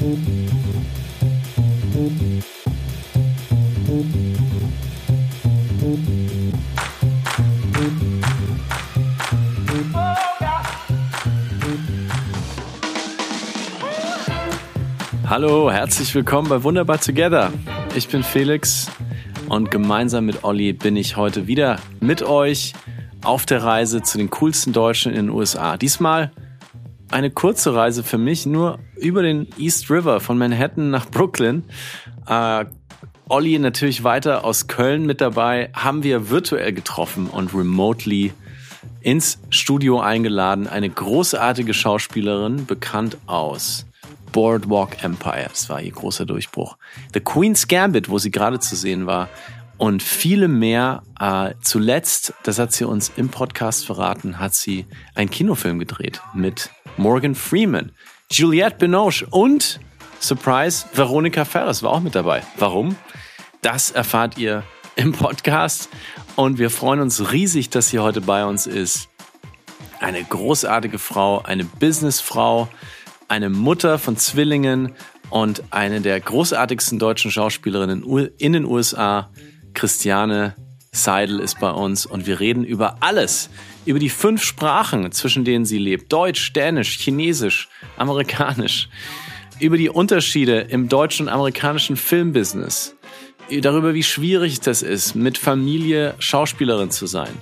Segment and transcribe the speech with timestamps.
[0.00, 0.16] Hallo,
[15.70, 17.52] herzlich willkommen bei Wunderbar Together.
[17.94, 18.90] Ich bin Felix
[19.50, 22.72] und gemeinsam mit Olli bin ich heute wieder mit euch
[23.22, 25.76] auf der Reise zu den coolsten Deutschen in den USA.
[25.76, 26.30] Diesmal
[27.10, 31.64] eine kurze Reise für mich, nur über den East River von Manhattan nach Brooklyn.
[32.26, 32.66] Äh,
[33.28, 38.32] Olli natürlich weiter aus Köln mit dabei, haben wir virtuell getroffen und remotely
[39.00, 40.66] ins Studio eingeladen.
[40.66, 43.86] Eine großartige Schauspielerin, bekannt aus
[44.32, 45.46] Boardwalk Empire.
[45.48, 46.76] Das war ihr großer Durchbruch.
[47.14, 49.28] The Queen's Gambit, wo sie gerade zu sehen war.
[49.78, 51.02] Und viele mehr.
[51.18, 56.70] Äh, zuletzt, das hat sie uns im Podcast verraten, hat sie einen Kinofilm gedreht mit
[56.96, 57.92] Morgan Freeman,
[58.30, 59.80] Juliette Binoche und,
[60.20, 62.42] Surprise, Veronica Ferris war auch mit dabei.
[62.58, 62.96] Warum?
[63.62, 64.62] Das erfahrt ihr
[64.96, 65.88] im Podcast.
[66.36, 69.08] Und wir freuen uns riesig, dass sie heute bei uns ist.
[69.98, 72.68] Eine großartige Frau, eine Businessfrau,
[73.28, 74.92] eine Mutter von Zwillingen
[75.30, 78.02] und eine der großartigsten deutschen Schauspielerinnen
[78.38, 79.30] in den USA,
[79.74, 80.54] Christiane
[80.92, 83.48] Seidel ist bei uns und wir reden über alles,
[83.90, 86.12] über die fünf Sprachen, zwischen denen sie lebt.
[86.12, 88.88] Deutsch, Dänisch, Chinesisch, Amerikanisch.
[89.58, 92.96] Über die Unterschiede im deutschen und amerikanischen Filmbusiness.
[93.60, 97.36] Darüber, wie schwierig das ist, mit Familie Schauspielerin zu sein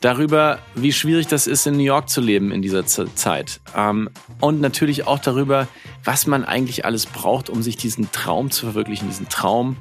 [0.00, 3.60] darüber, wie schwierig das ist, in New York zu leben in dieser Zeit.
[3.74, 5.68] Ähm, und natürlich auch darüber,
[6.04, 9.76] was man eigentlich alles braucht, um sich diesen Traum zu verwirklichen, diesen Traum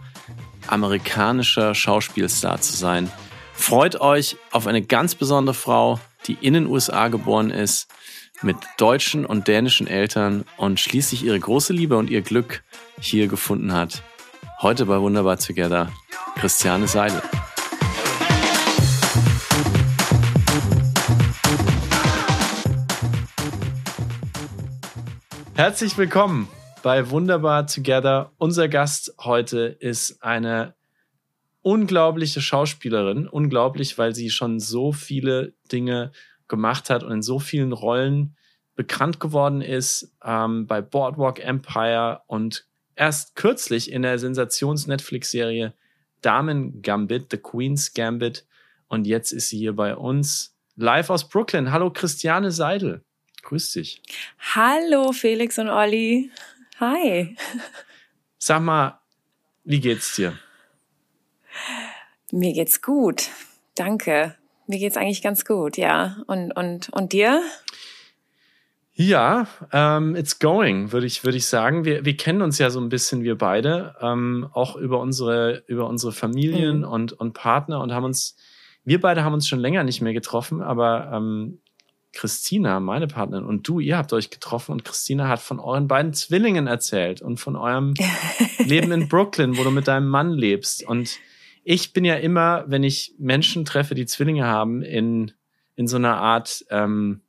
[0.68, 3.12] amerikanischer Schauspielstar zu sein.
[3.56, 7.88] Freut euch auf eine ganz besondere Frau, die in den USA geboren ist,
[8.42, 12.64] mit deutschen und dänischen Eltern und schließlich ihre große Liebe und ihr Glück
[13.00, 14.04] hier gefunden hat.
[14.62, 15.92] Heute bei Wunderbar Together,
[16.36, 17.22] Christiane Seidel.
[25.56, 26.50] Herzlich willkommen
[26.84, 28.32] bei Wunderbar Together.
[28.38, 30.75] Unser Gast heute ist eine
[31.66, 33.28] unglaubliche Schauspielerin.
[33.28, 36.12] Unglaublich, weil sie schon so viele Dinge
[36.48, 38.36] gemacht hat und in so vielen Rollen
[38.76, 45.74] bekannt geworden ist ähm, bei Boardwalk Empire und erst kürzlich in der Sensations-Netflix-Serie
[46.22, 48.46] Damen Gambit, The Queen's Gambit.
[48.88, 51.72] Und jetzt ist sie hier bei uns live aus Brooklyn.
[51.72, 53.04] Hallo Christiane Seidel.
[53.42, 54.04] Grüß dich.
[54.54, 56.30] Hallo Felix und Olli.
[56.80, 57.36] Hi.
[58.38, 59.00] Sag mal,
[59.64, 60.38] wie geht's dir?
[62.32, 63.30] Mir geht's gut.
[63.76, 64.36] Danke.
[64.68, 66.18] Mir geht's eigentlich ganz gut, ja.
[66.28, 67.42] Und und und dir?
[68.98, 71.86] Ja, um, ähm, it's going, würde ich würde ich sagen.
[71.86, 75.88] Wir wir kennen uns ja so ein bisschen wir beide, ähm, auch über unsere über
[75.88, 76.86] unsere Familien mhm.
[76.86, 78.38] und und Partner und haben uns
[78.86, 81.60] wir beide haben uns schon länger nicht mehr getroffen, aber ähm,
[82.14, 86.14] Christina, meine Partnerin, und du, ihr habt euch getroffen und Christina hat von euren beiden
[86.14, 87.94] Zwillingen erzählt und von eurem
[88.58, 90.88] Leben in Brooklyn, wo du mit deinem Mann lebst.
[90.88, 91.18] Und
[91.66, 95.34] ich bin ja immer, wenn ich Menschen treffe, die Zwillinge haben, in,
[95.76, 97.22] in so einer Art ähm,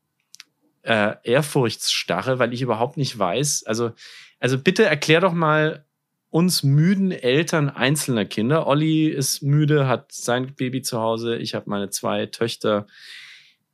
[0.83, 3.65] äh, Ehrfurchtsstarre, weil ich überhaupt nicht weiß.
[3.67, 3.91] Also,
[4.39, 5.85] also bitte erklär doch mal
[6.31, 8.69] uns müden Eltern einzelner Kinder.
[8.69, 11.37] Olli ist müde, hat sein Baby zu Hause.
[11.37, 12.87] Ich habe meine zwei Töchter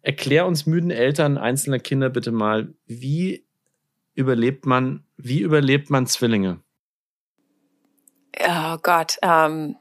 [0.03, 3.47] Erklär uns müden Eltern einzelner Kinder bitte mal, wie
[4.15, 6.61] überlebt man, wie überlebt man Zwillinge?
[8.41, 9.77] Oh Gott, ähm,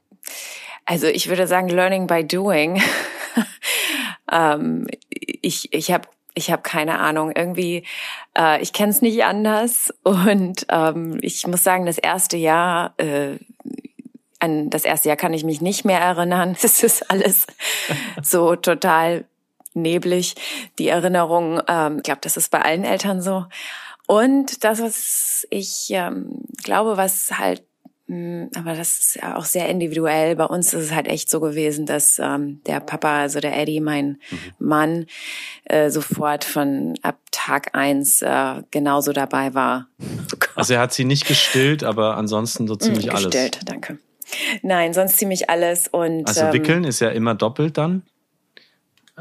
[0.91, 2.81] also ich würde sagen, learning by doing.
[4.31, 7.31] ähm, ich ich habe ich habe keine Ahnung.
[7.33, 7.85] Irgendwie,
[8.37, 9.93] äh, ich kenne es nicht anders.
[10.03, 13.37] Und ähm, ich muss sagen, das erste Jahr, äh,
[14.39, 16.57] an das erste Jahr kann ich mich nicht mehr erinnern.
[16.61, 17.47] Es ist alles
[18.21, 19.23] so total
[19.73, 20.35] neblig,
[20.77, 21.61] die Erinnerung.
[21.69, 23.45] Ähm, ich glaube, das ist bei allen Eltern so.
[24.07, 27.63] Und das, was ich ähm, glaube, was halt
[28.55, 30.35] aber das ist ja auch sehr individuell.
[30.35, 33.79] Bei uns ist es halt echt so gewesen, dass ähm, der Papa, also der Eddie,
[33.79, 34.37] mein mhm.
[34.59, 35.05] Mann,
[35.65, 39.87] äh, sofort von ab Tag eins äh, genauso dabei war.
[40.55, 43.23] Also er hat sie nicht gestillt, aber ansonsten so ziemlich mhm, alles.
[43.25, 43.97] Gestillt, danke.
[44.61, 46.27] Nein, sonst ziemlich alles und.
[46.27, 48.03] Also wickeln ähm, ist ja immer doppelt dann.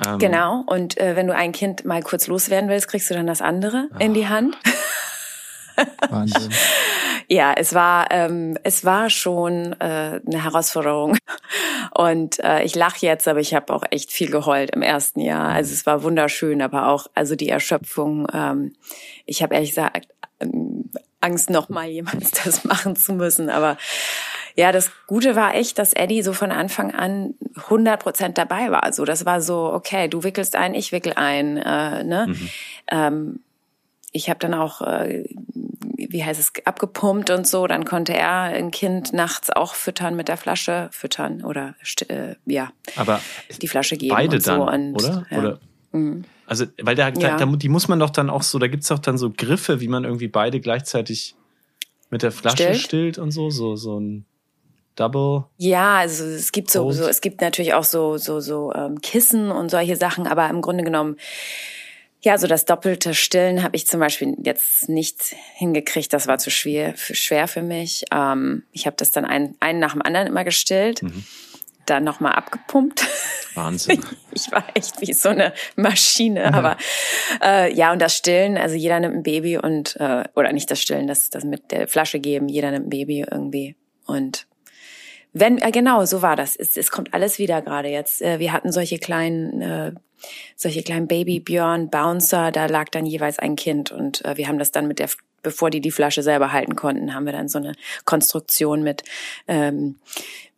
[0.05, 0.63] Ähm, genau.
[0.67, 3.89] Und äh, wenn du ein Kind mal kurz loswerden willst, kriegst du dann das andere
[3.93, 3.99] oh.
[3.99, 4.57] in die Hand.
[6.09, 6.51] Wahnsinn.
[7.29, 11.17] ja, es war ähm, es war schon äh, eine Herausforderung
[11.95, 15.49] und äh, ich lache jetzt, aber ich habe auch echt viel geheult im ersten Jahr.
[15.49, 18.27] Also es war wunderschön, aber auch also die Erschöpfung.
[18.33, 18.75] Ähm,
[19.27, 20.09] ich habe ehrlich gesagt
[20.41, 20.91] ähm,
[21.21, 23.51] Angst, noch mal jemals das machen zu müssen.
[23.51, 23.77] Aber
[24.57, 28.83] ja, das Gute war echt, dass Eddie so von Anfang an 100 Prozent dabei war.
[28.83, 31.57] Also das war so, okay, du wickelst ein, ich wickel ein.
[31.57, 32.27] Äh, ne?
[32.29, 32.51] Mhm.
[32.91, 33.41] Ähm,
[34.13, 35.25] ich habe dann auch, äh,
[35.97, 37.67] wie heißt es, abgepumpt und so.
[37.67, 41.75] Dann konnte er ein Kind nachts auch füttern mit der Flasche, füttern oder
[42.09, 43.21] äh, ja, aber
[43.63, 44.51] die Flasche geben beide und so.
[44.67, 45.27] dann, und, oder?
[45.31, 45.39] Ja.
[45.39, 45.61] oder?
[45.93, 46.25] Mhm.
[46.47, 47.37] Also, weil da, Ja.
[47.37, 49.89] da, die muss man doch dann auch so, da gibt's doch dann so Griffe, wie
[49.89, 51.37] man irgendwie beide gleichzeitig
[52.11, 52.79] mit der Flasche Stillt?
[52.79, 54.27] stillt und so, so, so ein
[54.97, 55.45] Double.
[55.57, 59.51] Ja, also es gibt so, so es gibt natürlich auch so so so ähm, Kissen
[59.53, 61.17] und solche Sachen, aber im Grunde genommen
[62.23, 66.13] ja, so das doppelte Stillen habe ich zum Beispiel jetzt nicht hingekriegt.
[66.13, 68.05] Das war zu schwer, für, schwer für mich.
[68.13, 71.01] Ähm, ich habe das dann ein, einen nach dem anderen immer gestillt,
[71.87, 73.07] dann nochmal abgepumpt.
[73.55, 74.05] Wahnsinn.
[74.33, 76.77] Ich war echt wie so eine Maschine, aber
[77.43, 80.81] äh, ja und das Stillen, also jeder nimmt ein Baby und äh, oder nicht das
[80.81, 83.77] Stillen, das das mit der Flasche geben, jeder nimmt ein Baby irgendwie
[84.07, 84.47] und
[85.33, 86.57] wenn äh, genau so war das.
[86.57, 88.23] Es, es kommt alles wieder gerade jetzt.
[88.23, 89.93] Äh, wir hatten solche kleinen äh,
[90.57, 94.59] solche kleinen Baby Björn Bouncer, da lag dann jeweils ein Kind und äh, wir haben
[94.59, 95.09] das dann mit der
[95.43, 97.73] bevor die die Flasche selber halten konnten, haben wir dann so eine
[98.05, 99.05] Konstruktion mit
[99.49, 99.97] ähm,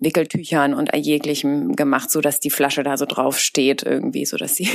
[0.00, 4.56] Wickeltüchern und jeglichem gemacht, so dass die Flasche da so drauf steht irgendwie, so dass
[4.56, 4.68] sie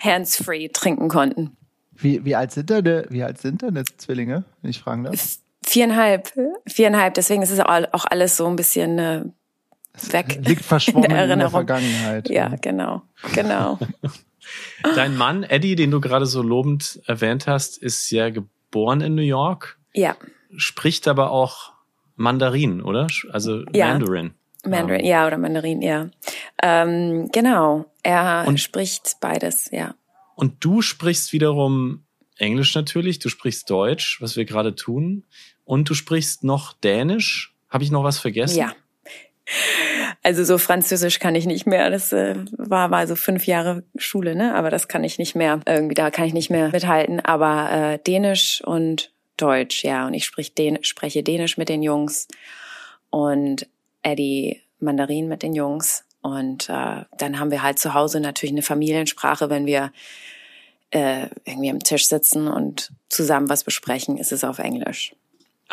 [0.00, 1.56] hands-free trinken konnten.
[1.92, 5.38] Wie, wie alt sind deine, wie alt sind deine Zwillinge, wenn ich fragen darf?
[5.74, 6.32] Viereinhalb,
[6.68, 7.14] viereinhalb.
[7.14, 9.24] Deswegen ist es auch alles so ein bisschen äh,
[10.12, 10.38] weg.
[10.46, 11.50] Liegt verschwommen in der in der.
[11.50, 12.28] Vergangenheit.
[12.30, 13.02] Ja, genau,
[13.34, 13.80] genau.
[14.94, 19.22] Dein Mann, Eddie, den du gerade so lobend erwähnt hast, ist ja geboren in New
[19.22, 20.16] York, Ja,
[20.56, 21.72] spricht aber auch
[22.14, 23.08] Mandarin, oder?
[23.32, 23.88] Also Ja.
[23.88, 24.34] Mandarin.
[24.64, 26.08] Mandarin, ja, oder Mandarin, ja.
[26.62, 29.96] Ähm, genau, er Und- spricht beides, ja.
[30.36, 32.04] Und du sprichst wiederum
[32.38, 35.24] Englisch natürlich, du sprichst Deutsch, was wir gerade tun,
[35.64, 37.54] und du sprichst noch Dänisch.
[37.68, 38.58] Habe ich noch was vergessen?
[38.58, 38.72] Ja.
[40.22, 41.90] Also so Französisch kann ich nicht mehr.
[41.90, 44.54] Das äh, war mal so fünf Jahre Schule, ne?
[44.54, 45.60] Aber das kann ich nicht mehr.
[45.66, 47.20] Irgendwie da kann ich nicht mehr mithalten.
[47.20, 50.06] Aber äh, Dänisch und Deutsch, ja.
[50.06, 52.28] Und ich sprich Dän spreche Dänisch mit den Jungs
[53.10, 53.66] und
[54.02, 56.04] Eddie Mandarin mit den Jungs.
[56.22, 59.92] Und äh, dann haben wir halt zu Hause natürlich eine Familiensprache, wenn wir
[60.90, 65.14] äh, irgendwie am Tisch sitzen und zusammen was besprechen, ist es auf Englisch.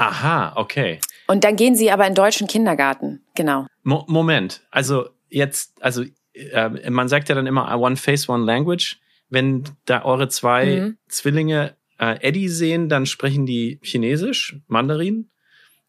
[0.01, 0.99] Aha, okay.
[1.27, 3.67] Und dann gehen sie aber in deutschen Kindergarten, genau.
[3.83, 6.03] Mo Moment, also jetzt, also
[6.33, 8.97] äh, man sagt ja dann immer one face, one language.
[9.29, 10.97] Wenn da eure zwei Mhm.
[11.07, 15.29] Zwillinge äh, Eddie sehen, dann sprechen die Chinesisch, Mandarin.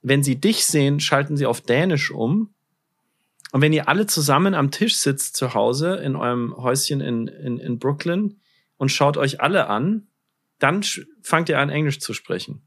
[0.02, 2.54] Wenn sie dich sehen, schalten sie auf Dänisch um.
[3.52, 7.58] Und wenn ihr alle zusammen am Tisch sitzt zu Hause in eurem Häuschen in, in,
[7.58, 8.40] in Brooklyn
[8.76, 10.08] und schaut euch alle an,
[10.58, 10.82] dann
[11.22, 12.62] fangt ihr an, Englisch zu sprechen.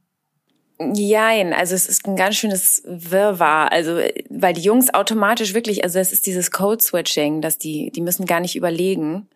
[0.77, 3.72] Jein, also es ist ein ganz schönes Wirrwarr.
[3.72, 4.00] Also,
[4.30, 8.42] weil die Jungs automatisch wirklich, also es ist dieses Code-Switching, dass die, die müssen gar
[8.42, 9.27] nicht überlegen,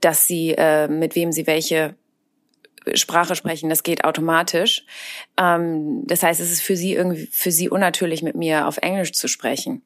[0.00, 1.94] dass sie, äh, mit wem sie welche
[2.96, 3.68] Sprache sprechen.
[3.68, 4.84] Das geht automatisch.
[5.36, 9.12] Ähm, das heißt, es ist für sie irgendwie, für sie unnatürlich, mit mir auf Englisch
[9.12, 9.82] zu sprechen.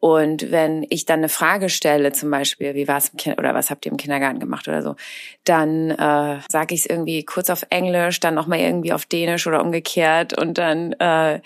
[0.00, 3.86] Und wenn ich dann eine Frage stelle, zum Beispiel, wie war es oder was habt
[3.86, 4.96] ihr im Kindergarten gemacht oder so,
[5.44, 9.62] dann äh, sage ich es irgendwie kurz auf Englisch, dann nochmal irgendwie auf Dänisch oder
[9.62, 11.40] umgekehrt und dann äh,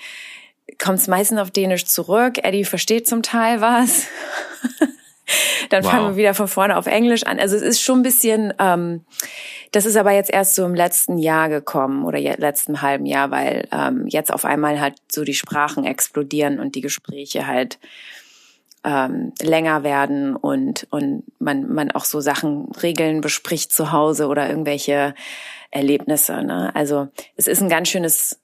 [0.78, 2.38] kommt es meistens auf Dänisch zurück.
[2.42, 4.06] Eddie versteht zum Teil was.
[5.70, 5.90] dann Wow.
[5.90, 7.38] fangen wir wieder von vorne auf Englisch an.
[7.38, 9.04] Also es ist schon ein bisschen, ähm,
[9.72, 13.68] das ist aber jetzt erst so im letzten Jahr gekommen oder letzten halben Jahr, weil
[13.72, 17.78] ähm, jetzt auf einmal halt so die Sprachen explodieren und die Gespräche halt
[18.82, 24.48] ähm, länger werden und und man man auch so Sachen Regeln bespricht zu Hause oder
[24.48, 25.14] irgendwelche
[25.70, 26.42] Erlebnisse.
[26.42, 26.74] Ne?
[26.74, 28.40] Also es ist ein ganz schönes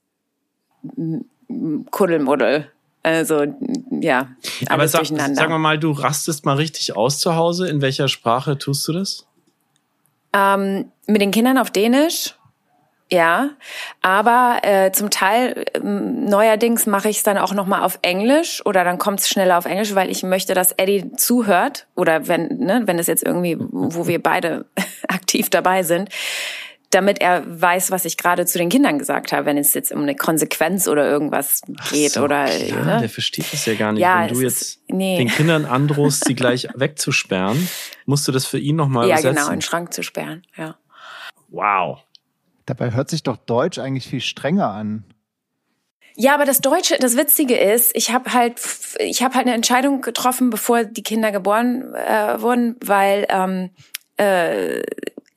[1.91, 2.71] Kuddelmuddel.
[3.07, 3.45] Also
[3.89, 4.27] ja,
[4.65, 5.35] alles Aber sag, durcheinander.
[5.35, 7.69] sagen wir mal, du rastest mal richtig aus zu Hause.
[7.69, 9.25] In welcher Sprache tust du das?
[10.33, 12.35] Ähm, mit den Kindern auf Dänisch,
[13.09, 13.51] ja.
[14.01, 18.61] Aber äh, zum Teil ähm, neuerdings mache ich es dann auch noch mal auf Englisch
[18.65, 22.57] oder dann kommt es schneller auf Englisch, weil ich möchte, dass Eddie zuhört oder wenn
[22.57, 24.65] ne, wenn es jetzt irgendwie, wo wir beide
[25.07, 26.09] aktiv dabei sind,
[26.91, 30.03] damit er weiß, was ich gerade zu den Kindern gesagt habe, wenn es jetzt um
[30.03, 32.99] eine Konsequenz oder irgendwas geht so, oder klar, ne?
[33.01, 34.01] der versteht das ja gar nicht.
[34.01, 35.17] Ja, Wenn du jetzt ist- nee.
[35.17, 37.67] den Kindern androhst, sie gleich wegzusperren,
[38.05, 39.35] musst du das für ihn nochmal ja übersetzen.
[39.35, 40.77] genau in den Schrank zu sperren, ja.
[41.49, 41.99] Wow.
[42.65, 45.03] Dabei hört sich doch Deutsch eigentlich viel strenger an.
[46.15, 48.59] Ja, aber das Deutsche, das Witzige ist, ich habe halt,
[48.99, 53.69] ich habe halt eine Entscheidung getroffen, bevor die Kinder geboren äh, wurden, weil ähm,
[54.17, 54.81] äh,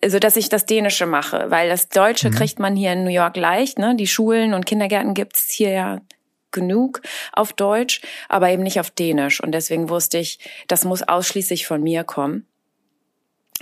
[0.03, 2.35] also dass ich das Dänische mache, weil das Deutsche mhm.
[2.35, 3.95] kriegt man hier in New York leicht, ne?
[3.97, 6.01] Die Schulen und Kindergärten gibt's hier ja
[6.53, 7.03] genug
[7.33, 9.43] auf Deutsch, aber eben nicht auf Dänisch.
[9.43, 10.39] Und deswegen wusste ich,
[10.69, 12.47] das muss ausschließlich von mir kommen.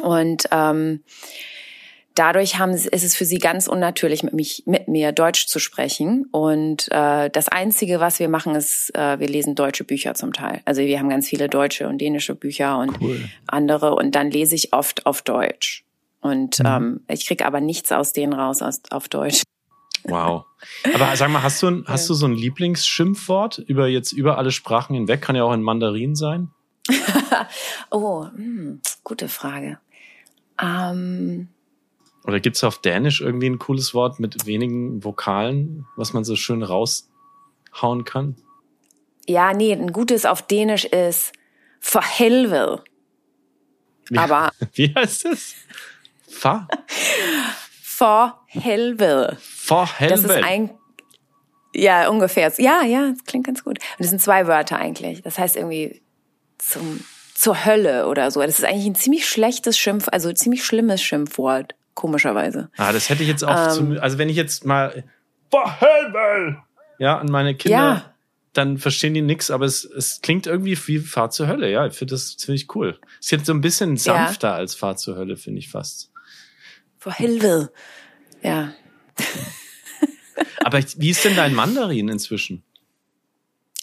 [0.01, 1.03] Und ähm,
[2.15, 6.27] dadurch haben, ist es für sie ganz unnatürlich, mit, mich, mit mir Deutsch zu sprechen.
[6.31, 10.61] Und äh, das Einzige, was wir machen, ist, äh, wir lesen deutsche Bücher zum Teil.
[10.65, 13.29] Also wir haben ganz viele deutsche und dänische Bücher und cool.
[13.47, 13.95] andere.
[13.95, 15.85] Und dann lese ich oft auf Deutsch.
[16.21, 16.67] Und mhm.
[16.67, 19.43] ähm, ich krieg aber nichts aus denen raus aus, auf Deutsch.
[20.05, 20.45] Wow.
[20.95, 24.51] Aber sag mal, hast du, ein, hast du so ein Lieblingsschimpfwort über jetzt über alle
[24.51, 25.23] Sprachen hinweg?
[25.23, 26.51] Kann ja auch in Mandarin sein.
[27.91, 29.79] oh, mh, hm, gute Frage.
[30.61, 31.49] Ähm,
[32.25, 36.63] oder gibt's auf Dänisch irgendwie ein cooles Wort mit wenigen Vokalen, was man so schön
[36.63, 38.37] raushauen kann?
[39.27, 41.33] Ja, nee, ein gutes auf Dänisch ist
[41.81, 42.83] for helvede.
[44.17, 44.51] Aber.
[44.73, 45.55] Wie heißt es?
[46.39, 46.69] Fa?
[47.83, 49.37] For helvede.
[49.41, 50.23] For helvede.
[50.23, 50.71] Das ist ein,
[51.75, 52.53] ja, ungefähr.
[52.59, 53.79] Ja, ja, das klingt ganz gut.
[53.79, 55.23] Und das sind zwei Wörter eigentlich.
[55.23, 56.01] Das heißt irgendwie
[56.59, 57.01] zum,
[57.35, 58.41] zur Hölle oder so.
[58.41, 62.71] Das ist eigentlich ein ziemlich schlechtes Schimpf, also ziemlich schlimmes Schimpfwort komischerweise.
[62.77, 65.05] Ah, das hätte ich jetzt auch, ähm, zum, also wenn ich jetzt mal
[65.51, 66.59] Himmel!
[66.99, 68.15] ja, an meine Kinder, ja.
[68.53, 71.95] dann verstehen die nix, aber es, es klingt irgendwie wie Fahrt zur Hölle, ja, ich
[71.95, 72.99] finde das ziemlich cool.
[73.19, 74.55] Ist jetzt so ein bisschen sanfter ja.
[74.55, 76.08] als Fahrt zur Hölle, finde ich fast.
[76.99, 77.73] Vor Hilfe.
[78.43, 78.73] Ja.
[80.65, 82.63] aber wie ist denn dein Mandarin inzwischen?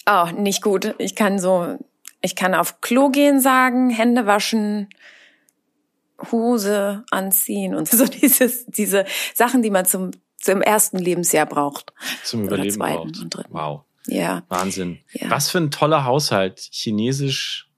[0.08, 0.94] Oh, nicht gut.
[1.00, 1.80] Ich kann so,
[2.22, 4.90] ich kann auf Klo gehen sagen, Hände waschen,
[6.32, 11.94] Hose anziehen und so dieses, diese Sachen, die man zum, zum ersten Lebensjahr braucht.
[12.24, 13.48] Zum Überleben braucht.
[13.50, 13.82] Wow.
[14.08, 14.44] Ja.
[14.50, 15.00] Wahnsinn.
[15.12, 15.32] Ja.
[15.32, 16.60] Was für ein toller Haushalt.
[16.72, 17.70] Chinesisch,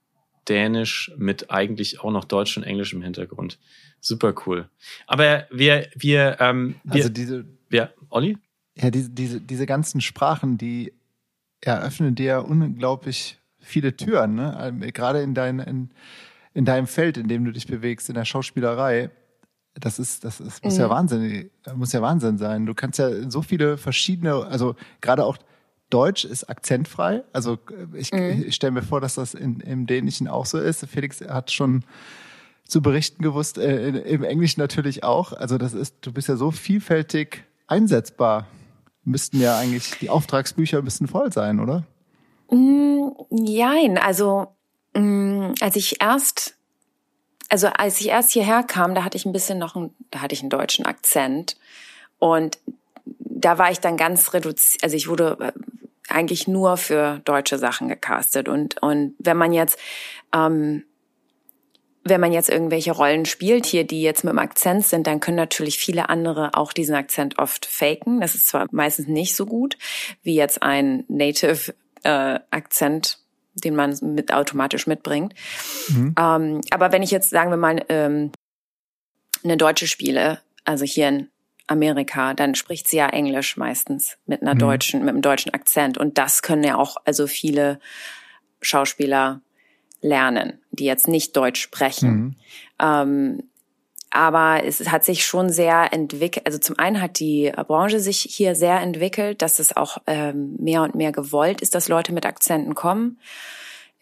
[0.48, 3.58] Dänisch mit eigentlich auch noch Deutsch und Englisch im Hintergrund.
[4.00, 4.68] Super cool.
[5.06, 8.38] Aber wir, wir, ähm, wir also diese, ja, Olli?
[8.74, 10.92] Ja, diese, diese, diese ganzen Sprachen, die
[11.60, 14.72] eröffnen dir unglaublich viele Türen, ne?
[14.92, 15.90] Gerade in deinen, in,
[16.54, 19.10] in deinem Feld, in dem du dich bewegst, in der Schauspielerei,
[19.74, 20.80] das ist, das ist, muss mhm.
[20.80, 22.66] ja Wahnsinn, muss ja Wahnsinn sein.
[22.66, 25.38] Du kannst ja so viele verschiedene, also gerade auch
[25.90, 27.22] Deutsch ist akzentfrei.
[27.32, 27.58] Also
[27.94, 28.44] ich, mhm.
[28.46, 30.84] ich stelle mir vor, dass das in, im Dänischen auch so ist.
[30.86, 31.84] Felix hat schon
[32.68, 35.32] zu berichten gewusst, äh, im Englischen natürlich auch.
[35.32, 38.46] Also das ist, du bist ja so vielfältig einsetzbar.
[39.02, 41.84] Müssten ja eigentlich die Auftragsbücher müssten voll sein, oder?
[42.50, 44.48] Mm, jein, also
[44.94, 46.56] Mm, als ich erst,
[47.48, 50.34] also als ich erst hierher kam, da hatte ich ein bisschen noch, einen, da hatte
[50.34, 51.56] ich einen deutschen Akzent
[52.18, 52.58] und
[53.20, 55.52] da war ich dann ganz reduziert, also ich wurde äh,
[56.08, 59.78] eigentlich nur für deutsche Sachen gecastet und und wenn man jetzt
[60.34, 60.84] ähm,
[62.08, 65.36] wenn man jetzt irgendwelche Rollen spielt hier, die jetzt mit dem Akzent sind, dann können
[65.36, 68.20] natürlich viele andere auch diesen Akzent oft faken.
[68.20, 69.76] Das ist zwar meistens nicht so gut
[70.22, 73.18] wie jetzt ein Native äh, Akzent
[73.64, 75.34] den man mit automatisch mitbringt.
[75.88, 76.14] Mhm.
[76.18, 78.32] Ähm, aber wenn ich jetzt, sagen wir mal, ähm,
[79.44, 81.28] eine Deutsche spiele, also hier in
[81.66, 84.58] Amerika, dann spricht sie ja Englisch meistens mit einer mhm.
[84.58, 85.98] deutschen, mit einem deutschen Akzent.
[85.98, 87.78] Und das können ja auch also viele
[88.60, 89.40] Schauspieler
[90.00, 92.10] lernen, die jetzt nicht Deutsch sprechen.
[92.10, 92.34] Mhm.
[92.80, 93.42] Ähm,
[94.10, 96.46] aber es hat sich schon sehr entwickelt.
[96.46, 100.82] Also zum einen hat die Branche sich hier sehr entwickelt, dass es auch ähm, mehr
[100.82, 103.18] und mehr gewollt ist, dass Leute mit Akzenten kommen.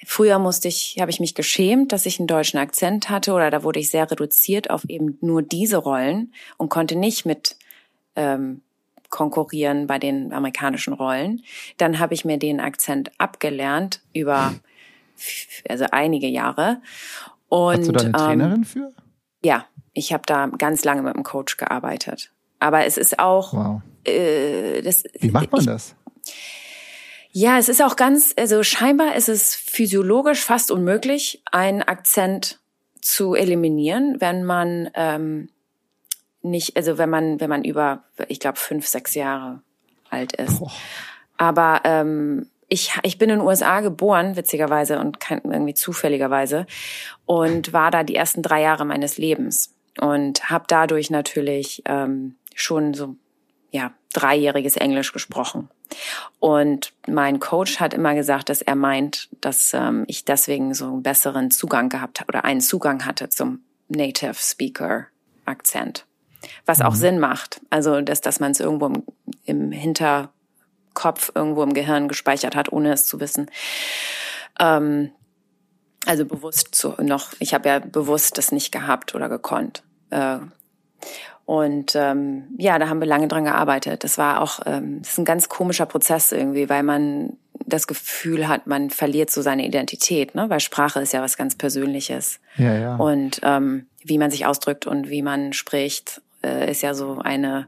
[0.04, 3.64] Früher musste ich, habe ich mich geschämt, dass ich einen deutschen Akzent hatte oder da
[3.64, 7.56] wurde ich sehr reduziert auf eben nur diese Rollen und konnte nicht mit
[8.14, 8.60] ähm,
[9.08, 11.42] konkurrieren bei den amerikanischen Rollen.
[11.78, 14.54] Dann habe ich mir den Akzent abgelernt über
[15.68, 16.80] also einige Jahre.
[17.48, 18.92] Und, Hast du da eine Trainerin ähm, für?
[19.42, 22.32] Ja, ich habe da ganz lange mit einem Coach gearbeitet.
[22.58, 23.52] Aber es ist auch.
[23.52, 23.82] Wow.
[24.04, 25.94] Äh, das, Wie macht man ich, das?
[27.32, 32.60] Ja, es ist auch ganz, also scheinbar ist es physiologisch fast unmöglich, einen Akzent
[33.02, 35.50] zu eliminieren, wenn man ähm,
[36.42, 39.60] nicht, also wenn man, wenn man über, ich glaube, fünf, sechs Jahre
[40.08, 40.60] alt ist.
[40.60, 40.72] Boah.
[41.36, 46.66] Aber ähm, ich, ich bin in den USA geboren, witzigerweise und kein, irgendwie zufälligerweise,
[47.24, 52.94] und war da die ersten drei Jahre meines Lebens und habe dadurch natürlich ähm, schon
[52.94, 53.16] so
[53.70, 55.68] ja dreijähriges Englisch gesprochen.
[56.40, 61.02] Und mein Coach hat immer gesagt, dass er meint, dass ähm, ich deswegen so einen
[61.02, 65.06] besseren Zugang gehabt habe oder einen Zugang hatte zum Native Speaker
[65.44, 66.06] Akzent.
[66.64, 66.98] Was auch mhm.
[66.98, 67.60] Sinn macht.
[67.70, 69.02] Also, dass, dass man es irgendwo im,
[69.44, 69.72] im
[70.96, 73.50] Hinterkopf, irgendwo im Gehirn gespeichert hat, ohne es zu wissen.
[74.58, 75.10] Ähm,
[76.06, 79.82] also bewusst zu, noch, ich habe ja bewusst das nicht gehabt oder gekonnt.
[80.10, 80.38] Äh,
[81.44, 84.02] und ähm, ja, da haben wir lange dran gearbeitet.
[84.02, 87.36] Das war auch, ähm, das ist ein ganz komischer Prozess irgendwie, weil man
[87.66, 90.48] das Gefühl hat, man verliert so seine Identität, ne?
[90.50, 92.40] Weil Sprache ist ja was ganz Persönliches.
[92.56, 92.96] Ja, ja.
[92.96, 97.66] Und ähm, wie man sich ausdrückt und wie man spricht, äh, ist ja so eine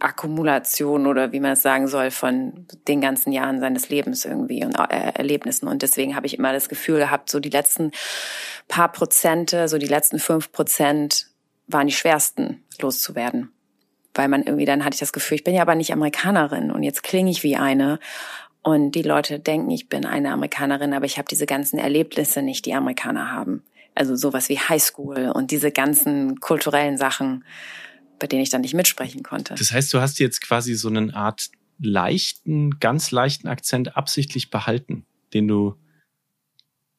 [0.00, 4.74] Akkumulation oder wie man es sagen soll von den ganzen Jahren seines Lebens irgendwie und
[4.78, 5.68] äh, Erlebnissen.
[5.68, 7.90] Und deswegen habe ich immer das Gefühl gehabt, so die letzten
[8.68, 11.28] paar Prozente, so die letzten fünf Prozent
[11.66, 13.52] waren die schwersten loszuwerden.
[14.14, 16.82] Weil man irgendwie, dann hatte ich das Gefühl, ich bin ja aber nicht Amerikanerin und
[16.82, 17.98] jetzt klinge ich wie eine.
[18.62, 22.64] Und die Leute denken, ich bin eine Amerikanerin, aber ich habe diese ganzen Erlebnisse nicht,
[22.64, 23.62] die Amerikaner haben.
[23.94, 27.44] Also sowas wie Highschool und diese ganzen kulturellen Sachen,
[28.18, 29.54] bei denen ich dann nicht mitsprechen konnte.
[29.54, 35.06] Das heißt, du hast jetzt quasi so eine Art leichten, ganz leichten Akzent absichtlich behalten,
[35.32, 35.74] den du.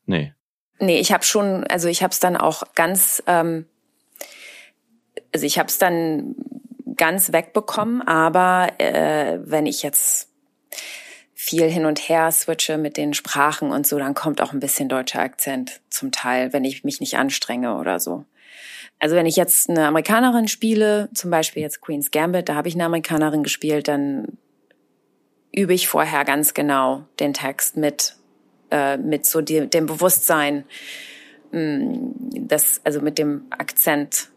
[0.05, 0.33] Nee.
[0.79, 3.65] Nee, ich habe schon, also ich habe es dann auch ganz ähm,
[5.35, 6.33] also ich habe es dann
[6.95, 10.29] ganz wegbekommen, aber äh, wenn ich jetzt
[11.33, 14.87] viel hin und her switche mit den Sprachen und so, dann kommt auch ein bisschen
[14.87, 18.23] deutscher Akzent zum Teil, wenn ich mich nicht anstrenge oder so.
[18.99, 22.75] Also wenn ich jetzt eine Amerikanerin spiele, zum Beispiel jetzt Queen's Gambit, da habe ich
[22.75, 24.37] eine Amerikanerin gespielt, dann
[25.51, 28.15] übe ich vorher ganz genau den Text mit,
[28.71, 30.65] äh, mit so die, dem Bewusstsein,
[31.51, 34.29] mh, mm, das, also mit dem Akzent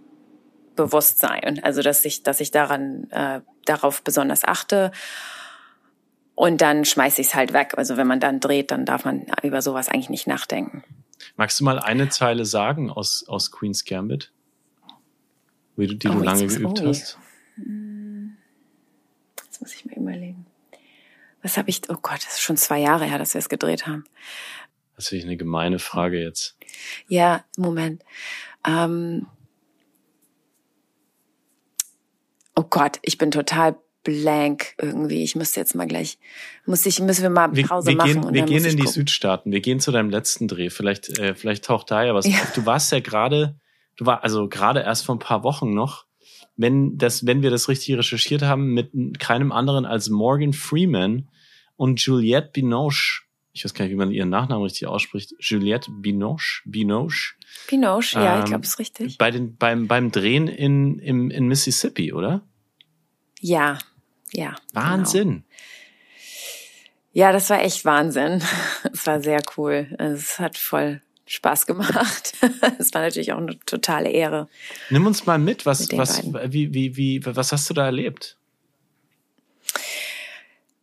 [0.78, 1.60] Bewusstsein.
[1.62, 4.92] Also dass ich, dass ich daran äh, darauf besonders achte.
[6.36, 7.74] Und dann schmeiße ich es halt weg.
[7.76, 10.84] Also wenn man dann dreht, dann darf man über sowas eigentlich nicht nachdenken.
[11.36, 14.30] Magst du mal eine Zeile sagen aus, aus Queen's Gambit?
[15.78, 17.18] Wie du, die oh, du lange geübt oh, hast?
[17.54, 18.36] Hm.
[19.44, 20.44] Jetzt muss ich mir überlegen.
[21.40, 23.86] Was habe ich, oh Gott, das ist schon zwei Jahre her, dass wir es gedreht
[23.86, 24.04] haben.
[24.96, 26.56] Das ist eine gemeine Frage jetzt.
[27.06, 28.02] Ja, Moment.
[28.66, 29.28] Ähm,
[32.56, 35.22] oh Gott, ich bin total blank irgendwie.
[35.22, 36.18] Ich müsste jetzt mal gleich,
[36.66, 38.32] muss ich, müssen wir mal Pause wir, wir machen.
[38.32, 38.92] Gehen, wir gehen in die gucken.
[38.92, 39.52] Südstaaten.
[39.52, 40.70] Wir gehen zu deinem letzten Dreh.
[40.70, 42.34] Vielleicht, äh, vielleicht taucht da ja was ja.
[42.40, 42.52] auf.
[42.52, 43.54] Du warst ja gerade,
[43.98, 46.06] war also gerade erst vor ein paar Wochen noch,
[46.56, 51.28] wenn das, wenn wir das richtig recherchiert haben, mit keinem anderen als Morgan Freeman
[51.76, 53.22] und Juliette Binoche.
[53.52, 55.34] Ich weiß gar nicht, wie man ihren Nachnamen richtig ausspricht.
[55.40, 57.34] Juliette Binoche, Binoche.
[57.68, 59.18] Binoche, ja, ähm, ich glaube, ist richtig.
[59.18, 62.42] Bei den, beim, beim Drehen in, im, in Mississippi, oder?
[63.40, 63.78] Ja,
[64.32, 64.56] ja.
[64.72, 65.28] Wahnsinn.
[65.28, 65.44] Genau.
[67.12, 68.42] Ja, das war echt Wahnsinn.
[68.92, 69.94] Es war sehr cool.
[69.98, 72.32] Es hat voll Spaß gemacht.
[72.78, 74.48] Es war natürlich auch eine totale Ehre.
[74.90, 78.36] Nimm uns mal mit, was, mit was, wie, wie, wie, was hast du da erlebt?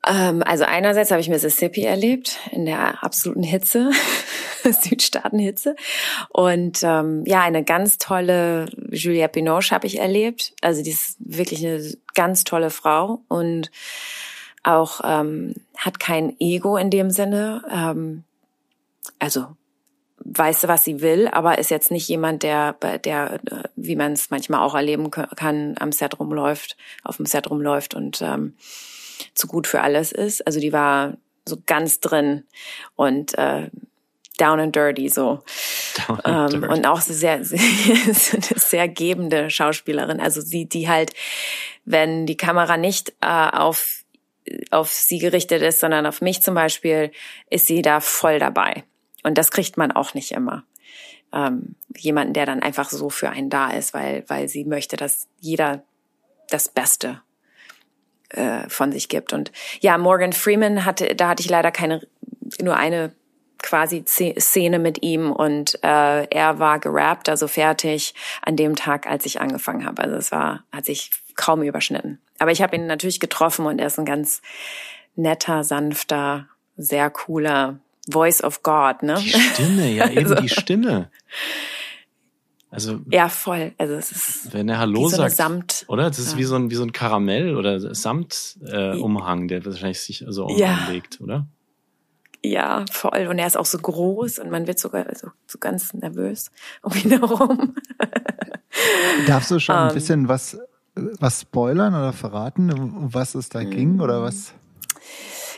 [0.08, 3.91] Ähm, also einerseits habe ich Mississippi erlebt in der absoluten Hitze,
[4.63, 5.75] Südstaatenhitze.
[6.29, 10.53] Und ähm, ja, eine ganz tolle Julia Binoche habe ich erlebt.
[10.62, 13.71] Also die ist wirklich eine ganz tolle Frau und
[14.63, 17.63] auch ähm, hat kein Ego in dem Sinne.
[17.71, 18.23] Ähm,
[19.19, 19.47] also
[20.25, 23.39] weiß, was sie will, aber ist jetzt nicht jemand, der, der,
[23.75, 28.21] wie man es manchmal auch erleben kann, am Set rumläuft, auf dem Set rumläuft und
[28.21, 28.55] ähm,
[29.35, 30.45] zu gut für alles ist.
[30.45, 32.43] Also die war so ganz drin
[32.95, 33.69] und äh,
[34.39, 35.43] down and dirty so.
[36.07, 36.73] Down and ähm, dirty.
[36.73, 37.59] Und auch sehr, sehr,
[38.11, 40.19] sehr gebende Schauspielerin.
[40.19, 41.13] Also sie, die halt,
[41.85, 44.01] wenn die Kamera nicht äh, auf
[44.69, 47.11] auf sie gerichtet ist, sondern auf mich zum Beispiel,
[47.49, 48.83] ist sie da voll dabei.
[49.25, 50.63] Und das kriegt man auch nicht immer.
[51.33, 55.27] Ähm, jemanden, der dann einfach so für einen da ist, weil, weil sie möchte, dass
[55.39, 55.83] jeder
[56.49, 57.21] das Beste
[58.29, 59.33] äh, von sich gibt.
[59.33, 62.07] Und ja, Morgan Freeman hatte, da hatte ich leider keine,
[62.61, 63.15] nur eine
[63.63, 69.25] quasi Szene mit ihm und äh, er war gerappt, also fertig an dem Tag, als
[69.25, 70.03] ich angefangen habe.
[70.03, 72.21] Also es war, hat sich kaum überschnitten.
[72.38, 74.43] Aber ich habe ihn natürlich getroffen und er ist ein ganz
[75.15, 79.15] netter, sanfter, sehr cooler Voice of God, ne?
[79.20, 80.36] Die Stimme, ja, eben also.
[80.36, 81.10] die Stimme.
[82.70, 83.74] Also ja, voll.
[83.78, 86.04] Also es ist wenn er Hallo so sagt, Samt, oder?
[86.04, 86.38] Das ist ja.
[86.39, 90.46] wie so ein wie so ein Karamell oder Samt äh, Umhang, der wahrscheinlich sich so
[90.46, 91.24] umlegt, ja.
[91.24, 91.48] oder?
[92.44, 93.28] Ja, voll.
[93.28, 96.52] Und er ist auch so groß und man wird sogar so, so ganz nervös
[96.84, 97.76] um ihn herum.
[99.28, 99.94] Darfst du schon um, ein ähm.
[99.94, 100.58] bisschen was
[100.96, 104.54] was spoilern oder verraten, um was es da ging oder was?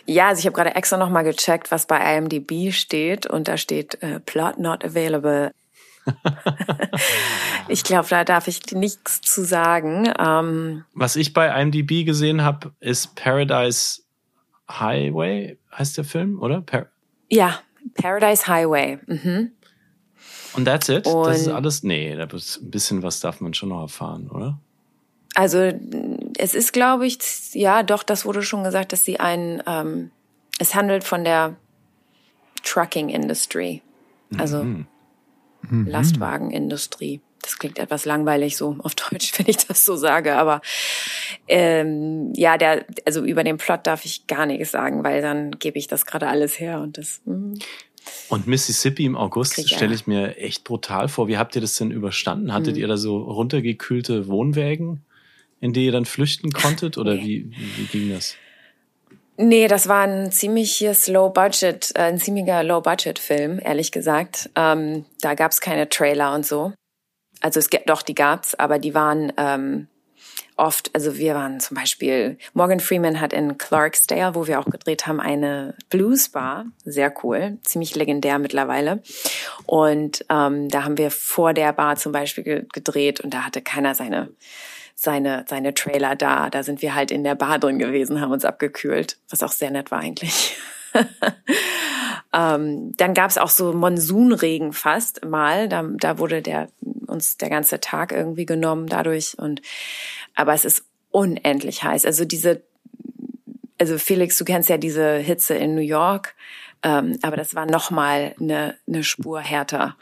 [0.07, 4.01] Ja, also ich habe gerade extra nochmal gecheckt, was bei IMDb steht und da steht
[4.01, 5.51] äh, Plot not available
[7.67, 10.11] ich glaube, da darf ich nichts zu sagen.
[10.17, 14.01] Ähm, Was ich bei IMDb gesehen habe, ist Paradise
[14.69, 16.61] Highway, heißt der Film, oder?
[16.61, 16.87] Par
[17.29, 17.59] ja,
[17.95, 18.99] Paradise Highway.
[19.05, 19.51] Mhm.
[20.53, 21.05] Und that's it?
[21.07, 21.83] Und das ist alles?
[21.83, 24.59] Nee, da ein bisschen was darf man schon noch erfahren, oder?
[25.35, 25.71] Also
[26.37, 27.17] es ist, glaube ich,
[27.53, 30.11] ja, doch, das wurde schon gesagt, dass sie ein, ähm,
[30.59, 31.55] es handelt von der
[32.63, 33.81] Trucking Industry,
[34.37, 34.87] also mhm.
[35.69, 37.21] Lastwagenindustrie.
[37.41, 40.61] Das klingt etwas langweilig so auf Deutsch, wenn ich das so sage, aber
[41.47, 45.79] ähm, ja, der, also über den Plot darf ich gar nichts sagen, weil dann gebe
[45.79, 47.21] ich das gerade alles her und das.
[47.25, 47.59] Mh.
[48.29, 51.27] Und Mississippi im August stelle ich mir echt brutal vor.
[51.27, 52.53] Wie habt ihr das denn überstanden?
[52.53, 52.81] Hattet mhm.
[52.81, 55.03] ihr da so runtergekühlte Wohnwägen,
[55.59, 56.97] in die ihr dann flüchten konntet?
[56.97, 57.21] Oder nee.
[57.21, 58.35] wie, wie, ging das?
[59.37, 64.49] Nee, das war ein ziemliches Low-Budget, äh, ein ziemlicher Low-Budget-Film, ehrlich gesagt.
[64.55, 66.73] Ähm, da gab's keine Trailer und so.
[67.39, 69.87] Also es gibt doch, die gab's, aber die waren ähm,
[70.57, 75.07] oft, also wir waren zum Beispiel, Morgan Freeman hat in Clarksdale, wo wir auch gedreht
[75.07, 79.01] haben, eine Blues-Bar, sehr cool, ziemlich legendär mittlerweile.
[79.65, 83.93] Und ähm, da haben wir vor der Bar zum Beispiel gedreht und da hatte keiner
[83.93, 84.29] seine
[84.99, 86.49] seine, seine Trailer da.
[86.49, 89.69] Da sind wir halt in der Bar drin gewesen, haben uns abgekühlt, was auch sehr
[89.69, 90.57] nett war eigentlich.
[92.33, 95.69] ähm, dann gab es auch so Monsunregen fast mal.
[95.69, 96.69] Da, da wurde der
[97.05, 99.37] uns der ganze Tag irgendwie genommen dadurch.
[99.37, 99.61] Und
[100.33, 102.03] aber es ist unendlich heiß.
[102.03, 102.63] Also diese,
[103.77, 106.35] also Felix, du kennst ja diese Hitze in New York,
[106.81, 109.95] ähm, aber das war noch mal eine, eine Spur härter.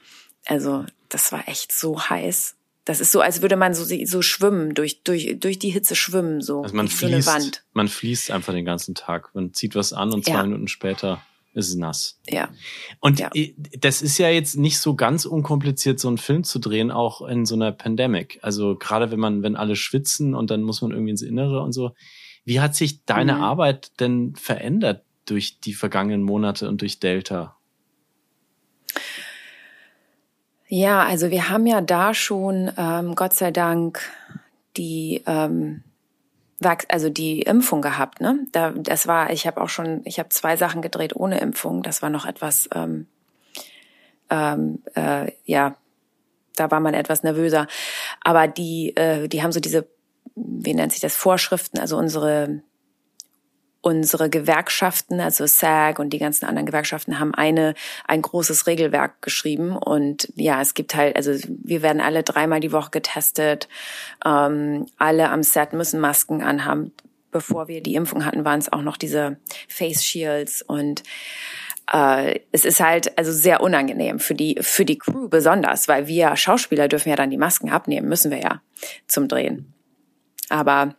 [0.46, 2.55] Also das war echt so heiß.
[2.86, 6.42] Das ist so, als würde man so, so schwimmen, durch, durch, durch die Hitze schwimmen,
[6.42, 6.62] so.
[6.62, 7.64] Also man fließt, so eine Wand.
[7.74, 9.34] man fließt einfach den ganzen Tag.
[9.34, 10.44] Man zieht was an und zwei ja.
[10.44, 11.22] Minuten später
[11.56, 12.20] ist es nass.
[12.30, 12.50] Ja.
[13.00, 13.32] Und ja.
[13.80, 17.46] das ist ja jetzt nicht so ganz unkompliziert, so einen Film zu drehen, auch in
[17.46, 18.40] so einer Pandemic.
[18.42, 21.72] Also gerade wenn man, wenn alle schwitzen und dann muss man irgendwie ins Innere und
[21.72, 21.96] so.
[22.44, 23.42] Wie hat sich deine mhm.
[23.42, 27.55] Arbeit denn verändert durch die vergangenen Monate und durch Delta?
[30.68, 34.02] Ja, also wir haben ja da schon, ähm, Gott sei Dank,
[34.78, 35.84] die ähm,
[36.88, 38.40] also die Impfung gehabt, ne?
[38.52, 41.84] Da, das war, ich habe auch schon, ich habe zwei Sachen gedreht ohne Impfung.
[41.84, 43.08] Das war noch etwas, ähm,
[44.32, 45.76] ähm, äh, ja,
[46.56, 47.68] da war man etwas nervöser.
[48.22, 49.88] Aber die, äh, die haben so diese,
[50.36, 52.62] wie nennt sich das, Vorschriften, also unsere
[53.86, 57.76] unsere Gewerkschaften, also SAG und die ganzen anderen Gewerkschaften haben eine,
[58.08, 62.72] ein großes Regelwerk geschrieben und ja, es gibt halt, also wir werden alle dreimal die
[62.72, 63.70] Woche getestet,
[64.26, 66.94] ähm, alle am Set müssen Masken anhaben.
[67.30, 71.04] Bevor wir die Impfung hatten, waren es auch noch diese Face Shields und
[71.94, 76.36] äh, es ist halt also sehr unangenehm für die für die Crew besonders, weil wir
[76.36, 78.62] Schauspieler dürfen ja dann die Masken abnehmen, müssen wir ja
[79.06, 79.72] zum Drehen.
[80.50, 80.96] Aber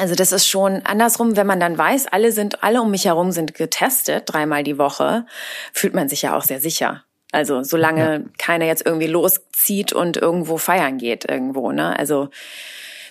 [0.00, 3.32] also das ist schon andersrum, wenn man dann weiß, alle sind, alle um mich herum
[3.32, 5.26] sind getestet, dreimal die Woche,
[5.74, 7.04] fühlt man sich ja auch sehr sicher.
[7.32, 8.20] Also solange ja.
[8.38, 11.98] keiner jetzt irgendwie loszieht und irgendwo feiern geht irgendwo, ne?
[11.98, 12.30] Also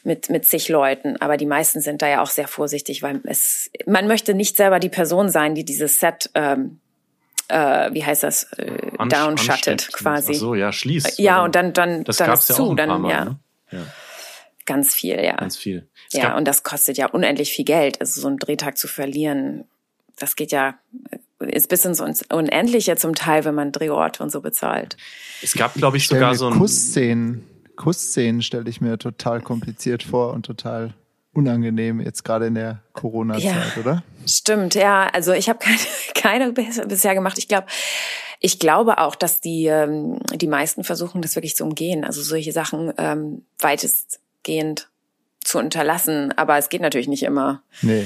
[0.04, 1.16] mit mit zig Leuten.
[1.18, 4.80] Aber die meisten sind da ja auch sehr vorsichtig, weil es man möchte nicht selber
[4.80, 6.80] die Person sein, die dieses Set ähm,
[7.50, 10.34] äh, wie heißt das äh, downshuttet quasi.
[10.36, 11.20] Ach so, ja, schließt.
[11.20, 13.26] Ja, und dann dann das dann gab's ist ja zu, dann Mal, ja.
[13.26, 13.40] Ne?
[13.72, 13.80] ja.
[14.66, 15.36] Ganz viel, ja.
[15.36, 15.89] Ganz viel.
[16.12, 18.02] Ja, und das kostet ja unendlich viel Geld.
[18.02, 19.66] Also so einen Drehtag zu verlieren,
[20.18, 20.76] das geht ja,
[21.40, 24.98] ist bis ins Unendliche zum Teil, wenn man Drehorte und so bezahlt.
[25.42, 26.58] Es gab, glaube ich, sogar so ein...
[26.58, 27.46] Kussszenen,
[27.76, 30.94] Kussszenen stelle ich mir total kompliziert vor und total
[31.34, 34.04] unangenehm jetzt gerade in der Corona-Zeit, ja, oder?
[34.26, 35.08] Stimmt, ja.
[35.14, 35.60] Also ich habe
[36.16, 37.38] keine, keine bisher gemacht.
[37.38, 37.68] Ich glaube,
[38.42, 42.04] ich glaube auch, dass die ähm, die meisten versuchen, das wirklich zu umgehen.
[42.04, 44.90] Also solche Sachen ähm, weitestgehend
[45.50, 47.64] zu unterlassen, aber es geht natürlich nicht immer.
[47.82, 48.06] Nee.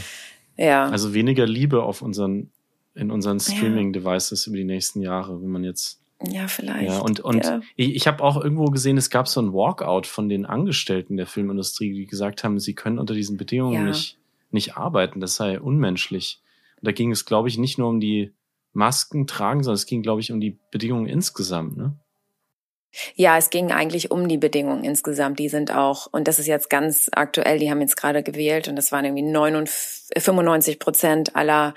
[0.58, 0.88] Ja.
[0.88, 2.51] Also weniger Liebe auf unseren,
[2.95, 5.99] in unseren Streaming-Devices über die nächsten Jahre, wenn man jetzt.
[6.25, 6.89] Ja, vielleicht.
[6.89, 7.60] Ja, und, und ja.
[7.75, 11.27] ich, ich habe auch irgendwo gesehen, es gab so ein Walkout von den Angestellten der
[11.27, 13.84] Filmindustrie, die gesagt haben, sie können unter diesen Bedingungen ja.
[13.84, 14.17] nicht,
[14.51, 15.19] nicht arbeiten.
[15.19, 16.41] Das sei unmenschlich.
[16.77, 18.32] Und da ging es, glaube ich, nicht nur um die
[18.71, 21.97] Masken tragen, sondern es ging, glaube ich, um die Bedingungen insgesamt, ne?
[23.15, 25.39] Ja, es ging eigentlich um die Bedingungen insgesamt.
[25.39, 28.75] Die sind auch, und das ist jetzt ganz aktuell, die haben jetzt gerade gewählt und
[28.75, 29.23] das waren irgendwie
[30.17, 31.73] 95 Prozent aller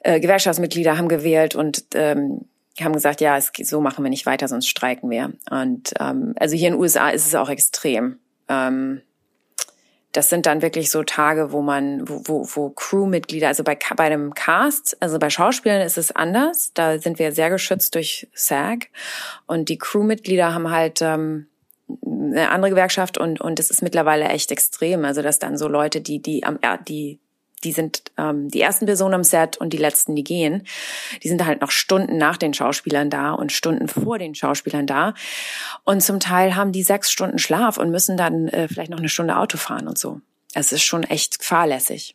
[0.00, 2.46] äh, Gewerkschaftsmitglieder haben gewählt und ähm,
[2.80, 5.32] haben gesagt, ja, es, so machen wir nicht weiter, sonst streiken wir.
[5.50, 8.18] Und ähm, also hier in den USA ist es auch extrem.
[8.48, 9.02] Ähm,
[10.18, 14.02] das sind dann wirklich so Tage, wo man, wo, wo, wo Crewmitglieder, also bei, bei
[14.02, 16.72] einem Cast, also bei Schauspielern ist es anders.
[16.74, 18.88] Da sind wir sehr geschützt durch SAG.
[19.46, 21.46] Und die Crewmitglieder haben halt ähm,
[22.04, 25.04] eine andere Gewerkschaft und und es ist mittlerweile echt extrem.
[25.04, 27.20] Also dass dann so Leute, die die am die
[27.64, 30.66] die sind ähm, die ersten Personen am Set und die letzten, die gehen.
[31.22, 35.14] Die sind halt noch Stunden nach den Schauspielern da und Stunden vor den Schauspielern da.
[35.84, 39.08] Und zum Teil haben die sechs Stunden Schlaf und müssen dann äh, vielleicht noch eine
[39.08, 40.20] Stunde Auto fahren und so.
[40.54, 42.14] Es ist schon echt fahrlässig.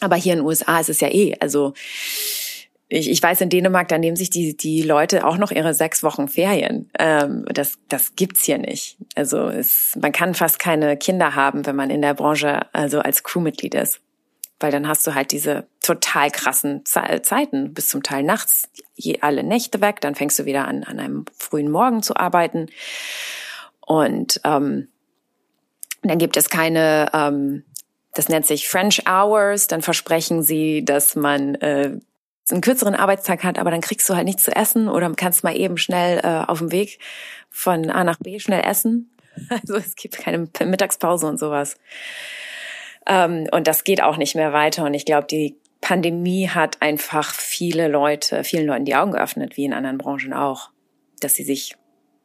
[0.00, 1.72] Aber hier in den USA ist es ja eh, also
[2.88, 6.02] ich, ich weiß, in Dänemark, da nehmen sich die, die Leute auch noch ihre sechs
[6.02, 6.90] Wochen Ferien.
[6.98, 8.98] Ähm, das, das gibt's hier nicht.
[9.14, 13.22] Also es, man kann fast keine Kinder haben, wenn man in der Branche also als
[13.22, 14.03] Crewmitglied ist
[14.64, 19.42] weil dann hast du halt diese total krassen Zeiten, bis zum Teil nachts, je alle
[19.42, 22.70] Nächte weg, dann fängst du wieder an, an einem frühen Morgen zu arbeiten.
[23.80, 24.88] Und ähm,
[26.00, 27.62] dann gibt es keine, ähm,
[28.14, 31.98] das nennt sich French Hours, dann versprechen sie, dass man äh,
[32.50, 35.54] einen kürzeren Arbeitstag hat, aber dann kriegst du halt nichts zu essen oder kannst mal
[35.54, 37.00] eben schnell äh, auf dem Weg
[37.50, 39.10] von A nach B schnell essen.
[39.50, 41.76] Also es gibt keine Mittagspause und sowas.
[43.06, 44.84] Ähm, und das geht auch nicht mehr weiter.
[44.84, 49.64] Und ich glaube, die Pandemie hat einfach viele Leute, vielen Leuten die Augen geöffnet, wie
[49.64, 50.70] in anderen Branchen auch,
[51.20, 51.76] dass sie sich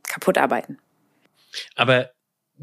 [0.03, 0.77] kaputt arbeiten.
[1.75, 2.11] Aber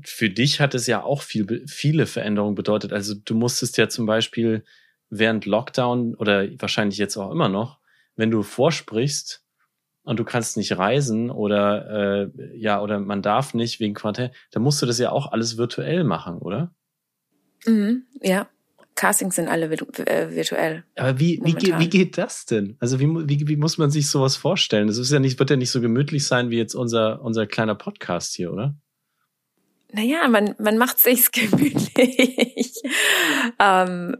[0.02, 2.92] für dich hat es ja auch viel, viele Veränderungen bedeutet.
[2.92, 4.64] Also du musstest ja zum Beispiel
[5.10, 7.78] während Lockdown oder wahrscheinlich jetzt auch immer noch,
[8.16, 9.44] wenn du vorsprichst
[10.02, 14.62] und du kannst nicht reisen oder äh, ja oder man darf nicht wegen Quarantäne, dann
[14.62, 16.74] musst du das ja auch alles virtuell machen, oder?
[17.64, 18.48] Mhm, ja.
[18.96, 20.84] Castings sind alle äh, virtuell.
[20.96, 22.76] Aber wie, wie, geht, wie geht das denn?
[22.80, 24.86] Also wie, wie, wie muss man sich sowas vorstellen?
[24.86, 27.74] Das ist ja nicht, wird ja nicht so gemütlich sein wie jetzt unser, unser kleiner
[27.74, 28.74] Podcast hier, oder?
[29.92, 32.82] Naja, man, man macht sich's gemütlich.
[33.60, 34.16] ähm,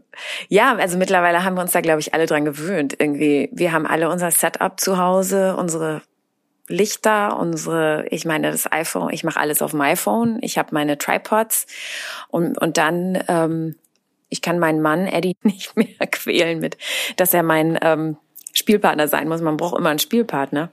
[0.47, 2.95] ja, also mittlerweile haben wir uns da, glaube ich, alle dran gewöhnt.
[2.99, 6.03] Irgendwie, wir haben alle unser Setup zu Hause, unsere
[6.67, 10.97] Lichter, unsere, ich meine das iPhone, ich mache alles auf dem iPhone, ich habe meine
[10.97, 11.65] Tripods
[12.29, 13.75] und, und dann, ähm,
[14.29, 16.77] ich kann meinen Mann Eddie nicht mehr quälen mit,
[17.15, 18.17] dass er mein ähm,
[18.53, 19.41] Spielpartner sein muss.
[19.41, 20.69] Man braucht immer einen Spielpartner.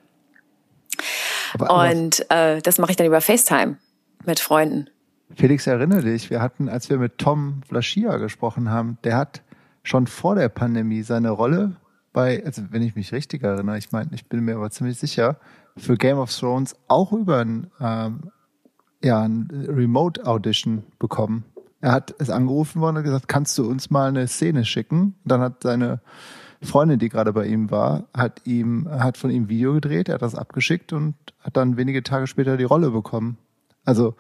[1.59, 3.77] Und äh, das mache ich dann über FaceTime
[4.25, 4.89] mit Freunden.
[5.37, 9.43] Felix, erinnere dich, wir hatten, als wir mit Tom Flaschia gesprochen haben, der hat
[9.83, 11.77] schon vor der Pandemie seine Rolle
[12.13, 15.37] bei, also wenn ich mich richtig erinnere, ich meine, ich bin mir aber ziemlich sicher,
[15.77, 18.31] für Game of Thrones auch über ein, ähm,
[19.03, 21.45] ja, ein Remote Audition bekommen.
[21.81, 25.17] Er hat es angerufen worden und gesagt, kannst du uns mal eine Szene schicken?
[25.23, 26.01] Und dann hat seine
[26.63, 30.23] Freundin, die gerade bei ihm war, hat ihm, hat von ihm Video gedreht, er hat
[30.23, 33.37] das abgeschickt und hat dann wenige Tage später die Rolle bekommen.
[33.85, 34.15] Also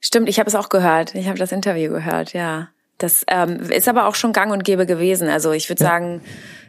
[0.00, 1.14] Stimmt, ich habe es auch gehört.
[1.14, 2.68] Ich habe das Interview gehört, ja.
[3.00, 5.28] Das ähm, ist aber auch schon gang und gäbe gewesen.
[5.28, 5.88] Also ich würde ja.
[5.88, 6.20] sagen,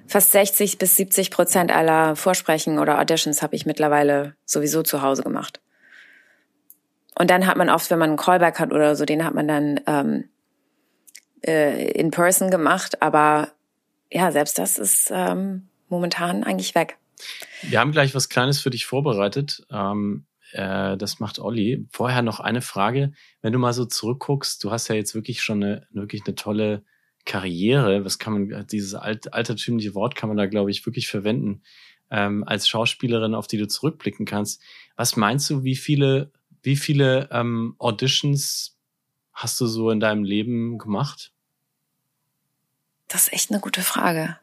[0.08, 5.24] fast 60 bis 70 Prozent aller Vorsprechen oder Auditions habe ich mittlerweile sowieso zu Hause
[5.24, 5.60] gemacht.
[7.20, 9.48] Und dann hat man oft, wenn man einen Callback hat oder so, den hat man
[9.50, 10.30] dann ähm,
[11.46, 13.02] äh, in person gemacht.
[13.02, 13.50] Aber
[14.10, 16.98] ja, selbst das ist ähm, momentan eigentlich weg.
[17.64, 19.66] Wir haben gleich was Kleines für dich vorbereitet.
[19.70, 21.86] Ähm, äh, das macht Olli.
[21.92, 23.14] Vorher noch eine Frage.
[23.42, 26.84] Wenn du mal so zurückguckst, du hast ja jetzt wirklich schon eine, wirklich eine tolle
[27.26, 31.62] Karriere, was kann man, dieses alt, altertümliche Wort kann man da, glaube ich, wirklich verwenden,
[32.10, 34.62] ähm, als Schauspielerin, auf die du zurückblicken kannst.
[34.96, 36.32] Was meinst du, wie viele,
[36.64, 38.78] wie viele ähm, Auditions
[39.34, 41.32] hast du so in deinem Leben gemacht?
[43.08, 44.38] Das ist echt eine gute Frage.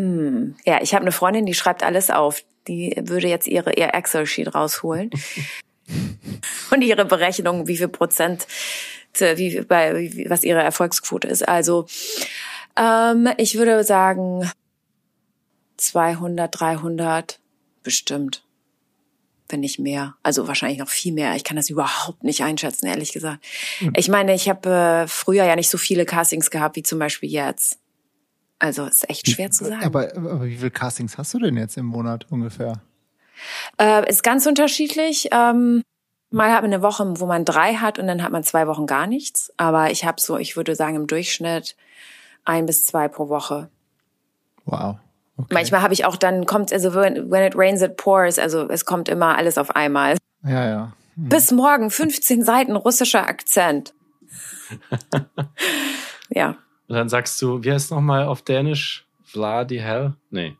[0.00, 0.54] Hm.
[0.64, 2.42] Ja, ich habe eine Freundin, die schreibt alles auf.
[2.68, 5.10] Die würde jetzt ihre ihr Excel-Sheet rausholen
[6.70, 8.46] und ihre Berechnung, wie viel Prozent,
[9.18, 11.46] wie, bei, wie, was ihre Erfolgsquote ist.
[11.46, 11.86] Also
[12.76, 14.50] ähm, ich würde sagen
[15.76, 17.40] 200, 300
[17.82, 18.44] bestimmt,
[19.48, 20.14] wenn nicht mehr.
[20.22, 21.34] Also wahrscheinlich noch viel mehr.
[21.34, 23.44] Ich kann das überhaupt nicht einschätzen, ehrlich gesagt.
[23.80, 23.92] Mhm.
[23.96, 27.30] Ich meine, ich habe äh, früher ja nicht so viele Castings gehabt wie zum Beispiel
[27.30, 27.79] jetzt.
[28.60, 29.82] Also ist echt schwer zu sagen.
[29.82, 32.74] Aber, aber wie viele Castings hast du denn jetzt im Monat ungefähr?
[33.78, 35.28] Äh, ist ganz unterschiedlich.
[35.32, 35.82] Ähm,
[36.30, 38.86] mal hat man eine Woche, wo man drei hat und dann hat man zwei Wochen
[38.86, 39.50] gar nichts.
[39.56, 41.74] Aber ich habe so, ich würde sagen, im Durchschnitt
[42.44, 43.70] ein bis zwei pro Woche.
[44.66, 44.96] Wow.
[45.38, 45.54] Okay.
[45.54, 48.84] Manchmal habe ich auch dann kommt also when, when it rains it pours, also es
[48.84, 50.18] kommt immer alles auf einmal.
[50.44, 50.92] Ja, ja.
[51.16, 51.30] Hm.
[51.30, 53.94] Bis morgen 15 Seiten russischer Akzent.
[56.28, 56.56] ja.
[56.90, 59.06] Und dann sagst du, wie heißt es nochmal auf Dänisch?
[59.22, 60.14] Vladi Hell?
[60.30, 60.56] Nee.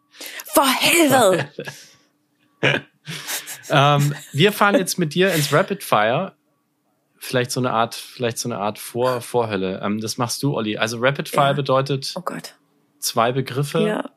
[0.46, 1.50] For Hell!
[3.68, 6.36] ähm, wir fahren jetzt mit dir ins Rapid Fire.
[7.18, 9.80] Vielleicht so eine Art, vielleicht so eine Art Vor Vorhölle.
[9.82, 10.76] Ähm, das machst du, Olli.
[10.76, 11.52] Also Rapid Fire ja.
[11.52, 12.54] bedeutet oh Gott.
[13.00, 14.10] zwei Begriffe, ja.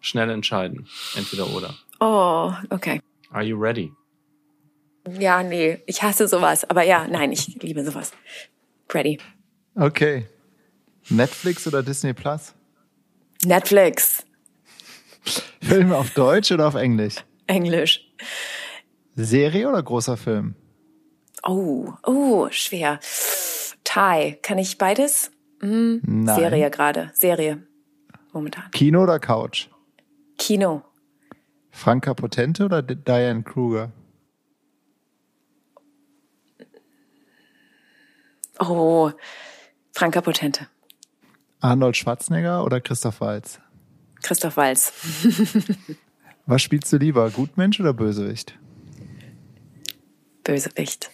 [0.00, 0.88] schnell entscheiden.
[1.16, 1.74] Entweder oder.
[2.00, 3.02] Oh, okay.
[3.30, 3.92] Are you ready?
[5.18, 6.64] Ja, nee, ich hasse sowas.
[6.70, 8.12] Aber ja, nein, ich liebe sowas.
[8.90, 9.18] Ready.
[9.74, 10.26] Okay.
[11.10, 12.54] Netflix oder Disney Plus?
[13.44, 14.24] Netflix.
[15.62, 17.16] Film auf Deutsch oder auf Englisch?
[17.46, 18.00] Englisch.
[19.14, 20.54] Serie oder großer Film?
[21.42, 23.00] Oh, oh, schwer.
[23.84, 24.38] Thai.
[24.42, 25.30] Kann ich beides?
[25.60, 26.36] Hm, Nein.
[26.36, 27.10] Serie gerade.
[27.14, 27.66] Serie.
[28.32, 28.70] Momentan.
[28.72, 29.68] Kino oder Couch?
[30.36, 30.84] Kino.
[31.70, 33.92] Franka Potente oder Diane Kruger?
[38.60, 39.10] Oh,
[39.92, 40.66] Franka Potente.
[41.60, 43.60] Arnold Schwarzenegger oder Christoph Waltz?
[44.22, 44.92] Christoph Walz.
[46.46, 48.58] Was spielst du lieber, Gutmensch oder Bösewicht?
[50.44, 51.10] Bösewicht.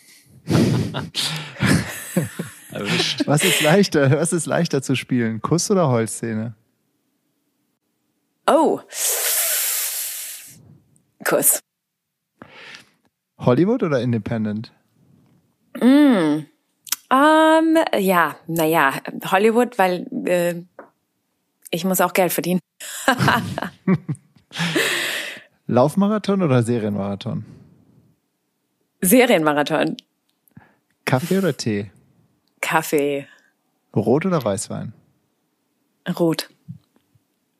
[3.27, 6.55] Was ist leichter, was ist leichter zu spielen, Kuss oder Holzszene?
[8.47, 8.81] Oh.
[11.25, 11.61] Kuss.
[13.39, 14.73] Hollywood oder Independent?
[17.11, 18.95] Ähm, ja, naja,
[19.31, 20.55] Hollywood, weil äh,
[21.71, 22.61] ich muss auch Geld verdienen.
[25.67, 27.45] Laufmarathon oder Serienmarathon?
[29.01, 29.97] Serienmarathon.
[31.05, 31.91] Kaffee oder Tee?
[32.61, 33.27] Kaffee.
[33.95, 34.93] Rot oder Weißwein?
[36.19, 36.49] Rot.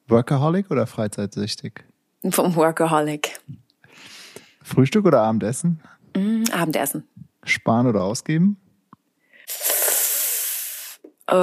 [0.09, 1.85] Workaholic oder freizeitsüchtig?
[2.31, 3.41] Vom Workaholic.
[4.63, 5.81] Frühstück oder Abendessen?
[6.17, 7.07] Mm, Abendessen.
[7.45, 8.57] Sparen oder ausgeben?
[11.29, 11.35] Äh,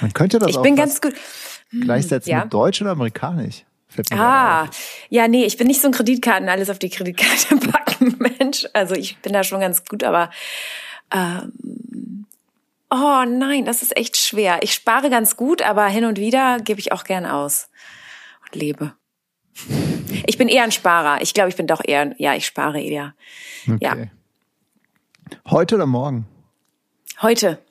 [0.00, 1.14] Man könnte das ich auch bin ganz gut.
[1.70, 2.44] gleichsetzen ja.
[2.44, 3.64] mit Deutsch oder Amerikanisch.
[4.10, 4.66] Ah,
[5.08, 8.66] ja, nee, ich bin nicht so ein Kreditkarten, alles auf die Kreditkarte packen, Mensch.
[8.72, 10.30] Also ich bin da schon ganz gut, aber
[11.12, 12.26] ähm,
[12.90, 14.58] oh nein, das ist echt schwer.
[14.62, 17.68] Ich spare ganz gut, aber hin und wieder gebe ich auch gern aus
[18.44, 18.94] und lebe.
[20.26, 21.22] Ich bin eher ein Sparer.
[21.22, 23.14] Ich glaube, ich bin doch eher, ja, ich spare eher.
[23.80, 23.92] Ja.
[23.92, 24.10] Okay.
[25.48, 26.26] Heute oder morgen?
[27.22, 27.63] Heute.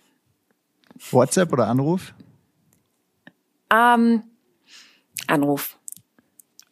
[1.11, 2.13] WhatsApp oder Anruf?
[3.71, 4.23] Ähm,
[5.27, 5.77] Anruf.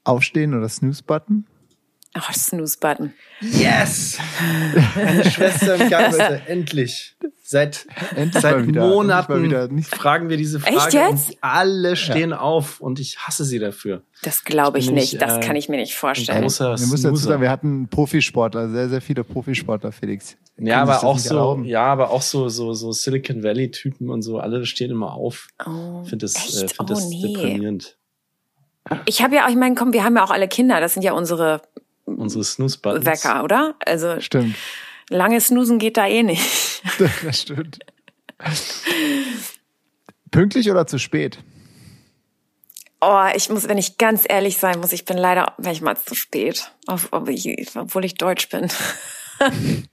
[0.03, 1.45] Aufstehen oder Snooze-Button?
[2.17, 3.13] Oh, Snooze-Button.
[3.39, 4.17] Yes!
[4.95, 7.15] Meine Schwester im Gang, Leute, endlich.
[7.51, 7.85] Seit,
[8.15, 10.77] Endlich seit wieder, Monaten wieder nicht- fragen wir diese Frage.
[10.77, 11.29] Echt jetzt?
[11.31, 14.03] Und alle stehen auf und ich hasse sie dafür.
[14.23, 15.11] Das glaube ich bin nicht.
[15.11, 16.43] nicht, Das äh, kann ich mir nicht vorstellen.
[16.43, 20.37] großer Wir müssen dazu sagen, wir hatten Profisportler, sehr, sehr viele Profisportler, Felix.
[20.57, 21.65] Ja, aber auch so, erlauben.
[21.65, 25.49] ja, aber auch so, so, so Silicon Valley Typen und so, alle stehen immer auf.
[25.65, 26.55] Oh, Finde das, echt?
[26.55, 27.33] äh, find oh, das nee.
[27.33, 27.97] deprimierend.
[29.07, 30.79] Ich habe ja auch, ich meine, komm, wir haben ja auch alle Kinder.
[30.79, 31.61] Das sind ja unsere
[32.05, 33.05] Unsere Snooze-Buttons.
[33.05, 33.75] Wecker, oder?
[33.85, 34.55] Also Stimmt.
[35.11, 36.81] Lange Snoosen geht da eh nicht.
[37.23, 37.79] Das stimmt.
[40.31, 41.39] Pünktlich oder zu spät?
[43.01, 46.71] Oh, ich muss, wenn ich ganz ehrlich sein muss, ich bin leider manchmal zu spät,
[47.27, 48.67] ich, obwohl ich Deutsch bin.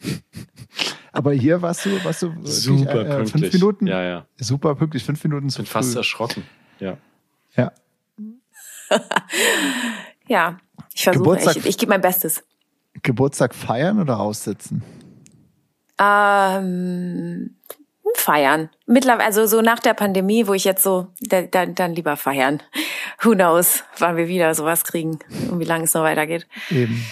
[1.12, 3.40] Aber hier warst du, warst du wirklich, Super äh, pünktlich.
[3.40, 3.86] fünf Minuten.
[3.86, 4.26] Ja, ja.
[4.36, 5.98] Super pünktlich, fünf Minuten zu Bin fast früh.
[5.98, 6.46] erschrocken.
[6.78, 6.96] Ja.
[7.56, 7.72] Ja.
[10.28, 10.58] Ja,
[10.94, 12.44] ich versuche, ich, ich gebe mein Bestes.
[13.02, 14.82] Geburtstag feiern oder aussitzen?
[16.00, 17.56] Ähm,
[18.14, 18.70] feiern.
[18.86, 22.62] Mittlerweile, also so nach der Pandemie, wo ich jetzt so, da, da, dann lieber feiern.
[23.22, 25.18] Who knows, wann wir wieder sowas kriegen
[25.50, 26.46] und wie lange es noch weitergeht.
[26.70, 27.04] Eben.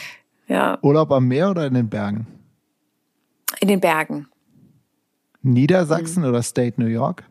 [0.49, 2.27] Ja, Urlaub am Meer oder in den Bergen?
[3.61, 4.29] in den Bergen.
[5.43, 6.29] Niedersachsen Mhm.
[6.29, 7.25] oder State New York?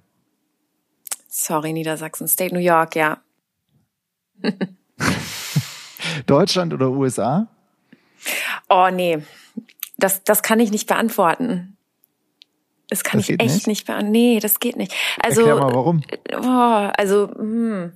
[1.27, 3.17] Sorry, Niedersachsen, State New York, ja.
[6.25, 7.47] Deutschland oder USA?
[8.69, 9.19] Oh nee,
[9.97, 11.77] das, das kann ich nicht beantworten.
[12.89, 13.67] Das kann Das ich echt nicht?
[13.67, 14.11] nicht, beantworten.
[14.11, 14.93] Nee, das geht nicht.
[15.21, 16.03] Also, Erklär mal warum.
[16.33, 17.93] Oh, also, hm.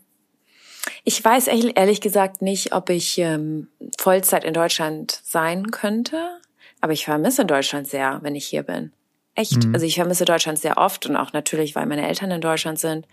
[1.04, 3.68] ich weiß ehrlich, gesagt nicht, ob ich ähm,
[4.00, 6.40] Vollzeit in Deutschland sein könnte.
[6.82, 8.94] Aber ich vermisse Deutschland sehr, wenn ich hier bin.
[9.36, 9.68] Echt.
[9.74, 13.08] Also ich vermisse Deutschland sehr oft und auch natürlich, weil meine Eltern in Deutschland sind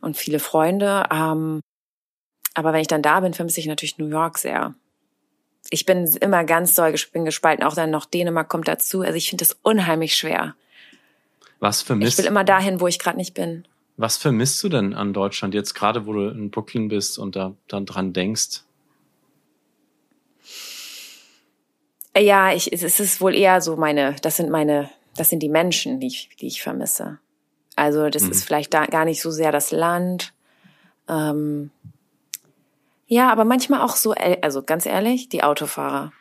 [0.00, 1.04] und viele Freunde.
[1.12, 1.60] Ähm,
[2.54, 4.74] aber wenn ich dann da bin, vermisse ich natürlich New York sehr.
[5.70, 7.64] Ich bin immer ganz doll bin gespalten.
[7.64, 9.02] Auch dann noch Dänemark kommt dazu.
[9.02, 10.54] Also ich finde das unheimlich schwer.
[11.60, 13.66] Was Ich vermisst, will immer dahin, wo ich gerade nicht bin.
[13.96, 17.54] was vermisst du denn an Deutschland jetzt gerade, wo du in Brooklyn bist und da
[17.68, 18.62] dann dran denkst?
[22.18, 26.00] Ja, ich, es ist wohl eher so meine, das sind meine, das sind die Menschen,
[26.00, 27.18] die ich, die ich vermisse.
[27.76, 30.32] Also das ist vielleicht da gar nicht so sehr das Land.
[31.08, 31.70] Ähm,
[33.10, 36.12] ja, aber manchmal auch so, el- also ganz ehrlich, die Autofahrer.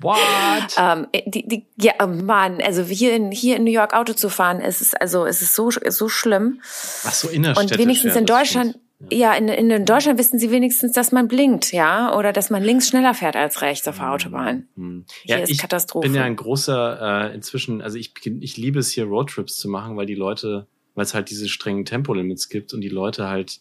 [0.00, 0.18] What?
[0.78, 4.28] Ähm, die, die, ja, oh Mann, also hier in, hier in New York Auto zu
[4.28, 6.60] fahren, es ist also, es ist so, so schlimm.
[7.04, 7.72] Ach so, innerstädtisch.
[7.72, 9.12] Und wenigstens ja, in Deutschland, stimmt.
[9.12, 12.88] Ja, in, in Deutschland wissen sie wenigstens, dass man blinkt, ja, oder dass man links
[12.88, 14.68] schneller fährt als rechts auf der Autobahn.
[14.76, 15.04] Hm.
[15.22, 16.06] Hier Ja, ist ich Katastrophe.
[16.08, 19.96] bin ja ein großer, äh, inzwischen, also ich, ich liebe es hier Roadtrips zu machen,
[19.96, 23.60] weil die Leute, weil es halt diese strengen Tempolimits gibt und die Leute halt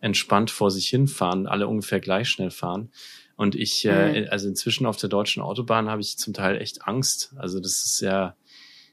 [0.00, 2.90] entspannt vor sich hinfahren, alle ungefähr gleich schnell fahren.
[3.36, 4.28] Und ich, äh, Mhm.
[4.30, 7.34] also inzwischen auf der deutschen Autobahn habe ich zum Teil echt Angst.
[7.36, 8.34] Also das ist ja,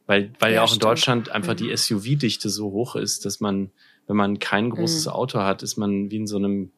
[0.06, 0.84] weil, weil ja, Ja, auch in stimmt.
[0.84, 1.58] Deutschland einfach Mhm.
[1.58, 3.72] die SUV-Dichte so hoch ist, dass man,
[4.08, 5.12] wenn man kein großes Mhm.
[5.14, 6.72] Auto hat, ist man wie in so einem,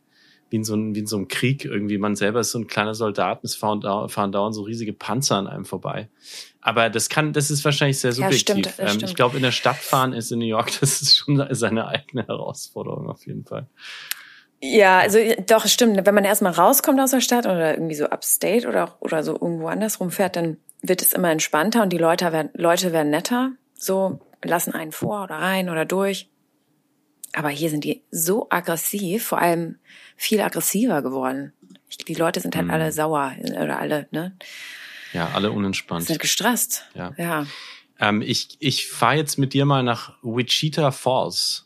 [0.51, 1.97] wie in so einem, wie in so einem Krieg irgendwie.
[1.97, 5.37] Man selber ist so ein kleiner Soldat und es fahren, fahren dauernd so riesige Panzer
[5.37, 6.09] an einem vorbei.
[6.67, 8.39] Aber das kann, das ist wahrscheinlich sehr Ja, subjektiv.
[8.41, 9.03] stimmt, das ähm, stimmt.
[9.03, 12.25] Ich glaube, in der Stadt fahren ist in New York, das ist schon seine eigene
[12.25, 13.67] Herausforderung auf jeden Fall.
[14.61, 16.03] Ja, also doch, stimmt.
[16.07, 19.67] Wenn man erstmal rauskommt aus der Stadt oder irgendwie so upstate oder, oder so irgendwo
[19.67, 23.51] anders rumfährt, dann wird es immer entspannter und die Leute werden, Leute werden netter.
[23.75, 26.29] So lassen einen vor oder rein oder durch.
[27.33, 29.77] Aber hier sind die so aggressiv, vor allem
[30.15, 31.53] viel aggressiver geworden.
[31.89, 32.71] Ich, die Leute sind halt Mhm.
[32.71, 34.35] alle sauer oder alle, ne?
[35.15, 36.07] Ja, alle unentspannt.
[36.07, 36.83] Sind gestresst.
[36.93, 37.13] Ja.
[37.17, 37.45] Ja.
[37.99, 41.65] Ähm, ich ich fahre jetzt mit dir mal nach Wichita Falls.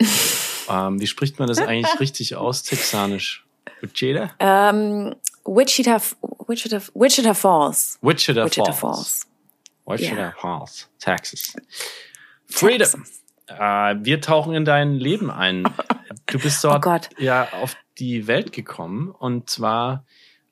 [0.70, 3.44] ähm, wie spricht man das eigentlich richtig aus, texanisch?
[3.82, 4.30] Wichita?
[4.38, 6.00] Ähm, Wichita,
[6.48, 7.98] Wichita, Wichita Falls.
[8.00, 9.26] Wichita, Wichita Falls.
[9.84, 10.00] Falls.
[10.00, 10.34] Wichita Ja.
[10.40, 11.54] Falls, Texas.
[12.46, 13.04] Freedom.
[13.04, 13.22] Texas.
[13.48, 15.68] Äh, wir tauchen in dein Leben ein.
[16.28, 20.04] Du bist dort Oh ja auf die Welt gekommen und zwar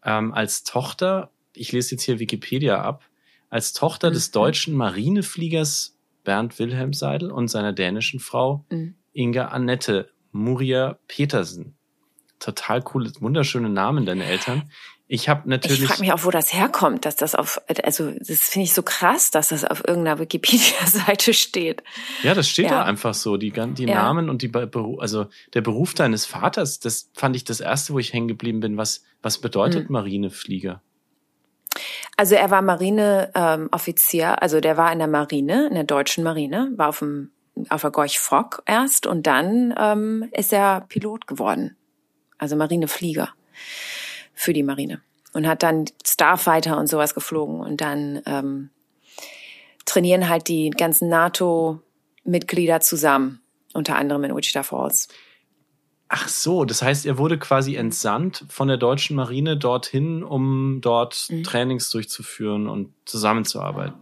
[0.04, 3.04] ähm, als Tochter, ich lese jetzt hier Wikipedia ab,
[3.50, 4.32] als Tochter des Mhm.
[4.32, 8.94] deutschen Marinefliegers Bernd Wilhelm Seidel und seiner dänischen Frau Mhm.
[9.12, 11.74] Inga Annette Muria Petersen.
[12.40, 14.70] Total coole, wunderschöne Namen, deine Eltern.
[15.06, 15.84] Ich habe Ich natürlich.
[15.84, 19.30] frage mich auch, wo das herkommt, dass das auf, also das finde ich so krass,
[19.30, 21.82] dass das auf irgendeiner Wikipedia-Seite steht.
[22.22, 22.70] Ja, das steht Ja.
[22.78, 23.36] da einfach so.
[23.36, 23.94] Die, die Ja.
[23.94, 24.50] Namen und die
[24.98, 28.76] also der Beruf deines Vaters, das fand ich das erste, wo ich hängen geblieben bin.
[28.76, 29.92] Was, was bedeutet Mhm.
[29.92, 30.82] Marineflieger?
[32.16, 36.72] Also er war Marineoffizier, ähm, also der war in der Marine, in der deutschen Marine,
[36.76, 37.30] war auf dem
[37.68, 41.76] auf der Gorch Fock erst und dann ähm, ist er Pilot geworden,
[42.36, 43.28] also Marineflieger
[44.34, 45.00] für die Marine
[45.34, 48.70] und hat dann Starfighter und sowas geflogen und dann ähm,
[49.84, 53.40] trainieren halt die ganzen NATO-Mitglieder zusammen,
[53.72, 55.08] unter anderem in Wichita Falls.
[56.16, 61.26] Ach so, das heißt, er wurde quasi entsandt von der deutschen Marine dorthin, um dort
[61.28, 61.42] Mhm.
[61.42, 63.96] Trainings durchzuführen und zusammenzuarbeiten.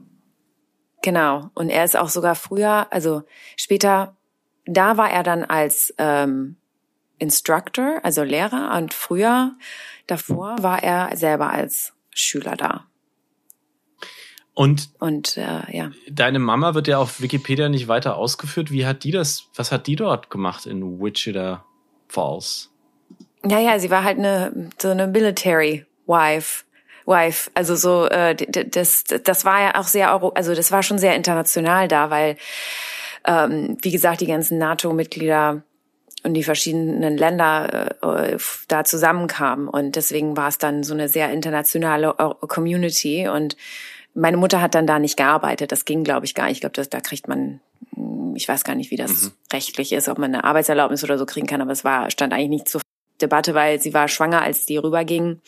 [1.01, 1.51] Genau.
[1.55, 3.23] Und er ist auch sogar früher, also
[3.57, 4.15] später,
[4.67, 6.57] da war er dann als ähm,
[7.19, 9.55] Instructor, also Lehrer, und früher,
[10.07, 12.85] davor, war er selber als Schüler da.
[14.53, 15.93] Und Und äh, ja.
[16.11, 18.71] deine Mama wird ja auf Wikipedia nicht weiter ausgeführt.
[18.71, 21.65] Wie hat die das, was hat die dort gemacht in Wichita
[22.13, 22.69] Falls?
[23.43, 26.65] Naja, sie war halt eine so eine Military Wife.
[27.07, 30.99] Wife, also so äh, das das war ja auch sehr Euro, also das war schon
[30.99, 32.37] sehr international da, weil
[33.27, 35.63] ähm, wie gesagt die ganzen NATO-Mitglieder
[36.23, 38.37] und die verschiedenen Länder äh,
[38.69, 43.57] da zusammenkamen und deswegen war es dann so eine sehr internationale Eu- Community und
[44.15, 46.59] meine Mutter hat dann da nicht gearbeitet, das ging glaube ich gar nicht.
[46.59, 47.61] Ich glaube, da kriegt man
[48.35, 49.33] ich weiß gar nicht, wie das Mhm.
[49.53, 52.49] rechtlich ist, ob man eine Arbeitserlaubnis oder so kriegen kann, aber es war stand eigentlich
[52.49, 52.81] nicht zur
[53.21, 55.41] Debatte, weil sie war schwanger, als die rüberging.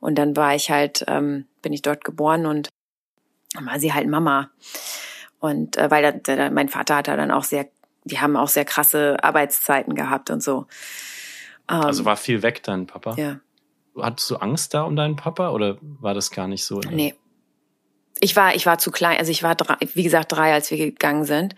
[0.00, 2.68] Und dann war ich halt, ähm, bin ich dort geboren und
[3.54, 4.50] dann war sie halt Mama.
[5.40, 7.66] Und äh, weil da, da, mein Vater hat da dann auch sehr,
[8.04, 10.66] die haben auch sehr krasse Arbeitszeiten gehabt und so.
[11.68, 13.14] Ähm, Also war viel weg dein Papa.
[13.16, 13.40] ja,
[14.00, 16.80] Hattest du Angst da um deinen Papa oder war das gar nicht so?
[16.80, 17.14] nee.
[18.20, 20.78] Ich war, ich war zu klein, also ich war drei, wie gesagt drei, als wir
[20.78, 21.54] gegangen sind.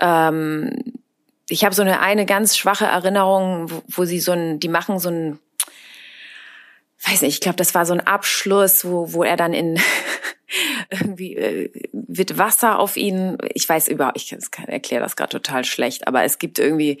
[0.00, 0.70] Ähm,
[1.48, 4.98] ich habe so eine eine ganz schwache Erinnerung, wo, wo sie so ein, die machen
[4.98, 5.38] so ein,
[7.06, 9.80] weiß nicht, ich glaube, das war so ein Abschluss, wo wo er dann in
[10.90, 11.70] irgendwie äh,
[12.12, 13.38] wird Wasser auf ihn.
[13.54, 14.36] Ich weiß überhaupt, ich
[14.66, 17.00] erkläre das gerade total schlecht, aber es gibt irgendwie,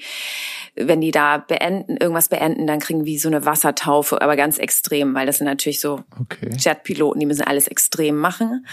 [0.76, 5.14] wenn die da beenden, irgendwas beenden, dann kriegen wie so eine Wassertaufe, aber ganz extrem,
[5.14, 6.50] weil das sind natürlich so Okay.
[6.56, 8.66] Jetpiloten, die müssen alles extrem machen.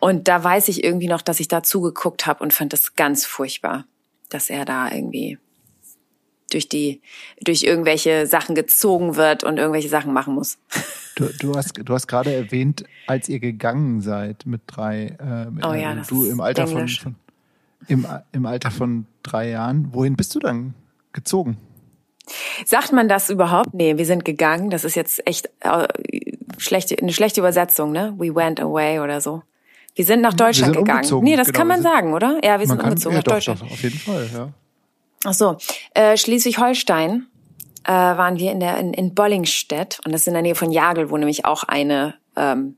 [0.00, 3.24] Und da weiß ich irgendwie noch, dass ich da zugeguckt habe und fand das ganz
[3.24, 3.84] furchtbar,
[4.28, 5.38] dass er da irgendwie
[6.50, 7.00] durch die
[7.42, 10.58] durch irgendwelche Sachen gezogen wird und irgendwelche Sachen machen muss.
[11.16, 15.72] Du, du hast, du hast gerade erwähnt, als ihr gegangen seid mit drei, äh, Oh
[15.72, 17.14] ja, äh, du im Alter von, von
[17.88, 19.88] im, im Alter von drei Jahren.
[19.92, 20.74] Wohin bist du dann
[21.12, 21.56] gezogen?
[22.64, 23.72] Sagt man das überhaupt?
[23.72, 24.70] Nee, wir sind gegangen.
[24.70, 25.86] Das ist jetzt echt äh,
[26.58, 28.14] schlechte, eine schlechte Übersetzung, ne?
[28.18, 29.42] We went away oder so.
[29.94, 30.98] Wir sind nach Deutschland sind gegangen.
[30.98, 32.38] umgezogen, Nee, das genau, kann man sagen, oder?
[32.44, 33.62] Ja, wir sind Man kann, umgezogen ja, nach doch, Deutschland.
[33.62, 34.48] doch, auf jeden Fall, ja.
[35.24, 35.58] Ach so,
[35.94, 37.26] äh, Schleswig-Holstein
[37.84, 40.70] äh, waren wir in der in, in Bollingstedt und das ist in der Nähe von
[40.70, 42.76] Jagel, wo nämlich auch eine ähm,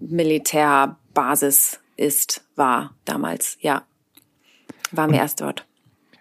[0.00, 3.82] Militärbasis ist, war damals, ja.
[4.92, 5.66] Waren wir erst dort.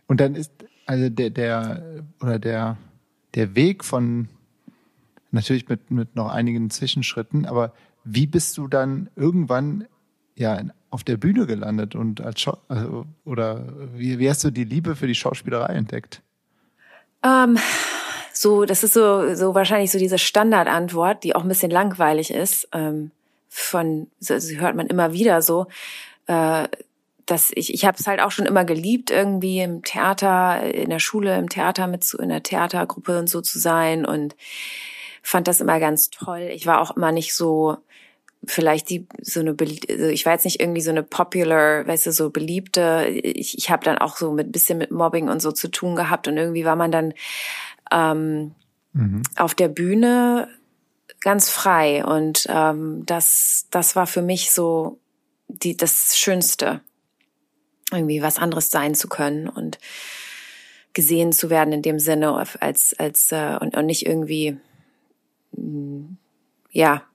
[0.07, 0.51] Und dann ist
[0.85, 2.77] also der der oder der
[3.35, 4.29] der Weg von
[5.31, 7.73] natürlich mit mit noch einigen Zwischenschritten, aber
[8.03, 9.87] wie bist du dann irgendwann
[10.37, 14.63] ja auf der Bühne gelandet und als Schau also, oder wie, wie hast du die
[14.63, 16.21] Liebe für die Schauspielerei entdeckt?
[17.23, 17.57] Ähm,
[18.33, 22.69] so, das ist so, so wahrscheinlich so diese Standardantwort, die auch ein bisschen langweilig ist.
[22.71, 23.11] Ähm,
[23.49, 25.67] von, so, so hört man immer wieder so.
[26.27, 26.67] Äh,
[27.25, 30.99] dass ich, ich habe es halt auch schon immer geliebt, irgendwie im Theater, in der
[30.99, 34.35] Schule, im Theater mit zu, in der Theatergruppe und so zu sein und
[35.21, 36.49] fand das immer ganz toll.
[36.53, 37.77] Ich war auch immer nicht so
[38.45, 42.11] vielleicht die so eine also ich war jetzt nicht irgendwie so eine popular, weißt du,
[42.11, 43.07] so beliebte.
[43.07, 46.27] Ich, ich habe dann auch so mit bisschen mit Mobbing und so zu tun gehabt
[46.27, 47.13] und irgendwie war man dann
[47.91, 48.55] ähm,
[48.93, 49.23] mhm.
[49.35, 50.47] auf der Bühne
[51.21, 54.99] ganz frei und ähm, das das war für mich so
[55.47, 56.81] die das Schönste
[57.91, 59.79] irgendwie was anderes sein zu können und
[60.93, 64.57] gesehen zu werden in dem Sinne als als äh, und, und nicht irgendwie
[66.71, 67.06] ja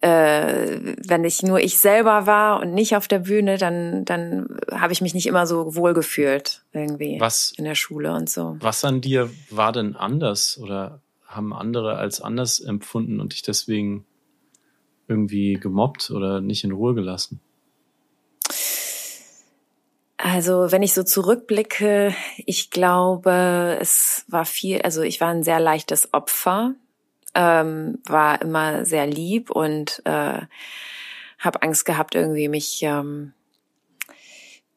[0.00, 4.92] äh, wenn ich nur ich selber war und nicht auf der Bühne, dann, dann habe
[4.92, 8.56] ich mich nicht immer so wohl gefühlt irgendwie was, in der Schule und so.
[8.60, 14.06] Was an dir war denn anders oder haben andere als anders empfunden und dich deswegen
[15.06, 17.40] irgendwie gemobbt oder nicht in Ruhe gelassen?
[20.16, 25.60] Also, wenn ich so zurückblicke, ich glaube, es war viel, also ich war ein sehr
[25.60, 26.74] leichtes Opfer
[27.34, 30.40] ähm, war immer sehr lieb und äh,
[31.38, 33.32] habe Angst gehabt, irgendwie mich ähm,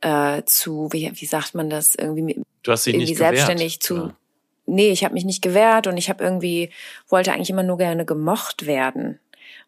[0.01, 3.83] äh, zu, wie, wie sagt man das, irgendwie, du hast dich irgendwie nicht selbstständig gewehrt,
[3.83, 4.03] zu.
[4.05, 4.17] oder?
[4.65, 6.71] Nee, ich habe mich nicht gewehrt und ich habe irgendwie,
[7.09, 9.19] wollte eigentlich immer nur gerne gemocht werden.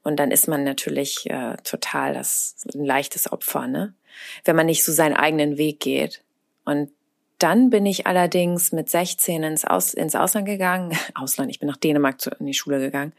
[0.03, 3.93] Und dann ist man natürlich äh, total das ein leichtes Opfer, ne?
[4.45, 6.23] Wenn man nicht so seinen eigenen Weg geht.
[6.63, 6.91] Und
[7.39, 10.97] dann bin ich allerdings mit 16 ins, Aus, ins Ausland gegangen.
[11.15, 13.13] Ausland, ich bin nach Dänemark zu, in die Schule gegangen.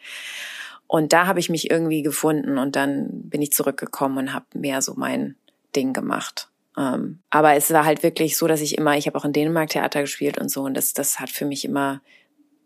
[0.87, 4.83] Und da habe ich mich irgendwie gefunden und dann bin ich zurückgekommen und habe mehr
[4.83, 5.35] so mein
[5.75, 6.49] Ding gemacht.
[6.79, 9.71] Ähm, aber es war halt wirklich so, dass ich immer, ich habe auch in Dänemark
[9.71, 12.03] Theater gespielt und so und das, das hat für mich immer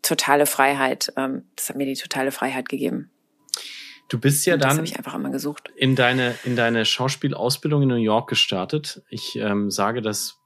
[0.01, 3.09] totale Freiheit, ähm, das hat mir die totale Freiheit gegeben.
[4.09, 5.71] Du bist ja dann habe ich einfach immer gesucht.
[5.77, 9.01] in deine, in deine Schauspielausbildung in New York gestartet.
[9.09, 10.40] Ich ähm, sage das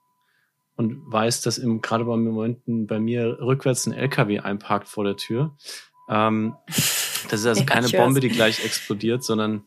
[0.76, 5.16] und weiß, dass im, gerade beim Momenten bei mir rückwärts ein LKW einparkt vor der
[5.16, 5.56] Tür.
[6.10, 6.56] Ähm,
[7.30, 7.90] das ist also Ja, keine.
[7.90, 9.64] Bombe, die gleich explodiert, sondern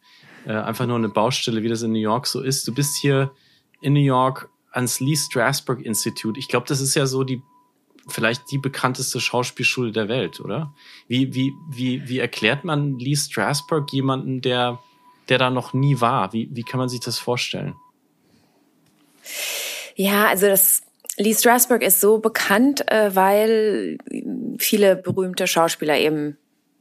[0.47, 2.67] äh, einfach nur eine Baustelle, wie das in New York so ist.
[2.69, 3.33] Du bist hier
[3.81, 6.39] in New York ans Lee Strasberg Institute.
[6.39, 7.43] Ich glaube, das ist ja so die
[8.07, 10.75] vielleicht die bekannteste Schauspielschule der Welt, oder?
[11.09, 14.79] Wie wie wie wie erklärt man Lee Strasberg jemanden, der
[15.29, 16.33] der da noch nie war?
[16.33, 17.75] Wie wie kann man sich das vorstellen?
[19.95, 20.83] Ja, also das
[21.19, 23.99] Lee Strasberg ist so bekannt, äh, weil
[24.59, 26.39] viele berühmte Schauspieler eben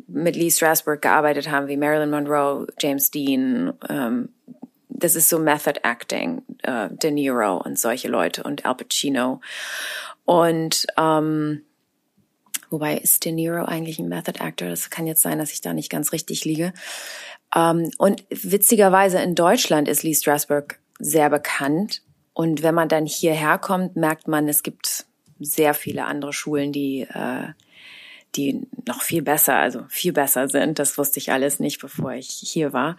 [0.07, 3.73] mit Lee Strasberg gearbeitet haben, wie Marilyn Monroe, James Dean.
[3.89, 4.29] Ähm,
[4.89, 9.41] das ist so Method Acting, äh, De Niro und solche Leute und Al Pacino.
[10.25, 11.63] Und ähm,
[12.69, 14.69] wobei ist De Niro eigentlich ein Method Actor?
[14.69, 16.73] Das kann jetzt sein, dass ich da nicht ganz richtig liege.
[17.55, 22.01] Ähm, und witzigerweise in Deutschland ist Lee Strasberg sehr bekannt.
[22.38, 25.07] Und wenn man dann hierher kommt, merkt man, es gibt
[25.39, 27.47] sehr viele andere Schulen, die, äh,
[28.35, 30.77] die noch viel besser, also viel besser sind.
[30.77, 32.95] Das wusste ich alles nicht, bevor ich hier war.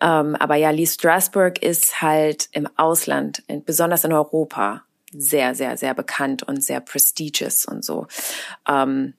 [0.00, 5.92] Ähm, aber ja, Lee Strasberg ist halt im Ausland, besonders in Europa, sehr, sehr, sehr
[5.92, 8.06] bekannt und sehr prestigious und so.
[8.66, 9.12] Ähm,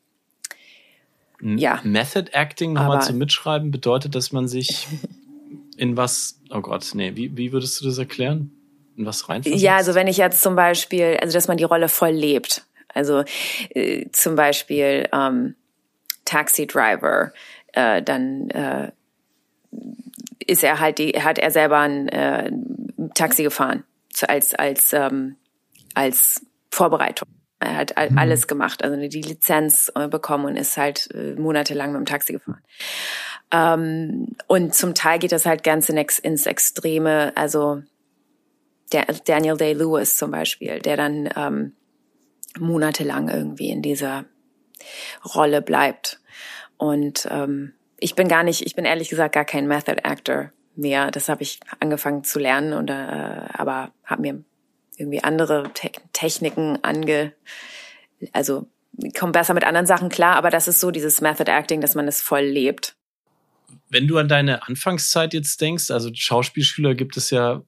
[1.41, 1.79] Ja.
[1.83, 4.87] Method Acting nochmal zum Mitschreiben bedeutet, dass man sich
[5.77, 8.55] in was, oh Gott, nee, wie, wie würdest du das erklären?
[9.01, 9.63] Was reinversetzt?
[9.63, 12.65] Ja, also wenn ich jetzt zum Beispiel, also dass man die Rolle voll lebt.
[12.93, 13.23] Also
[13.69, 15.55] äh, zum Beispiel ähm,
[16.25, 17.31] Taxi Driver,
[17.73, 18.91] äh, dann äh,
[20.45, 22.51] ist er halt die, hat er selber ein äh,
[23.13, 23.83] Taxi gefahren
[24.27, 25.37] als als ähm,
[25.93, 27.27] als Vorbereitung.
[27.59, 31.91] Er hat all- alles gemacht, also die Lizenz äh, bekommen und ist halt äh, monatelang
[31.91, 32.61] mit dem Taxi gefahren.
[33.51, 37.33] Ähm, und zum Teil geht das halt ganz in ex ins Extreme.
[37.35, 37.83] Also
[38.89, 41.73] Daniel Day-Lewis zum Beispiel, der dann ähm,
[42.57, 44.25] monatelang irgendwie in dieser
[45.35, 46.19] Rolle bleibt.
[46.77, 51.11] Und ähm, ich bin gar nicht, ich bin ehrlich gesagt gar kein Method Actor mehr.
[51.11, 54.43] Das habe ich angefangen zu lernen, und, äh, aber habe mir
[54.97, 57.33] irgendwie andere Te Techniken ange,
[58.33, 58.67] also
[59.17, 62.07] komme besser mit anderen Sachen klar, aber das ist so dieses Method Acting, dass man
[62.07, 62.95] es voll lebt.
[63.89, 67.63] Wenn du an deine Anfangszeit jetzt denkst, also Schauspielschüler gibt es ja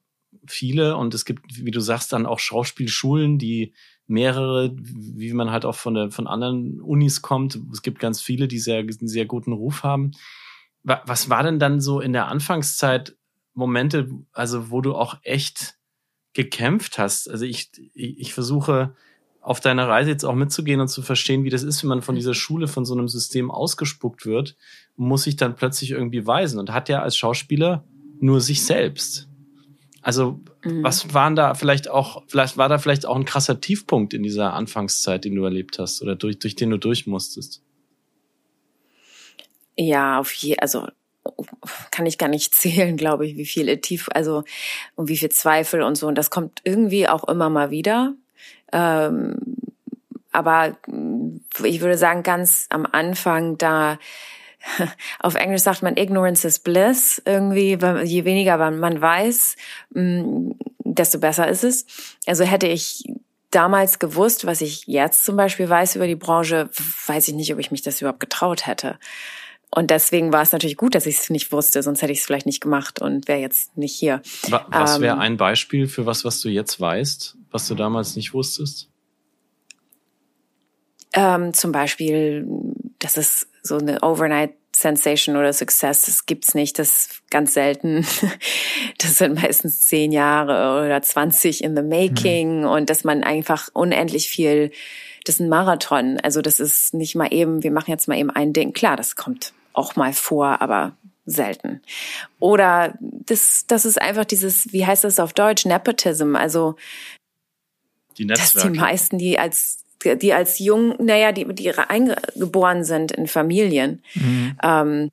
[0.48, 3.74] viele und es gibt, wie du sagst, dann auch Schauspielschulen, die
[4.08, 7.60] mehrere, wie man halt auch von, der, von anderen Unis kommt.
[7.72, 10.12] Es gibt ganz viele, die sehr, sehr guten Ruf haben.
[10.84, 13.16] Was war denn dann so in der Anfangszeit
[13.54, 15.76] Momente, also wo du auch echt
[16.34, 17.30] gekämpft hast?
[17.30, 18.96] Also ich, ich, ich versuche
[19.42, 22.16] auf deiner Reise jetzt auch mitzugehen und zu verstehen, wie das ist, wenn man von
[22.16, 24.56] dieser Schule, von so einem System ausgespuckt wird,
[24.96, 27.84] muss sich dann plötzlich irgendwie weisen und hat ja als Schauspieler
[28.20, 29.31] nur sich selbst.
[30.02, 30.84] Also, mhm.
[30.84, 34.54] was waren da vielleicht auch, vielleicht war da vielleicht auch ein krasser Tiefpunkt in dieser
[34.54, 37.62] Anfangszeit, den du erlebt hast oder durch, durch den du durch musstest?
[39.78, 40.88] Ja, auf je, also
[41.92, 44.44] kann ich gar nicht zählen, glaube ich, wie viele tief, also
[44.96, 46.08] und wie viel Zweifel und so.
[46.08, 48.14] Und das kommt irgendwie auch immer mal wieder.
[48.72, 49.38] Ähm,
[50.32, 50.78] aber
[51.64, 54.00] ich würde sagen, ganz am Anfang da,
[55.20, 59.56] auf Englisch sagt man Ignorance is Bliss irgendwie, je weniger man weiß,
[59.92, 60.52] mm,
[60.84, 61.86] desto besser ist es.
[62.26, 63.04] Also hätte ich
[63.50, 66.70] damals gewusst, was ich jetzt zum Beispiel weiß über die Branche,
[67.08, 68.98] weiß ich nicht, ob ich mich das überhaupt getraut hätte.
[69.74, 72.26] Und deswegen war es natürlich gut, dass ich es nicht wusste, sonst hätte ich es
[72.26, 74.22] vielleicht nicht gemacht und wäre jetzt nicht hier.
[74.68, 78.34] Was wäre ähm, ein Beispiel für was, was du jetzt weißt, was du damals nicht
[78.34, 78.90] wusstest?
[81.14, 82.46] Ähm, zum Beispiel,
[83.02, 88.06] dass es so eine Overnight Sensation oder Success, das gibt's nicht, das ist ganz selten.
[88.98, 92.68] Das sind meistens zehn Jahre oder zwanzig in the making mhm.
[92.68, 94.72] und dass man einfach unendlich viel,
[95.26, 96.20] das ist ein Marathon.
[96.22, 98.74] Also das ist nicht mal eben, wir machen jetzt mal eben ein Ding.
[98.74, 100.96] Klar, das kommt auch mal vor, aber
[101.26, 101.82] selten.
[102.40, 106.76] Oder das, das ist einfach dieses, wie heißt das auf Deutsch, Nepotism, also
[108.18, 113.28] die dass die meisten, die als die als jung, naja, die, die eingeboren sind in
[113.28, 114.58] Familien, mhm.
[114.64, 115.12] ähm,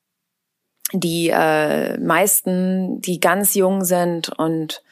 [0.93, 4.83] die äh, meisten, die ganz jung sind und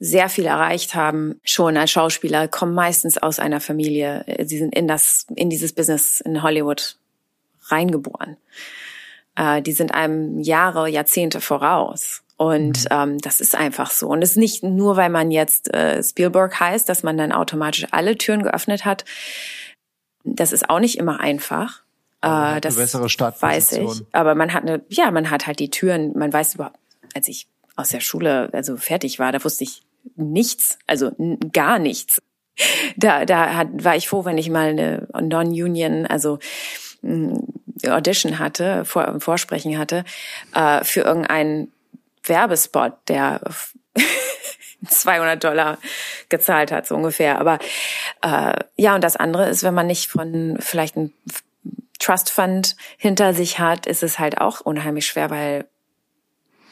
[0.00, 4.24] sehr viel erreicht haben, schon als Schauspieler, kommen meistens aus einer Familie.
[4.44, 6.96] Sie sind in das, in dieses Business in Hollywood
[7.66, 8.36] reingeboren
[9.38, 12.22] äh, die sind einem Jahre, Jahrzehnte voraus.
[12.36, 12.86] Und mhm.
[12.90, 14.08] ähm, das ist einfach so.
[14.08, 17.86] Und es ist nicht nur, weil man jetzt äh, Spielberg heißt, dass man dann automatisch
[17.90, 19.04] alle Türen geöffnet hat.
[20.24, 21.82] Das ist auch nicht immer einfach.
[22.20, 24.02] Äh, das bessere weiß ich.
[24.12, 26.16] Aber man hat eine, ja, man hat halt die Türen.
[26.16, 26.78] Man weiß überhaupt,
[27.14, 29.82] als ich aus der Schule also fertig war, da wusste ich
[30.16, 31.12] nichts, also
[31.52, 32.20] gar nichts.
[32.96, 36.40] Da, da hat, war ich froh, wenn ich mal eine Non-Union, also
[37.86, 40.04] Audition hatte, Vor Vorsprechen hatte,
[40.54, 41.72] äh, für irgendeinen
[42.24, 43.40] Werbespot, der
[44.86, 45.78] 200 Dollar
[46.28, 47.38] gezahlt hat, so ungefähr.
[47.38, 47.58] Aber
[48.22, 51.12] äh, ja, und das andere ist, wenn man nicht von vielleicht ein
[51.98, 55.66] Trust Fund hinter sich hat, ist es halt auch unheimlich schwer, weil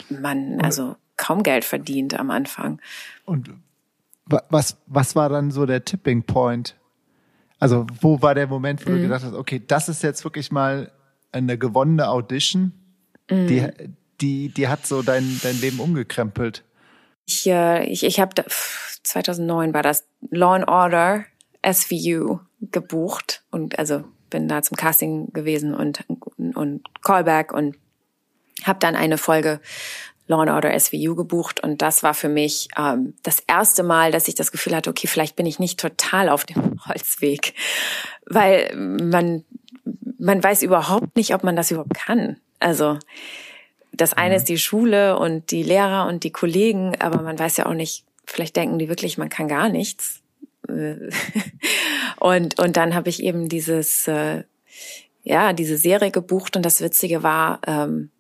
[0.08, 2.80] man also kaum Geld verdient am Anfang.
[3.24, 3.50] Und
[4.26, 6.76] was, was war dann so der Tipping Point?
[7.58, 8.96] Also, wo war der Moment, wo mhm.
[8.96, 10.92] du gedacht hast, okay, das ist jetzt wirklich mal
[11.36, 12.72] eine gewonnene Audition,
[13.30, 13.46] mhm.
[13.46, 13.68] die,
[14.20, 16.64] die, die hat so dein, dein Leben umgekrempelt?
[17.26, 18.44] Ich, äh, ich, ich habe
[19.02, 21.24] 2009 war das Law and Order
[21.64, 26.04] SVU gebucht und also bin da zum Casting gewesen und
[26.36, 27.76] und Callback und
[28.64, 29.60] habe dann eine Folge
[30.28, 34.28] Law and Order SVU gebucht und das war für mich ähm, das erste Mal, dass
[34.28, 37.54] ich das Gefühl hatte, okay, vielleicht bin ich nicht total auf dem Holzweg,
[38.26, 39.44] weil man
[40.26, 42.36] man weiß überhaupt nicht, ob man das überhaupt kann.
[42.58, 42.98] Also
[43.92, 44.36] das eine mhm.
[44.36, 48.04] ist die Schule und die Lehrer und die Kollegen, aber man weiß ja auch nicht,
[48.26, 50.20] vielleicht denken die wirklich, man kann gar nichts.
[52.18, 54.42] und und dann habe ich eben dieses äh,
[55.22, 58.10] ja diese Serie gebucht und das Witzige war ähm,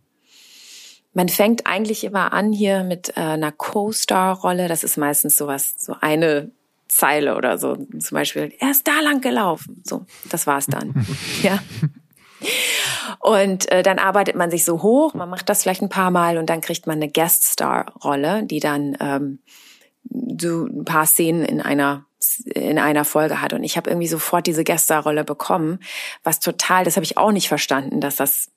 [1.12, 4.68] man fängt eigentlich immer an hier mit äh, einer Co-Star-Rolle.
[4.68, 6.50] Das ist meistens sowas, so eine
[6.88, 7.76] Zeile oder so.
[7.76, 9.82] Zum Beispiel, er ist da lang gelaufen.
[9.84, 11.06] So, das war's dann.
[11.42, 11.58] ja.
[13.20, 16.38] Und äh, dann arbeitet man sich so hoch, man macht das vielleicht ein paar Mal
[16.38, 19.38] und dann kriegt man eine Guest-Star-Rolle, die dann ähm,
[20.40, 22.04] so ein paar Szenen in einer
[22.44, 23.52] in einer Folge hat.
[23.52, 25.78] Und ich habe irgendwie sofort diese Guest-Star-Rolle bekommen,
[26.22, 28.50] was total, das habe ich auch nicht verstanden, dass das,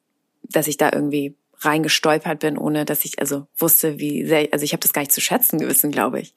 [0.43, 4.71] dass ich da irgendwie reingestolpert bin, ohne dass ich also wusste, wie sehr, also ich
[4.73, 6.33] habe das gar nicht zu schätzen gewissen, glaube ich.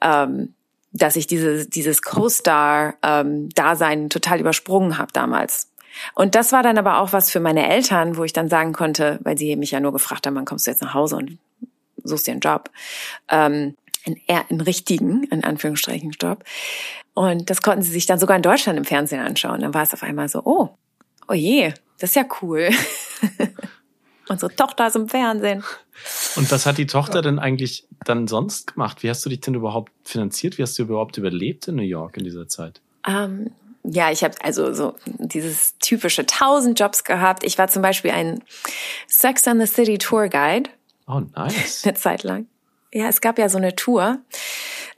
[0.00, 0.54] Ähm,
[0.92, 5.70] dass ich diese, dieses Co-Star-Dasein ähm, total übersprungen habe damals.
[6.14, 9.18] Und das war dann aber auch was für meine Eltern, wo ich dann sagen konnte,
[9.22, 11.38] weil sie mich ja nur gefragt haben, wann kommst du jetzt nach Hause und
[12.04, 12.70] suchst dir einen Job.
[13.28, 13.76] Ähm,
[14.06, 16.44] einen, einen richtigen, in Anführungsstrichen, Job.
[17.14, 19.60] Und das konnten sie sich dann sogar in Deutschland im Fernsehen anschauen.
[19.60, 20.70] Dann war es auf einmal so, oh,
[21.28, 22.70] oh je, das ist ja cool.
[24.28, 25.64] Unsere Tochter ist im Fernsehen.
[26.36, 29.02] Und was hat die Tochter denn eigentlich dann sonst gemacht?
[29.02, 30.58] Wie hast du dich denn überhaupt finanziert?
[30.58, 32.80] Wie hast du überhaupt überlebt in New York in dieser Zeit?
[33.06, 33.50] Ähm,
[33.84, 37.44] ja, ich habe also so dieses typische tausend Jobs gehabt.
[37.44, 38.42] Ich war zum Beispiel ein
[39.06, 40.70] Sex and the City Tour Guide.
[41.06, 41.82] Oh, nice.
[41.84, 42.46] Eine Zeit lang.
[42.92, 44.18] Ja, es gab ja so eine Tour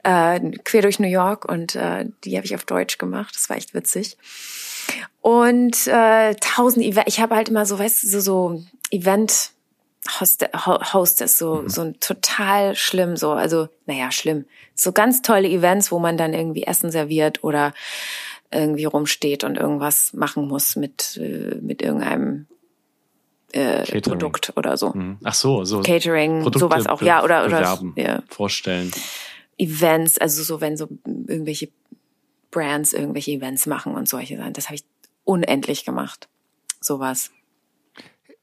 [0.03, 3.35] äh, quer durch New York und äh, die habe ich auf Deutsch gemacht.
[3.35, 4.17] Das war echt witzig.
[5.19, 7.07] Und äh, tausend Event.
[7.07, 9.51] Ich habe halt immer so, weißt du, so, so Event
[10.09, 11.69] Hostess, so, mhm.
[11.69, 14.45] so ein total schlimm, so, also, naja, schlimm.
[14.73, 17.73] So ganz tolle Events, wo man dann irgendwie Essen serviert oder
[18.51, 22.47] irgendwie rumsteht und irgendwas machen muss mit, äh, mit irgendeinem
[23.53, 24.91] äh, Produkt oder so.
[24.93, 25.19] Mhm.
[25.23, 25.81] Ach so, so.
[25.81, 28.23] Catering, Produkte sowas auch, ja, oder, oder, bewerben, ja.
[28.27, 28.91] vorstellen.
[29.57, 31.69] Events, also so, wenn so irgendwelche
[32.51, 34.53] Brands irgendwelche Events machen und solche Sachen.
[34.53, 34.83] Das habe ich
[35.23, 36.27] unendlich gemacht.
[36.79, 37.31] Sowas.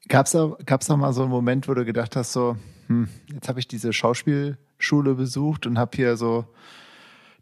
[0.09, 2.57] Gab's da, gab's da mal so einen Moment, wo du gedacht hast, so,
[2.87, 6.45] hm, jetzt habe ich diese Schauspielschule besucht und habe hier so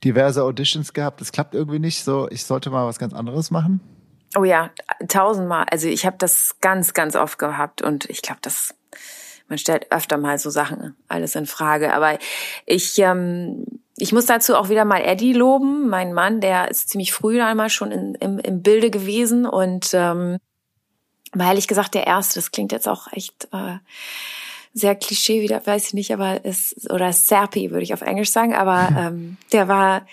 [0.03, 1.21] diverse Auditions gehabt.
[1.21, 2.03] Das klappt irgendwie nicht.
[2.03, 3.79] So, ich sollte mal was ganz anderes machen.
[4.37, 4.69] Oh ja,
[5.07, 5.65] tausendmal.
[5.71, 8.75] Also ich habe das ganz, ganz oft gehabt und ich glaube, das
[9.47, 11.93] man stellt öfter mal so Sachen alles in Frage.
[11.93, 12.17] Aber
[12.65, 13.65] ich, ähm,
[13.97, 17.69] ich muss dazu auch wieder mal Eddie loben, mein Mann, der ist ziemlich früh einmal
[17.69, 20.37] schon in, im, im Bilde gewesen und ähm,
[21.33, 22.35] war ehrlich gesagt der erste.
[22.35, 23.77] Das klingt jetzt auch echt äh,
[24.73, 28.53] sehr Klischee wieder, weiß ich nicht, aber ist oder Serpi würde ich auf Englisch sagen,
[28.53, 30.05] aber ähm, der war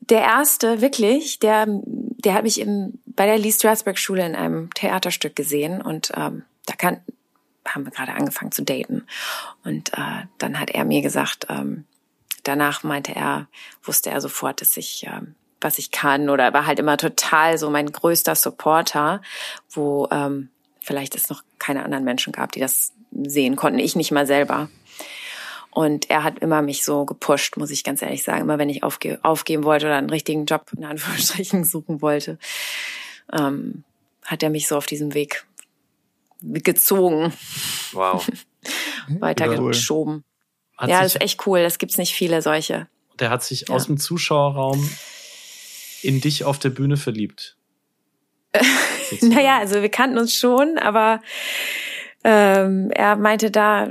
[0.00, 4.72] der erste wirklich, der der hat mich im bei der Lee Strasberg Schule in einem
[4.74, 7.00] Theaterstück gesehen und ähm, da kann
[7.66, 9.06] haben wir gerade angefangen zu daten.
[9.64, 11.84] Und äh, dann hat er mir gesagt, ähm,
[12.42, 13.48] danach meinte er,
[13.82, 15.20] wusste er sofort, dass ich, äh,
[15.64, 19.22] was ich kann oder war halt immer total so mein größter Supporter,
[19.70, 20.50] wo ähm,
[20.80, 23.78] vielleicht es noch keine anderen Menschen gab, die das sehen konnten.
[23.78, 24.68] Ich nicht mal selber.
[25.70, 28.42] Und er hat immer mich so gepusht, muss ich ganz ehrlich sagen.
[28.42, 32.38] Immer wenn ich aufge aufgeben wollte oder einen richtigen Job in Anführungsstrichen suchen wollte,
[33.32, 33.82] ähm,
[34.24, 35.46] hat er mich so auf diesem Weg
[36.40, 37.32] gezogen.
[37.92, 38.24] Wow.
[39.08, 40.24] Weitergeschoben.
[40.80, 40.88] Cool.
[40.88, 41.62] Ja, das ist echt cool.
[41.62, 42.86] Das gibt's nicht viele solche.
[43.18, 43.74] Der hat sich ja.
[43.74, 44.88] aus dem Zuschauerraum
[46.04, 47.56] in dich auf der Bühne verliebt.
[49.20, 51.20] naja, also wir kannten uns schon, aber
[52.22, 53.88] ähm, er meinte da,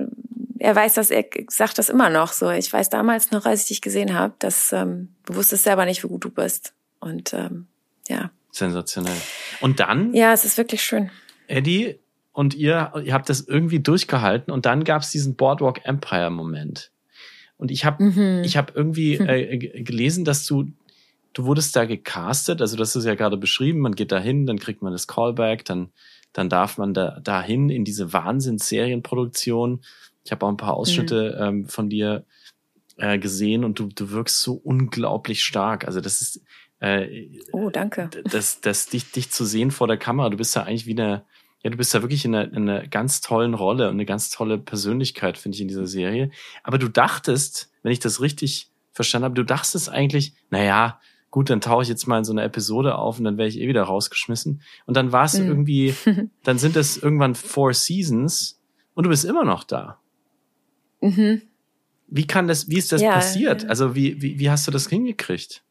[0.59, 2.49] er weiß das, er sagt das immer noch so.
[2.49, 6.03] Ich weiß damals noch, als ich dich gesehen habe, dass ähm, du wusstest selber nicht,
[6.03, 6.73] wie gut du bist.
[6.99, 7.67] Und ähm,
[8.07, 8.31] ja.
[8.51, 9.17] Sensationell.
[9.59, 10.13] Und dann?
[10.13, 11.11] Ja, es ist wirklich schön.
[11.47, 11.99] Eddie
[12.31, 16.91] und ihr, ihr habt das irgendwie durchgehalten und dann gab es diesen Boardwalk Empire Moment.
[17.57, 18.43] Und ich habe mhm.
[18.43, 20.71] ich habe irgendwie äh, gelesen, dass du
[21.33, 24.59] du wurdest da gecastet, also das ist ja gerade beschrieben, man geht da hin, dann
[24.59, 25.91] kriegt man das Callback, dann
[26.31, 29.81] dann darf man da dahin in diese Wahnsinns-Serienproduktion.
[30.25, 31.43] Ich habe auch ein paar Ausschnitte mhm.
[31.43, 32.25] ähm, von dir
[32.97, 35.85] äh, gesehen und du du wirkst so unglaublich stark.
[35.85, 36.41] Also das ist
[36.79, 38.09] äh, oh danke.
[38.23, 41.23] Das das dich dich zu sehen vor der Kamera, du bist ja eigentlich wie eine
[41.63, 44.29] ja, du bist ja wirklich in einer, in einer ganz tollen Rolle und eine ganz
[44.29, 46.29] tolle Persönlichkeit, finde ich, in dieser Serie.
[46.61, 50.99] Aber du dachtest, wenn ich das richtig verstanden habe, du dachtest eigentlich, naja,
[51.33, 53.59] gut, dann tauche ich jetzt mal in so eine Episode auf und dann wäre ich
[53.59, 54.61] eh wieder rausgeschmissen.
[54.85, 55.47] Und dann war es mhm.
[55.47, 55.95] irgendwie,
[56.43, 58.61] dann sind es irgendwann four Seasons
[58.93, 59.99] und du bist immer noch da.
[61.01, 61.41] Mhm.
[62.07, 63.63] Wie kann das, wie ist das ja, passiert?
[63.63, 63.69] Ja.
[63.69, 65.63] Also wie, wie, wie hast du das hingekriegt?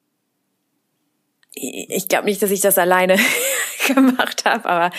[1.55, 3.17] Ich glaube nicht, dass ich das alleine
[3.87, 4.69] gemacht habe.
[4.69, 4.91] Aber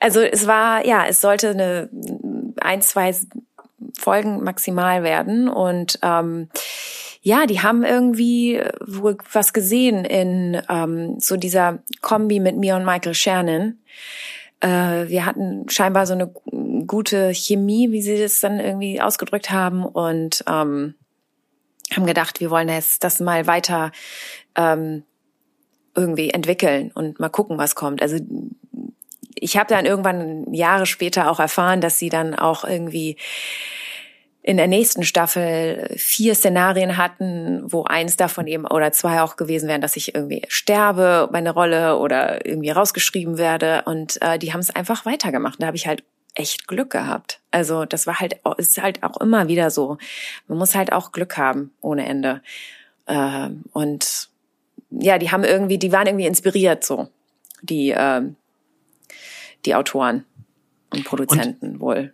[0.00, 1.88] also es war, ja, es sollte eine
[2.60, 3.16] ein, zwei
[3.98, 5.48] Folgen maximal werden.
[5.48, 6.50] Und ähm,
[7.24, 12.84] ja, die haben irgendwie wohl was gesehen in ähm, so dieser Kombi mit mir und
[12.84, 13.78] Michael Shannon.
[14.60, 16.26] Äh, wir hatten scheinbar so eine
[16.86, 19.86] gute Chemie, wie sie das dann irgendwie ausgedrückt haben.
[19.86, 20.96] Und ähm,
[21.94, 23.90] haben gedacht, wir wollen jetzt das mal weiter
[24.54, 25.02] ähm,
[25.94, 28.02] irgendwie entwickeln und mal gucken, was kommt.
[28.02, 28.18] Also
[29.34, 33.16] ich habe dann irgendwann Jahre später auch erfahren, dass sie dann auch irgendwie
[34.46, 39.70] in der nächsten Staffel vier Szenarien hatten, wo eins davon eben oder zwei auch gewesen
[39.70, 43.84] wären, dass ich irgendwie sterbe, meine Rolle oder irgendwie rausgeschrieben werde.
[43.86, 45.62] Und äh, die haben es einfach weitergemacht.
[45.62, 47.40] Da habe ich halt echt Glück gehabt.
[47.52, 49.96] Also das war halt ist halt auch immer wieder so.
[50.46, 52.42] Man muss halt auch Glück haben ohne Ende.
[53.06, 54.28] Äh, und
[54.90, 57.08] ja, die haben irgendwie, die waren irgendwie inspiriert so,
[57.62, 58.20] die, äh,
[59.64, 60.26] die Autoren
[60.92, 62.12] und Produzenten und, wohl.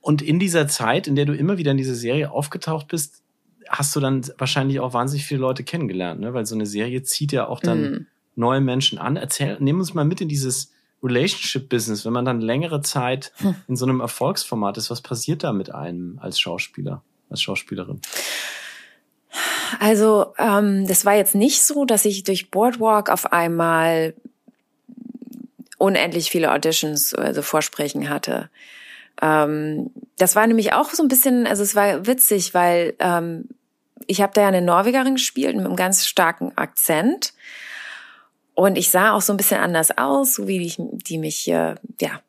[0.00, 3.22] Und in dieser Zeit, in der du immer wieder in diese Serie aufgetaucht bist,
[3.68, 6.34] hast du dann wahrscheinlich auch wahnsinnig viele Leute kennengelernt, ne?
[6.34, 8.06] Weil so eine Serie zieht ja auch dann mm.
[8.34, 9.16] neue Menschen an.
[9.16, 10.72] Erzähl, nimm uns mal mit in dieses
[11.02, 13.54] Relationship-Business, wenn man dann längere Zeit hm.
[13.68, 18.00] in so einem Erfolgsformat ist, was passiert da mit einem als Schauspieler, als Schauspielerin?
[19.78, 24.14] Also ähm, das war jetzt nicht so, dass ich durch Boardwalk auf einmal
[25.78, 28.50] unendlich viele Auditions, also Vorsprechen hatte.
[29.22, 33.48] Ähm, das war nämlich auch so ein bisschen, also es war witzig, weil ähm,
[34.06, 37.32] ich habe da ja eine Norwegerin gespielt mit einem ganz starken Akzent.
[38.54, 41.76] Und ich sah auch so ein bisschen anders aus, so wie die, die mich, äh,
[42.00, 42.20] ja,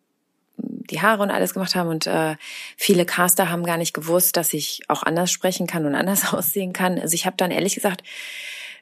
[0.57, 1.89] die Haare und alles gemacht haben.
[1.89, 2.35] Und äh,
[2.77, 6.73] viele Caster haben gar nicht gewusst, dass ich auch anders sprechen kann und anders aussehen
[6.73, 6.99] kann.
[6.99, 8.03] Also ich habe dann ehrlich gesagt,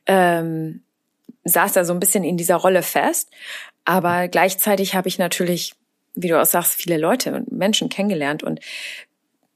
[0.05, 0.83] ähm,
[1.45, 3.29] saß da so ein bisschen in dieser Rolle fest.
[3.85, 5.73] Aber gleichzeitig habe ich natürlich,
[6.15, 8.43] wie du auch sagst, viele Leute und Menschen kennengelernt.
[8.43, 8.59] Und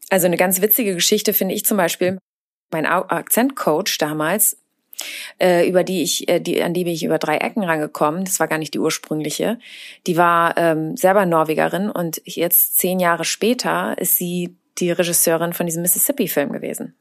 [0.09, 2.17] also eine ganz witzige Geschichte finde ich zum Beispiel,
[2.71, 4.57] mein Akzentcoach damals,
[5.39, 8.25] äh, über die ich, äh, die, an die bin ich über drei Ecken rangekommen.
[8.25, 9.59] Das war gar nicht die ursprüngliche.
[10.07, 15.65] Die war ähm, selber Norwegerin und jetzt zehn Jahre später ist sie die Regisseurin von
[15.65, 16.95] diesem Mississippi-Film gewesen.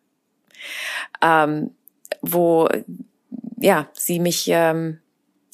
[1.23, 1.71] Ähm,
[2.21, 2.69] wo
[3.59, 4.99] ja sie mich ähm,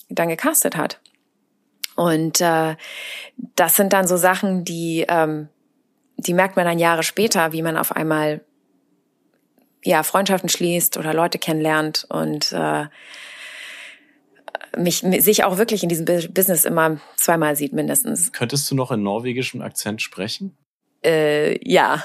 [0.09, 1.01] dann gecastet hat.
[1.99, 2.76] Und äh,
[3.57, 5.49] das sind dann so Sachen, die ähm,
[6.16, 8.44] die merkt man dann Jahre später, wie man auf einmal
[9.82, 12.86] ja, Freundschaften schließt oder Leute kennenlernt und äh,
[14.76, 18.30] mich sich auch wirklich in diesem Business immer zweimal sieht mindestens.
[18.30, 20.57] Könntest du noch in norwegischem Akzent sprechen?
[21.05, 22.05] Äh, ja,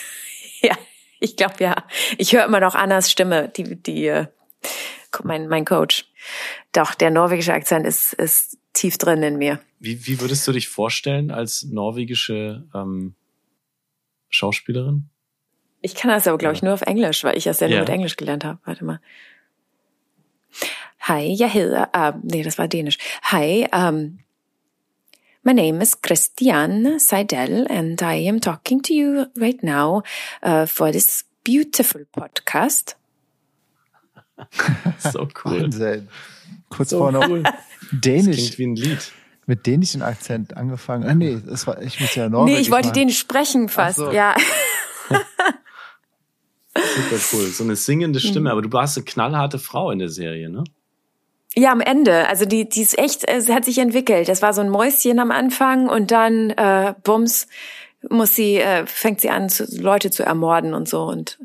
[0.62, 0.76] ja,
[1.20, 1.76] ich glaube ja.
[2.16, 4.26] Ich höre immer noch Annas Stimme, die die äh,
[5.24, 6.06] mein mein Coach.
[6.72, 9.60] Doch der norwegische Akzent ist ist tief drin in mir.
[9.80, 13.14] Wie wie würdest du dich vorstellen als norwegische ähm,
[14.28, 15.08] Schauspielerin?
[15.82, 17.88] Ich kann das aber, glaube ich, nur auf Englisch, weil ich das ja nur mit
[17.88, 18.58] Englisch gelernt habe.
[18.64, 19.00] Warte mal.
[21.00, 21.90] Hi, jeg hedder...
[21.94, 22.98] Uh, nee, das war Dänisch.
[23.30, 24.18] Hi, um,
[25.44, 30.02] my name is Christian Seidel and I am talking to you right now
[30.42, 32.96] uh, for this beautiful podcast.
[34.98, 35.62] so cool.
[35.62, 36.08] Wahnsinn.
[36.76, 37.42] Kurz so vorher noch cool.
[37.90, 38.36] Dänisch.
[38.36, 39.12] Das klingt wie ein Lied.
[39.46, 41.04] Mit dänischem Akzent angefangen.
[41.08, 42.98] Ah, nee, das war, ich muss ja Norwegisch Nee, ich wollte machen.
[42.98, 44.10] Dänisch sprechen fast, so.
[44.10, 44.34] ja.
[46.74, 47.46] Super cool.
[47.46, 48.40] So eine singende Stimme.
[48.40, 48.46] Mhm.
[48.48, 50.64] Aber du warst eine knallharte Frau in der Serie, ne?
[51.54, 52.28] Ja, am Ende.
[52.28, 54.28] Also die, die ist echt, es hat sich entwickelt.
[54.28, 57.46] Das war so ein Mäuschen am Anfang und dann äh, bums
[58.10, 61.38] muss sie, äh, fängt sie an, zu, Leute zu ermorden und so und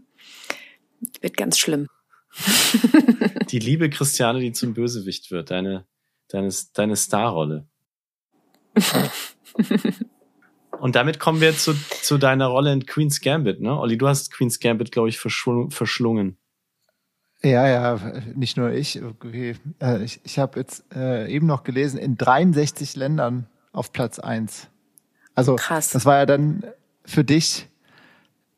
[1.21, 1.87] wird ganz schlimm.
[3.51, 5.85] die liebe Christiane, die zum Bösewicht wird, deine,
[6.29, 7.67] deine, deine Starrolle.
[10.79, 13.77] Und damit kommen wir zu, zu deiner Rolle in Queen's Gambit, ne?
[13.77, 16.37] Olli, du hast Queen's Gambit, glaube ich, verschlungen.
[17.43, 17.99] Ja, ja,
[18.35, 19.01] nicht nur ich.
[19.01, 19.55] Okay.
[19.81, 24.69] Äh, ich ich habe jetzt äh, eben noch gelesen, in 63 Ländern auf Platz eins.
[25.33, 25.89] Also Krass.
[25.89, 26.63] das war ja dann
[27.03, 27.67] für dich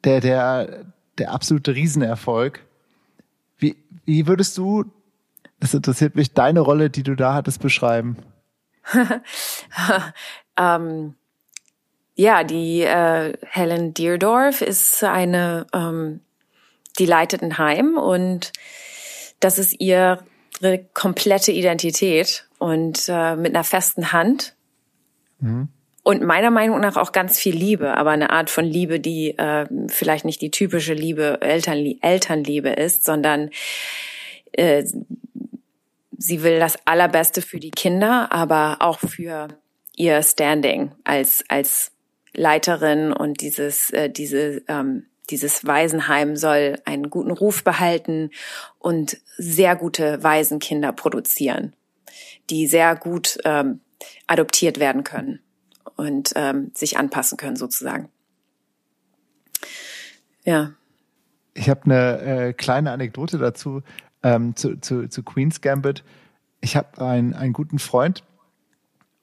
[0.04, 0.86] der, der,
[1.18, 2.66] der absolute Riesenerfolg.
[3.58, 3.76] Wie,
[4.06, 4.86] wie würdest du,
[5.60, 8.18] das interessiert mich, deine Rolle, die du da hattest, beschreiben?
[10.58, 11.16] ähm,
[12.16, 16.22] ja, die äh, Helen Deerdorf ist eine, ähm,
[17.00, 18.52] die leitet ein Heim und
[19.40, 20.20] das ist ihre
[20.94, 24.56] komplette Identität und äh, mit einer festen Hand.
[25.40, 25.70] Mhm.
[26.04, 29.66] Und meiner Meinung nach auch ganz viel Liebe, aber eine Art von Liebe, die äh,
[29.88, 33.52] vielleicht nicht die typische Liebe, Elternlie Elternliebe ist, sondern
[34.52, 34.84] äh,
[36.18, 39.48] sie will das Allerbeste für die Kinder, aber auch für
[39.96, 41.94] ihr Standing als, als
[42.34, 43.14] Leiterin.
[43.14, 48.32] Und dieses, äh, diese, ähm, dieses Waisenheim soll einen guten Ruf behalten
[48.78, 51.74] und sehr gute Waisenkinder produzieren,
[52.50, 53.80] die sehr gut ähm,
[54.28, 55.43] adoptiert werden können
[55.96, 58.10] und ähm, sich anpassen können sozusagen.
[60.44, 60.74] Ja.
[61.54, 63.84] Ich habe eine äh, kleine Anekdote dazu
[64.24, 66.04] ähm, zu, zu, zu Queen's Gambit.
[66.62, 68.24] Ich habe einen, einen guten Freund,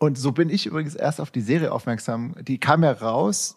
[0.00, 2.34] und so bin ich übrigens erst auf die Serie aufmerksam.
[2.40, 3.56] Die kam ja raus,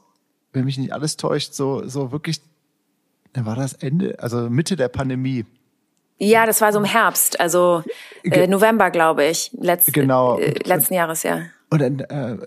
[0.51, 2.41] wenn mich nicht alles täuscht, so, so wirklich,
[3.31, 5.45] dann war das Ende, also Mitte der Pandemie.
[6.19, 7.81] Ja, das war so im Herbst, also
[8.23, 10.37] äh, November, glaube ich, letzt, genau.
[10.37, 11.43] Äh, letzten Jahres, ja.
[11.69, 12.37] Und dann äh,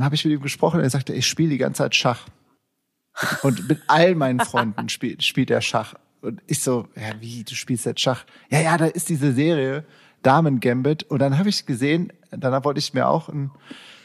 [0.00, 2.26] habe ich mit ihm gesprochen und er sagte, ich spiele die ganze Zeit Schach.
[3.42, 5.94] Und mit all meinen Freunden spielt, spielt er Schach.
[6.22, 8.24] Und ich so, ja, wie, du spielst jetzt Schach?
[8.48, 9.84] Ja, ja, da ist diese Serie.
[10.22, 11.02] Damen Gambit.
[11.04, 13.50] Und dann habe ich gesehen, dann wollte ich mir auch ein,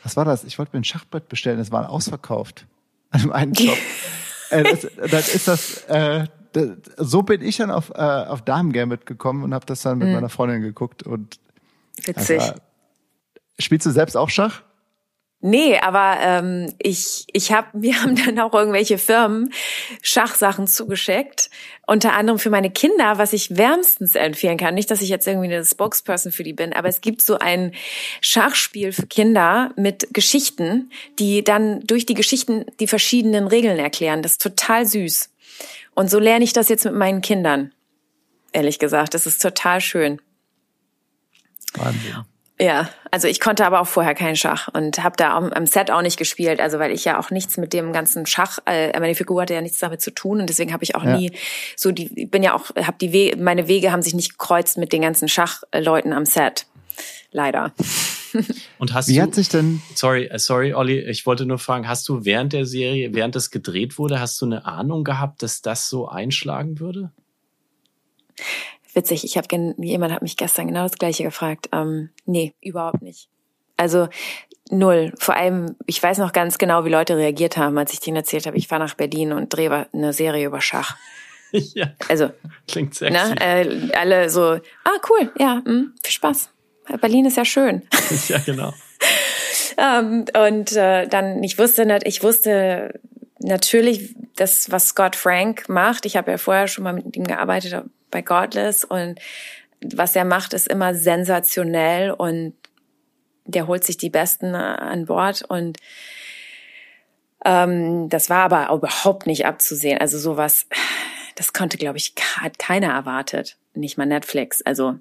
[0.03, 0.43] was war das?
[0.43, 2.65] Ich wollte mir ein Schachbrett bestellen, es war ausverkauft
[3.11, 3.77] an einem einen Shop.
[4.49, 6.27] äh, das, dann ist das, äh,
[6.97, 10.07] so bin ich dann auf, äh, auf Damen Gambit gekommen und habe das dann mit
[10.07, 10.15] mhm.
[10.15, 11.39] meiner Freundin geguckt und
[12.03, 12.41] Witzig.
[12.41, 12.53] Also,
[13.59, 14.61] spielst du selbst auch Schach?
[15.39, 19.53] Nee, aber ähm, ich, ich hab, wir haben dann auch irgendwelche Firmen
[20.01, 21.49] Schachsachen zugeschickt.
[21.85, 24.75] Unter anderem für meine Kinder, was ich wärmstens empfehlen kann.
[24.75, 27.73] Nicht, dass ich jetzt irgendwie eine Spokesperson für die bin, aber es gibt so ein
[28.19, 34.21] Schachspiel für Kinder mit Geschichten, die dann durch die Geschichten die verschiedenen Regeln erklären.
[34.21, 35.29] Das ist total süß.
[35.93, 37.71] Und so lerne ich das jetzt mit meinen Kindern.
[38.51, 40.19] Ehrlich gesagt, das ist total schön.
[41.73, 42.25] Wahnsinn.
[42.59, 46.01] Ja, also ich konnte aber auch vorher keinen Schach und habe da am Set auch
[46.01, 49.43] nicht gespielt, also weil ich ja auch nichts mit dem ganzen Schach, äh, meine Figur
[49.43, 51.15] hatte ja nichts damit zu tun und deswegen habe ich auch ja.
[51.15, 51.31] nie
[51.75, 54.91] so die bin ja auch habe die Wege, meine Wege haben sich nicht gekreuzt mit
[54.91, 56.65] den ganzen Schachleuten am Set.
[57.31, 57.73] Leider.
[58.79, 61.87] Und hast Wie du, hat sich denn Sorry, äh, sorry Olli, ich wollte nur fragen,
[61.87, 65.61] hast du während der Serie, während das gedreht wurde, hast du eine Ahnung gehabt, dass
[65.61, 67.11] das so einschlagen würde?
[68.97, 71.69] Witzig, ich habe jemand hat mich gestern genau das gleiche gefragt.
[71.71, 73.29] Ähm, nee, überhaupt nicht.
[73.77, 74.07] Also
[74.71, 75.13] null.
[75.19, 78.47] Vor allem, ich weiß noch ganz genau, wie Leute reagiert haben, als ich denen erzählt
[78.47, 80.97] habe, ich fahre nach Berlin und drehe eine Serie über Schach.
[81.51, 81.91] ja.
[82.09, 82.31] Also
[82.67, 84.41] klingt sehr ne, äh, alle so,
[84.83, 86.49] ah cool, ja, mh, hm, viel Spaß.
[86.99, 87.83] Berlin ist ja schön.
[88.29, 88.73] ja, genau.
[89.77, 92.99] ähm, und äh, dann, ich wusste nicht, ich wusste
[93.41, 96.07] natürlich das, was Scott Frank macht.
[96.07, 97.73] Ich habe ja vorher schon mal mit ihm gearbeitet
[98.11, 99.19] bei Godless und
[99.81, 102.53] was er macht, ist immer sensationell und
[103.45, 105.77] der holt sich die Besten an Bord und
[107.45, 109.99] ähm, das war aber überhaupt nicht abzusehen.
[109.99, 110.67] Also sowas,
[111.35, 113.57] das konnte, glaube ich, hat keiner erwartet.
[113.73, 114.61] Nicht mal Netflix.
[114.63, 114.95] Also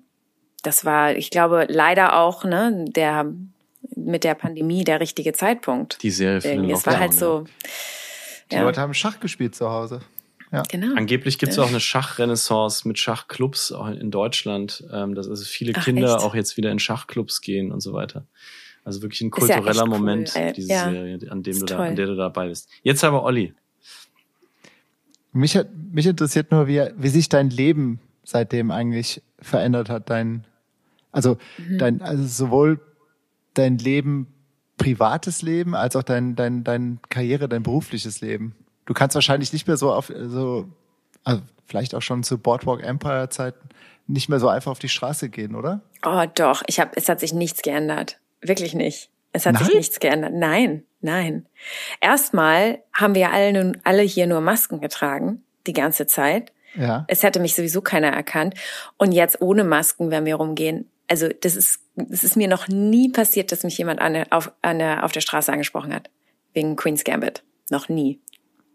[0.62, 3.32] das war, ich glaube, leider auch ne, der
[3.94, 6.02] mit der Pandemie der richtige Zeitpunkt.
[6.02, 7.44] Die Serie für den Es war halt so.
[8.50, 8.62] Die ja.
[8.62, 10.00] Leute haben Schach gespielt zu Hause.
[10.52, 10.62] Ja.
[10.68, 10.94] Genau.
[10.96, 11.64] Angeblich gibt es ja.
[11.64, 16.24] auch eine Schachrenaissance mit Schachclubs auch in Deutschland, ähm, dass also viele Ach, Kinder echt?
[16.24, 18.26] auch jetzt wieder in Schachclubs gehen und so weiter.
[18.84, 20.90] Also wirklich ein kultureller ja Moment, cool, diese ja.
[20.90, 22.68] Serie, an dem du da, an der du dabei bist.
[22.82, 23.52] Jetzt aber Olli.
[25.32, 30.08] Mich, hat, mich interessiert nur, wie, wie sich dein Leben seitdem eigentlich verändert hat.
[30.08, 30.46] Dein,
[31.10, 31.78] also, mhm.
[31.78, 32.80] dein, also sowohl
[33.54, 34.28] dein Leben,
[34.78, 38.54] privates Leben, als auch dein, dein, dein Karriere, dein berufliches Leben
[38.86, 40.66] du kannst wahrscheinlich nicht mehr so auf, so,
[41.24, 43.68] also vielleicht auch schon zu Boardwalk Empire Zeiten,
[44.06, 45.82] nicht mehr so einfach auf die Straße gehen, oder?
[46.04, 46.62] Oh, doch.
[46.66, 48.20] Ich habe, es hat sich nichts geändert.
[48.40, 49.10] Wirklich nicht.
[49.32, 49.64] Es hat nein?
[49.64, 50.32] sich nichts geändert.
[50.32, 51.46] Nein, nein.
[52.00, 56.52] Erstmal haben wir alle, nun, alle hier nur Masken getragen, die ganze Zeit.
[56.74, 57.04] Ja.
[57.08, 58.54] Es hätte mich sowieso keiner erkannt.
[58.96, 60.88] Und jetzt ohne Masken, wenn wir rumgehen.
[61.08, 64.78] Also, das ist, das ist mir noch nie passiert, dass mich jemand an auf, an
[64.78, 66.10] der, auf der Straße angesprochen hat.
[66.52, 67.42] Wegen Queen's Gambit.
[67.70, 68.20] Noch nie.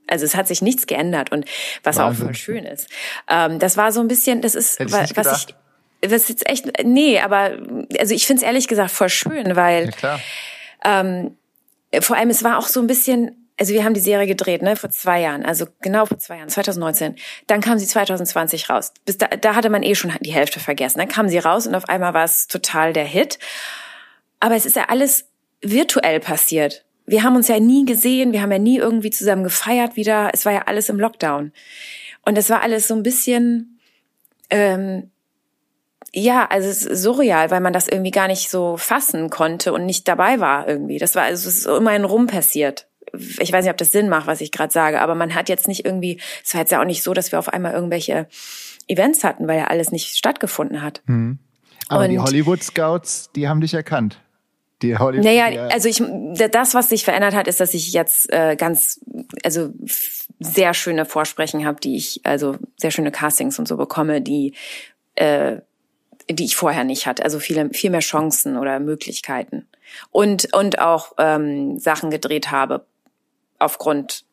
[0.07, 1.45] Also es hat sich nichts geändert und
[1.83, 2.23] was Wahnsinn.
[2.23, 2.89] auch voll schön ist.
[3.29, 5.55] Ähm, das war so ein bisschen, das ist, ich was gedacht.
[6.01, 7.57] ich, was jetzt echt, nee, aber
[7.99, 10.19] also ich finde es ehrlich gesagt voll schön, weil ja.
[10.83, 11.37] Ähm,
[11.99, 14.75] vor allem es war auch so ein bisschen, also wir haben die Serie gedreht, ne,
[14.75, 17.15] vor zwei Jahren, also genau vor zwei Jahren, 2019.
[17.47, 18.93] Dann kam sie 2020 raus.
[19.05, 20.99] Bis da, da hatte man eh schon die Hälfte vergessen.
[20.99, 23.39] Dann kam sie raus und auf einmal war es total der Hit.
[24.39, 25.27] Aber es ist ja alles
[25.61, 29.95] virtuell passiert wir haben uns ja nie gesehen, wir haben ja nie irgendwie zusammen gefeiert
[29.95, 30.29] wieder.
[30.33, 31.51] Es war ja alles im Lockdown.
[32.25, 33.79] Und es war alles so ein bisschen,
[34.49, 35.11] ähm,
[36.13, 39.85] ja, also es ist surreal, weil man das irgendwie gar nicht so fassen konnte und
[39.85, 40.97] nicht dabei war irgendwie.
[40.97, 42.87] Das war, also es ist immer in Rum passiert.
[43.39, 45.67] Ich weiß nicht, ob das Sinn macht, was ich gerade sage, aber man hat jetzt
[45.67, 48.27] nicht irgendwie, es war jetzt ja auch nicht so, dass wir auf einmal irgendwelche
[48.87, 51.01] Events hatten, weil ja alles nicht stattgefunden hat.
[51.05, 51.39] Mhm.
[51.89, 54.21] Aber und die Hollywood Scouts, die haben dich erkannt.
[54.81, 56.01] Die Hollywood, naja, also ich,
[56.51, 58.99] das, was sich verändert hat, ist, dass ich jetzt äh, ganz,
[59.43, 59.71] also
[60.39, 64.53] sehr schöne Vorsprechen habe, die ich, also sehr schöne Castings und so bekomme, die,
[65.15, 65.57] äh,
[66.29, 67.23] die ich vorher nicht hatte.
[67.23, 69.67] Also viele, viel mehr Chancen oder Möglichkeiten.
[70.09, 72.85] Und, und auch ähm, Sachen gedreht habe
[73.59, 74.25] aufgrund,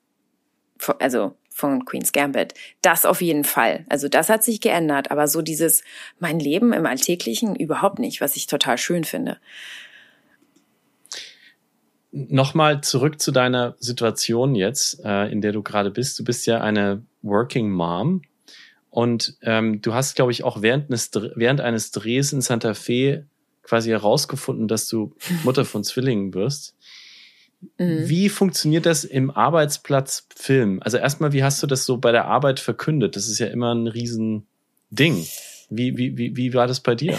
[0.79, 2.55] von, also von Queen's Gambit.
[2.81, 3.85] Das auf jeden Fall.
[3.89, 5.11] Also das hat sich geändert.
[5.11, 5.83] Aber so dieses,
[6.21, 9.39] mein Leben im Alltäglichen überhaupt nicht, was ich total schön finde
[12.11, 16.19] nochmal zurück zu deiner Situation jetzt, äh, in der du gerade bist.
[16.19, 18.23] Du bist ja eine Working Mom
[18.91, 23.27] und ähm, du hast, glaube ich, auch während eines, während eines Drehs in Santa Fe
[23.63, 26.75] quasi herausgefunden, dass du Mutter von Zwillingen wirst.
[27.77, 28.09] Mhm.
[28.09, 30.81] Wie funktioniert das im Arbeitsplatzfilm?
[30.83, 33.17] Also erstmal, wie hast du das so bei der Arbeit verkündet?
[33.17, 34.47] Das ist ja immer ein Riesending.
[35.71, 37.19] Wie, wie, wie, wie war das bei dir?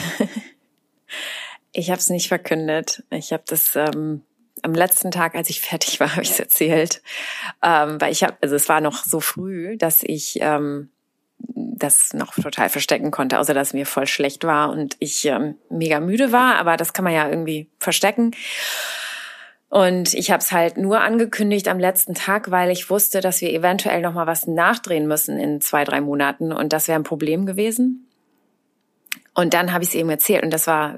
[1.72, 3.04] ich habe es nicht verkündet.
[3.12, 4.22] Ich habe das ähm,
[4.64, 7.02] am letzten Tag, als ich fertig war, habe ich es erzählt,
[7.64, 10.90] ähm, weil ich habe, also es war noch so früh, dass ich ähm,
[11.40, 16.00] das noch total verstecken konnte, außer dass mir voll schlecht war und ich ähm, mega
[16.00, 18.32] müde war, aber das kann man ja irgendwie verstecken.
[19.70, 23.54] Und ich habe es halt nur angekündigt am letzten Tag, weil ich wusste, dass wir
[23.54, 27.46] eventuell noch mal was nachdrehen müssen in zwei, drei Monaten und das wäre ein Problem
[27.46, 28.08] gewesen.
[29.36, 30.96] Und dann habe ich es eben erzählt und das war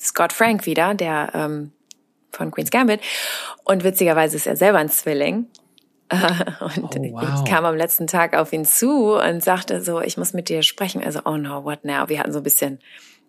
[0.00, 1.72] Scott Frank wieder, der ähm,
[2.30, 3.00] von Queen's Gambit.
[3.64, 5.46] Und witzigerweise ist er selber ein Zwilling.
[6.10, 7.24] und oh, wow.
[7.34, 10.62] ich kam am letzten Tag auf ihn zu und sagte so, ich muss mit dir
[10.62, 11.02] sprechen.
[11.02, 12.08] Also, oh no, what now?
[12.08, 12.78] Wir hatten so ein bisschen,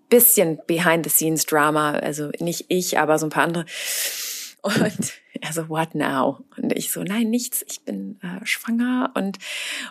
[0.09, 1.93] bisschen Behind-the-Scenes-Drama.
[1.93, 3.65] Also nicht ich, aber so ein paar andere.
[4.61, 6.45] Und er so, what now?
[6.57, 9.11] Und ich so, nein, nichts, ich bin äh, schwanger.
[9.15, 9.37] Und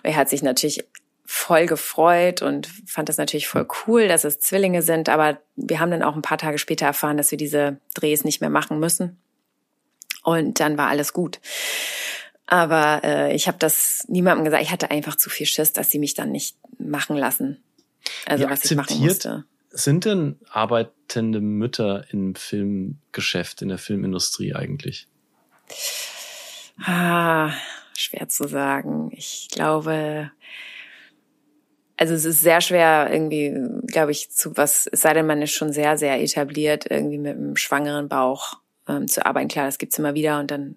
[0.03, 0.85] er hat sich natürlich
[1.27, 5.09] voll gefreut und fand das natürlich voll cool, dass es Zwillinge sind.
[5.09, 8.41] Aber wir haben dann auch ein paar Tage später erfahren, dass wir diese Drehs nicht
[8.41, 9.19] mehr machen müssen.
[10.23, 11.41] Und dann war alles gut.
[12.47, 14.63] Aber äh, ich habe das niemandem gesagt.
[14.63, 17.63] Ich hatte einfach zu viel Schiss, dass sie mich dann nicht machen lassen.
[18.25, 19.45] Also Wie was ich machen musste.
[19.71, 25.09] Sind denn arbeitende Mütter im Filmgeschäft, in der Filmindustrie eigentlich?
[26.83, 27.53] Ah,
[27.97, 29.11] schwer zu sagen.
[29.13, 30.31] Ich glaube,
[31.97, 33.55] also es ist sehr schwer irgendwie,
[33.87, 37.37] glaube ich, zu was, es sei denn, man ist schon sehr, sehr etabliert, irgendwie mit
[37.37, 39.49] einem schwangeren Bauch ähm, zu arbeiten.
[39.49, 40.77] Klar, das gibt's immer wieder und dann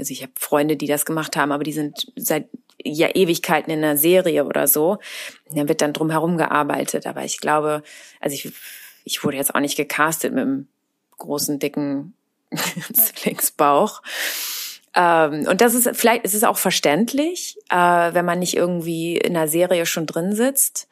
[0.00, 2.48] also ich habe Freunde, die das gemacht haben, aber die sind seit
[2.82, 4.98] ja Ewigkeiten in einer Serie oder so.
[5.50, 7.06] Da wird dann drum herum gearbeitet.
[7.06, 7.82] Aber ich glaube,
[8.18, 8.50] also ich,
[9.04, 10.68] ich wurde jetzt auch nicht gecastet mit einem
[11.18, 12.14] großen, dicken
[12.94, 14.02] Zwillingsbauch.
[14.94, 19.36] Ähm, und das ist, vielleicht ist es auch verständlich, äh, wenn man nicht irgendwie in
[19.36, 20.88] einer Serie schon drin sitzt.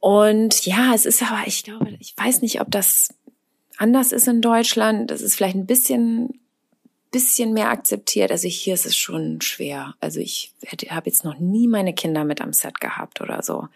[0.00, 3.08] Und ja, es ist aber, ich glaube, ich weiß nicht, ob das
[3.78, 5.10] anders ist in Deutschland.
[5.10, 6.40] Das ist vielleicht ein bisschen
[7.12, 8.32] bisschen mehr akzeptiert.
[8.32, 9.94] Also hier ist es schon schwer.
[10.00, 10.52] Also ich
[10.88, 13.68] habe jetzt noch nie meine Kinder mit am Set gehabt oder so.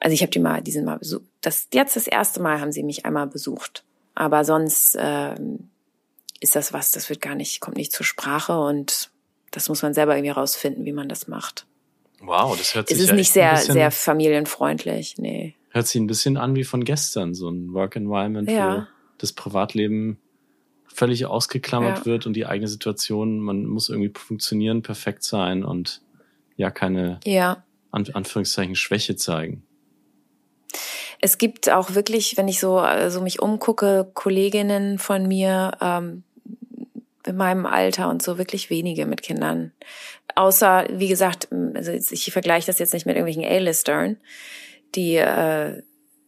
[0.00, 1.24] Also ich habe die mal, die sind mal besucht.
[1.40, 3.84] Das jetzt das erste Mal haben sie mich einmal besucht.
[4.14, 5.70] Aber sonst ähm,
[6.40, 9.10] ist das was, das wird gar nicht, kommt nicht zur Sprache und
[9.50, 11.66] das muss man selber irgendwie rausfinden, wie man das macht.
[12.20, 15.54] Wow, das hört sich Es ist ja nicht sehr, sehr familienfreundlich, nee.
[15.70, 18.76] Hört sich ein bisschen an wie von gestern, so ein Work Environment, ja.
[18.76, 18.86] wo
[19.18, 20.18] das Privatleben
[20.86, 22.06] völlig ausgeklammert ja.
[22.06, 26.00] wird und die eigene Situation, man muss irgendwie funktionieren, perfekt sein und
[26.56, 27.62] ja keine ja.
[27.90, 29.62] An Anführungszeichen Schwäche zeigen.
[31.20, 36.24] Es gibt auch wirklich, wenn ich so also mich umgucke, Kolleginnen von mir ähm,
[37.26, 39.72] in meinem Alter und so wirklich wenige mit Kindern.
[40.34, 44.18] Außer, wie gesagt, also ich vergleiche das jetzt nicht mit irgendwelchen A-Listern,
[44.94, 45.82] die äh,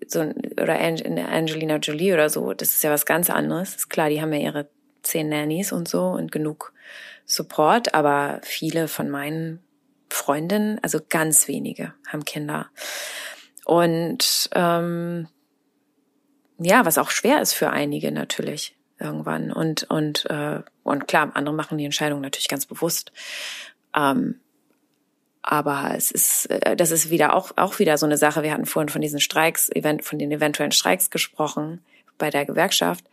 [0.07, 3.77] so oder Angelina Jolie oder so, das ist ja was ganz anderes.
[3.77, 4.69] Ist klar, die haben ja ihre
[5.03, 6.73] zehn Nannies und so und genug
[7.27, 9.61] Support, aber viele von meinen
[10.09, 12.71] Freundinnen, also ganz wenige, haben Kinder.
[13.67, 15.29] Und ähm,
[16.59, 19.53] ja, was auch schwer ist für einige natürlich irgendwann.
[19.53, 23.13] Und und äh, und klar, andere machen die Entscheidung natürlich ganz bewusst.
[23.95, 24.41] Ähm,
[25.43, 28.43] aber es ist, äh, das ist wieder auch, auch wieder so eine Sache.
[28.43, 31.83] Wir hatten vorhin von diesen Streiks, event, von den eventuellen Streiks gesprochen
[32.19, 33.05] bei der Gewerkschaft.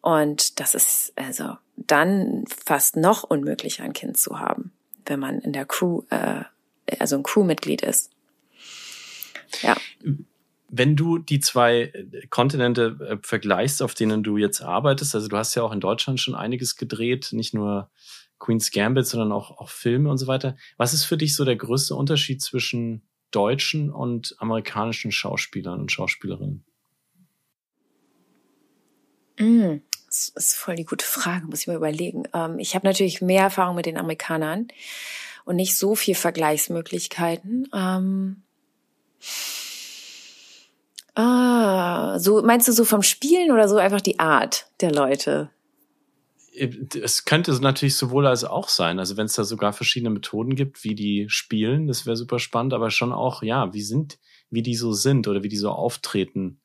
[0.00, 4.72] Und das ist also dann fast noch unmöglicher, ein Kind zu haben,
[5.06, 6.42] wenn man in der Crew, äh,
[6.98, 8.10] also ein Crewmitglied ist.
[9.62, 9.76] Ja.
[10.72, 11.92] Wenn du die zwei
[12.30, 16.20] Kontinente äh, vergleichst, auf denen du jetzt arbeitest, also du hast ja auch in Deutschland
[16.20, 17.90] schon einiges gedreht, nicht nur
[18.38, 20.56] Queen's Gambit, sondern auch, auch Filme und so weiter.
[20.76, 26.64] Was ist für dich so der größte Unterschied zwischen deutschen und amerikanischen Schauspielern und Schauspielerinnen?
[29.38, 32.24] Mm, das ist voll die gute Frage, muss ich mal überlegen.
[32.34, 34.68] Ähm, ich habe natürlich mehr Erfahrung mit den Amerikanern
[35.44, 37.68] und nicht so viel Vergleichsmöglichkeiten.
[37.74, 38.42] Ähm,
[42.18, 45.50] so meinst du so vom Spielen oder so einfach die Art der Leute?
[46.52, 48.98] es könnte natürlich sowohl als auch sein.
[48.98, 52.74] Also wenn es da sogar verschiedene Methoden gibt, wie die spielen, das wäre super spannend,
[52.74, 54.18] aber schon auch, ja, wie sind,
[54.50, 56.60] wie die so sind oder wie die so auftreten.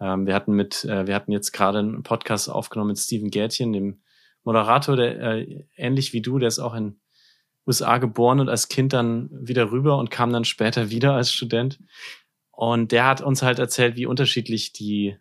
[0.00, 3.72] Ähm, wir hatten mit, äh, wir hatten jetzt gerade einen Podcast aufgenommen mit Steven Gärtchen,
[3.72, 4.00] dem
[4.44, 7.00] Moderator, der äh, ähnlich wie du, der ist auch in
[7.66, 11.80] USA geboren und als Kind dann wieder rüber und kam dann später wieder als Student.
[12.56, 15.18] Und der hat uns halt erzählt, wie unterschiedlich die,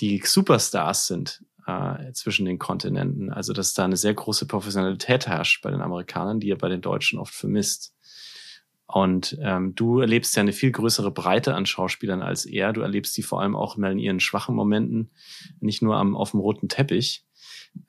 [0.00, 3.30] die Superstars sind äh, zwischen den Kontinenten.
[3.30, 6.80] Also dass da eine sehr große Professionalität herrscht bei den Amerikanern, die ihr bei den
[6.80, 7.94] Deutschen oft vermisst.
[8.86, 12.72] Und ähm, du erlebst ja eine viel größere Breite an Schauspielern als er.
[12.72, 15.10] Du erlebst die vor allem auch mal in ihren schwachen Momenten,
[15.60, 17.26] nicht nur am, auf dem roten Teppich.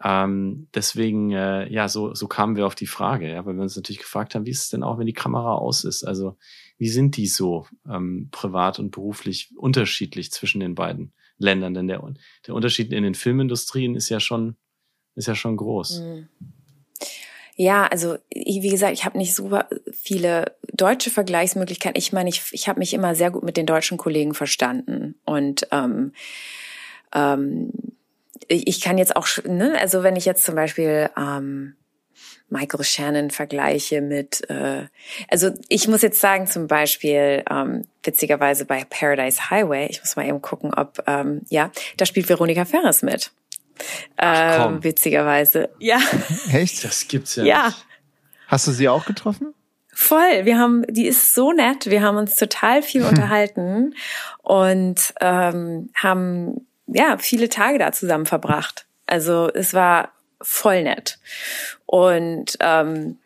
[0.03, 3.75] Ähm, deswegen, äh, ja, so, so kamen wir auf die Frage, ja, weil wir uns
[3.75, 6.03] natürlich gefragt haben, wie ist es denn auch, wenn die Kamera aus ist?
[6.03, 6.37] Also,
[6.77, 11.73] wie sind die so ähm, privat und beruflich unterschiedlich zwischen den beiden Ländern?
[11.73, 12.01] Denn der,
[12.47, 14.55] der Unterschied in den Filmindustrien ist ja schon,
[15.15, 16.01] ist ja schon groß.
[16.01, 16.27] Mhm.
[17.55, 21.97] Ja, also wie gesagt, ich habe nicht super viele deutsche Vergleichsmöglichkeiten.
[21.97, 25.15] Ich meine, ich, ich habe mich immer sehr gut mit den deutschen Kollegen verstanden.
[25.25, 26.13] Und ähm,
[27.13, 27.71] ähm,
[28.47, 31.75] ich kann jetzt auch, ne, also wenn ich jetzt zum Beispiel ähm,
[32.49, 34.85] Michael Shannon vergleiche mit, äh,
[35.29, 40.27] also ich muss jetzt sagen, zum Beispiel, ähm, witzigerweise bei Paradise Highway, ich muss mal
[40.27, 43.31] eben gucken, ob, ähm, ja, da spielt Veronika Ferres mit.
[44.17, 45.69] Ach, ähm, witzigerweise.
[45.79, 45.99] Ja.
[46.51, 46.83] Echt?
[46.83, 47.43] Das gibt's ja.
[47.43, 47.65] Ja.
[47.67, 47.85] Nicht.
[48.47, 49.53] Hast du sie auch getroffen?
[49.93, 50.43] Voll.
[50.45, 51.89] Wir haben, die ist so nett.
[51.89, 53.95] Wir haben uns total viel unterhalten
[54.43, 58.85] und ähm, haben ja viele Tage da zusammen verbracht.
[59.05, 61.19] Also es war voll nett.
[61.85, 63.17] Und ähm,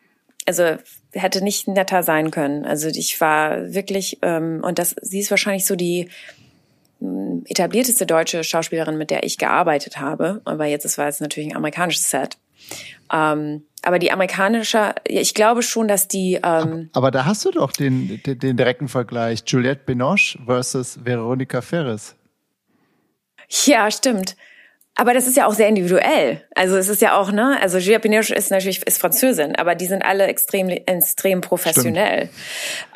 [0.46, 0.76] also
[1.12, 2.64] hätte nicht netter sein können.
[2.64, 6.08] Also ich war wirklich, ähm, und das, sie ist wahrscheinlich so die
[7.00, 10.40] hm, etablierteste deutsche Schauspielerin, mit der ich gearbeitet habe.
[10.44, 12.38] Aber jetzt war es natürlich ein amerikanisches Set.
[13.12, 16.34] Ähm, aber die amerikanische, ich glaube schon, dass die.
[16.34, 20.98] Ähm aber, aber da hast du doch den, den, den direkten Vergleich: Juliette Binoche versus
[21.04, 22.16] Veronica Ferris.
[23.48, 24.36] Ja, stimmt.
[24.98, 26.42] Aber das ist ja auch sehr individuell.
[26.54, 29.84] Also es ist ja auch, ne, also Julia Binoche ist natürlich ist Französin, aber die
[29.84, 32.30] sind alle extrem extrem professionell.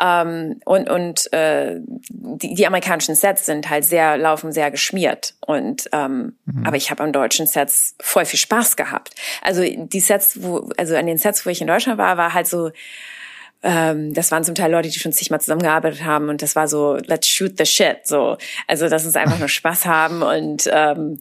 [0.03, 1.77] Ähm, und und äh,
[2.09, 5.35] die, die amerikanischen Sets sind halt sehr laufen sehr geschmiert.
[5.47, 6.67] Und ähm, mhm.
[6.67, 9.15] aber ich habe am deutschen Sets voll viel Spaß gehabt.
[9.43, 12.47] Also die Sets, wo also an den Sets, wo ich in Deutschland war, war halt
[12.47, 12.71] so
[13.63, 16.97] ähm, das waren zum Teil Leute, die schon zigmal zusammengearbeitet haben und das war so,
[17.07, 18.39] let's shoot the shit, so.
[18.67, 21.21] Also das ist einfach nur Spaß haben und, ähm,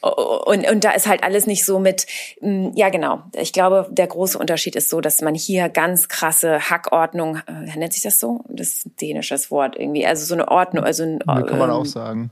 [0.00, 2.06] und, und da ist halt alles nicht so mit,
[2.40, 6.70] mm, ja genau, ich glaube, der große Unterschied ist so, dass man hier ganz krasse
[6.70, 8.44] Hackordnung, äh, nennt sich das so?
[8.48, 11.70] Das ist ein dänisches Wort irgendwie, also so eine Ordnung, also ein, ja, kann man
[11.70, 12.30] auch ähm, sagen.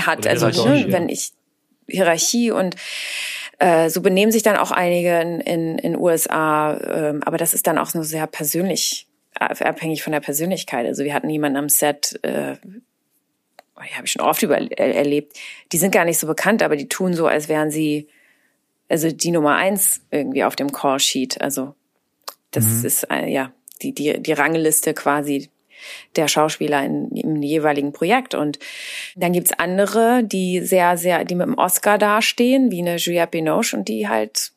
[0.00, 1.32] Hat, also ne, wenn ich
[1.88, 2.76] Hierarchie und
[3.62, 7.66] äh, so benehmen sich dann auch einige in in, in USA, äh, aber das ist
[7.68, 10.84] dann auch nur sehr persönlich, abhängig von der Persönlichkeit.
[10.84, 15.38] Also wir hatten jemanden am Set, äh, die habe ich schon oft über, er, erlebt,
[15.70, 18.08] die sind gar nicht so bekannt, aber die tun so, als wären sie
[18.88, 21.40] also die Nummer eins irgendwie auf dem Call Sheet.
[21.40, 21.74] Also
[22.50, 22.84] das mhm.
[22.84, 25.50] ist äh, ja die, die, die Rangliste quasi
[26.16, 28.34] der Schauspieler in, im jeweiligen Projekt.
[28.34, 28.58] Und
[29.16, 33.76] dann gibt's andere, die sehr, sehr, die mit dem Oscar dastehen, wie eine Juliette Binoche
[33.76, 34.52] und die halt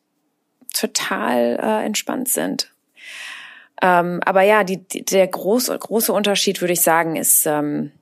[0.72, 2.72] total äh, entspannt sind.
[3.82, 7.92] Ähm, aber ja, die, die, der große, große Unterschied, würde ich sagen, ist, ähm,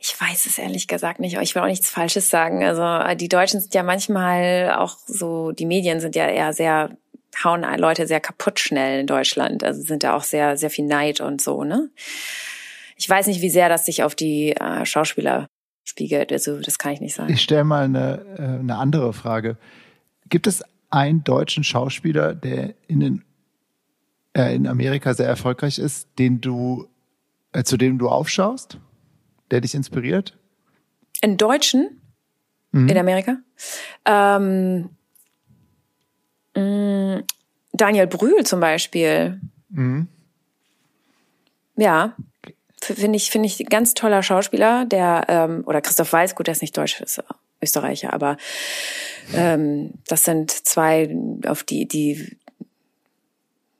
[0.00, 2.64] ich weiß es ehrlich gesagt nicht, aber ich will auch nichts Falsches sagen.
[2.64, 6.96] Also äh, die Deutschen sind ja manchmal auch so, die Medien sind ja eher sehr
[7.44, 9.64] hauen Leute sehr kaputt schnell in Deutschland.
[9.64, 11.90] Also sind da auch sehr, sehr viel Neid und so, ne?
[12.96, 15.48] Ich weiß nicht, wie sehr das sich auf die äh, Schauspieler
[15.84, 16.32] spiegelt.
[16.32, 17.32] Also das kann ich nicht sagen.
[17.32, 19.56] Ich stelle mal eine, äh, eine andere Frage.
[20.28, 23.24] Gibt es einen deutschen Schauspieler, der in, den,
[24.34, 26.86] äh, in Amerika sehr erfolgreich ist, den du,
[27.52, 28.78] äh, zu dem du aufschaust,
[29.50, 30.38] der dich inspiriert?
[31.22, 32.00] In Deutschen?
[32.72, 32.88] Mhm.
[32.88, 33.38] In Amerika?
[34.04, 34.90] Ähm,
[36.54, 39.40] Daniel Brühl zum Beispiel.
[39.70, 40.08] Mhm.
[41.76, 42.14] Ja,
[42.80, 46.62] finde ich finde ich ganz toller Schauspieler, der ähm, oder Christoph Weiß, gut, der ist
[46.62, 47.22] nicht Deutsch, ist
[47.62, 48.36] Österreicher, aber
[49.34, 51.14] ähm, das sind zwei,
[51.46, 52.36] auf die die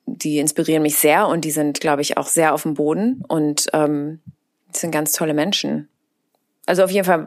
[0.06, 3.66] die inspirieren mich sehr und die sind, glaube ich, auch sehr auf dem Boden und
[3.72, 4.20] ähm,
[4.72, 5.88] sind ganz tolle Menschen.
[6.66, 7.24] Also auf jeden Fall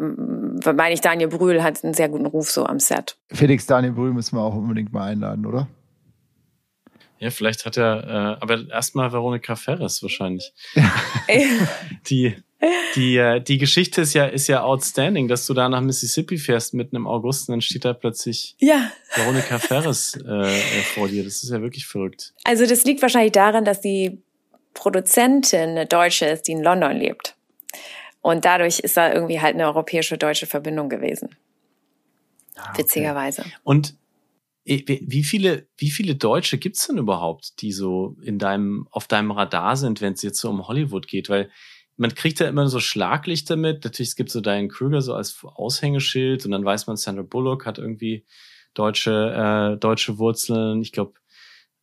[0.73, 3.17] meine ich, Daniel Brühl hat einen sehr guten Ruf so am Set.
[3.31, 5.67] Felix Daniel Brühl müssen wir auch unbedingt mal einladen, oder?
[7.19, 10.53] Ja, vielleicht hat er, äh, aber erstmal Veronika Ferres wahrscheinlich.
[12.09, 12.35] die,
[12.95, 16.73] die, äh, die Geschichte ist ja, ist ja outstanding, dass du da nach Mississippi fährst
[16.73, 18.91] mitten im August und dann steht da plötzlich ja.
[19.13, 20.45] Veronika Ferres äh,
[20.93, 21.23] vor dir.
[21.23, 22.33] Das ist ja wirklich verrückt.
[22.43, 24.21] Also das liegt wahrscheinlich daran, dass die
[24.73, 27.35] Produzentin eine Deutsche ist, die in London lebt.
[28.25, 31.35] Und dadurch ist da irgendwie halt eine europäische deutsche Verbindung gewesen.
[32.55, 32.81] Ah, okay.
[32.81, 33.43] Witzigerweise.
[33.63, 33.93] Und
[34.63, 39.77] wie viele, wie viele Deutsche gibt's denn überhaupt, die so in deinem, auf deinem Radar
[39.77, 41.29] sind, wenn es jetzt so um Hollywood geht?
[41.29, 41.51] Weil
[41.97, 43.83] man kriegt ja immer so Schlaglichter mit.
[43.83, 47.67] Natürlich, es gibt so Diane Krüger so als Aushängeschild und dann weiß man, Sandra Bullock
[47.67, 48.25] hat irgendwie
[48.73, 50.81] deutsche, äh, deutsche Wurzeln.
[50.81, 51.13] Ich glaube,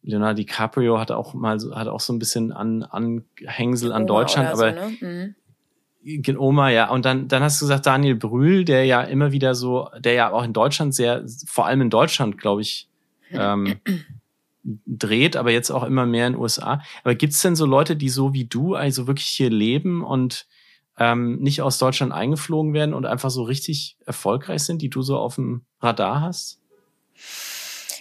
[0.03, 4.49] Leonardo DiCaprio hat auch mal so, hat auch so ein bisschen an, Anhängsel an Deutschland,
[4.49, 4.97] aber so, ne?
[5.01, 5.35] mhm
[6.39, 6.91] Oma, ja.
[6.91, 10.33] Und dann, dann hast du gesagt, Daniel Brühl, der ja immer wieder so, der ja
[10.33, 12.89] auch in Deutschland sehr, vor allem in Deutschland, glaube ich,
[13.31, 13.81] ähm,
[14.87, 16.83] dreht, aber jetzt auch immer mehr in den USA.
[17.05, 20.47] Aber gibt's denn so Leute, die so wie du also wirklich hier leben und
[20.99, 25.17] ähm, nicht aus Deutschland eingeflogen werden und einfach so richtig erfolgreich sind, die du so
[25.19, 26.61] auf dem Radar hast?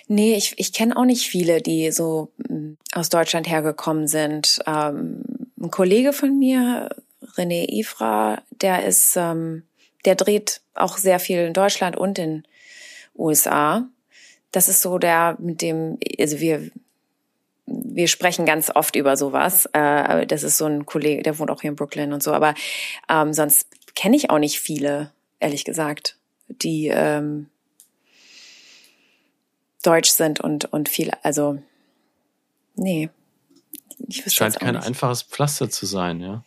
[0.07, 4.59] Nee, ich, ich kenne auch nicht viele, die so mm, aus Deutschland hergekommen sind.
[4.67, 5.23] Ähm,
[5.59, 6.89] ein Kollege von mir,
[7.21, 9.63] René Ifra, der ist, ähm,
[10.05, 12.43] der dreht auch sehr viel in Deutschland und in
[13.15, 13.87] USA.
[14.51, 16.71] Das ist so der, mit dem, also wir,
[17.65, 19.67] wir sprechen ganz oft über sowas.
[19.73, 22.33] Äh, das ist so ein Kollege, der wohnt auch hier in Brooklyn und so.
[22.33, 22.53] Aber
[23.09, 26.17] ähm, sonst kenne ich auch nicht viele, ehrlich gesagt,
[26.47, 27.49] die ähm,
[29.83, 31.61] deutsch sind und und viel, also
[32.75, 33.09] nee.
[34.07, 34.85] Ich wüsste Scheint kein nicht.
[34.87, 36.43] einfaches Pflaster zu sein, ja.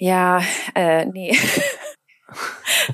[0.00, 0.42] Ja,
[0.74, 1.36] äh, nee.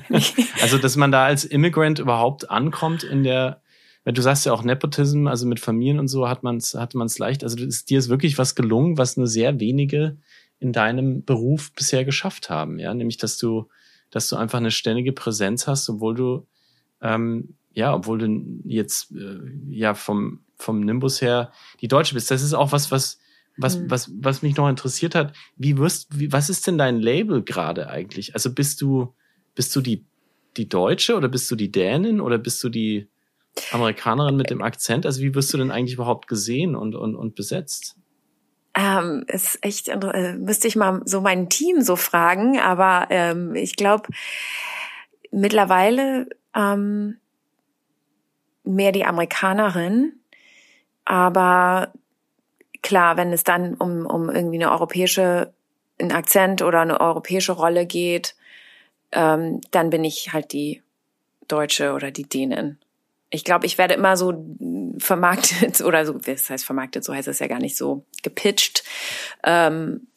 [0.61, 3.61] also, dass man da als Immigrant überhaupt ankommt in der,
[4.03, 7.17] du sagst ja auch Nepotism, also mit Familien und so hat man es hat man's
[7.17, 7.45] leicht.
[7.45, 10.17] Also ist, dir ist wirklich was gelungen, was nur sehr wenige
[10.59, 13.69] in deinem Beruf bisher geschafft haben, ja, nämlich dass du,
[14.11, 16.45] dass du einfach eine ständige Präsenz hast, obwohl du
[17.01, 19.39] ähm, ja, obwohl du jetzt äh,
[19.69, 22.31] ja vom vom Nimbus her die Deutsche bist.
[22.31, 23.17] Das ist auch was, was
[23.57, 23.89] was mhm.
[23.89, 25.33] was was mich noch interessiert hat.
[25.55, 28.33] Wie wirst wie, was ist denn dein Label gerade eigentlich?
[28.33, 29.13] Also bist du
[29.55, 30.05] bist du die
[30.55, 33.07] die Deutsche oder bist du die Dänin oder bist du die
[33.71, 35.05] Amerikanerin mit dem Akzent?
[35.05, 37.95] Also wie wirst du denn eigentlich überhaupt gesehen und und und besetzt?
[38.79, 43.75] Ähm, ist echt, äh, müsste ich mal so mein Team so fragen, aber ähm, ich
[43.75, 44.09] glaube,
[45.31, 47.17] mittlerweile ähm,
[48.63, 50.13] mehr die Amerikanerin,
[51.05, 51.91] aber
[52.81, 55.53] klar, wenn es dann um, um irgendwie eine europäische,
[55.99, 58.35] einen Akzent oder eine europäische Rolle geht,
[59.11, 60.81] ähm, dann bin ich halt die
[61.47, 62.79] Deutsche oder die Dänen.
[63.29, 64.45] Ich glaube, ich werde immer so
[64.99, 68.83] vermarktet oder so, das heißt vermarktet, so heißt es ja gar nicht so, gepitcht,
[69.43, 70.07] ähm,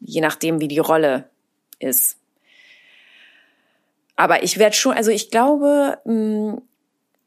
[0.00, 1.28] je nachdem, wie die Rolle
[1.78, 2.18] ist.
[4.16, 6.60] Aber ich werde schon, also ich glaube, mh,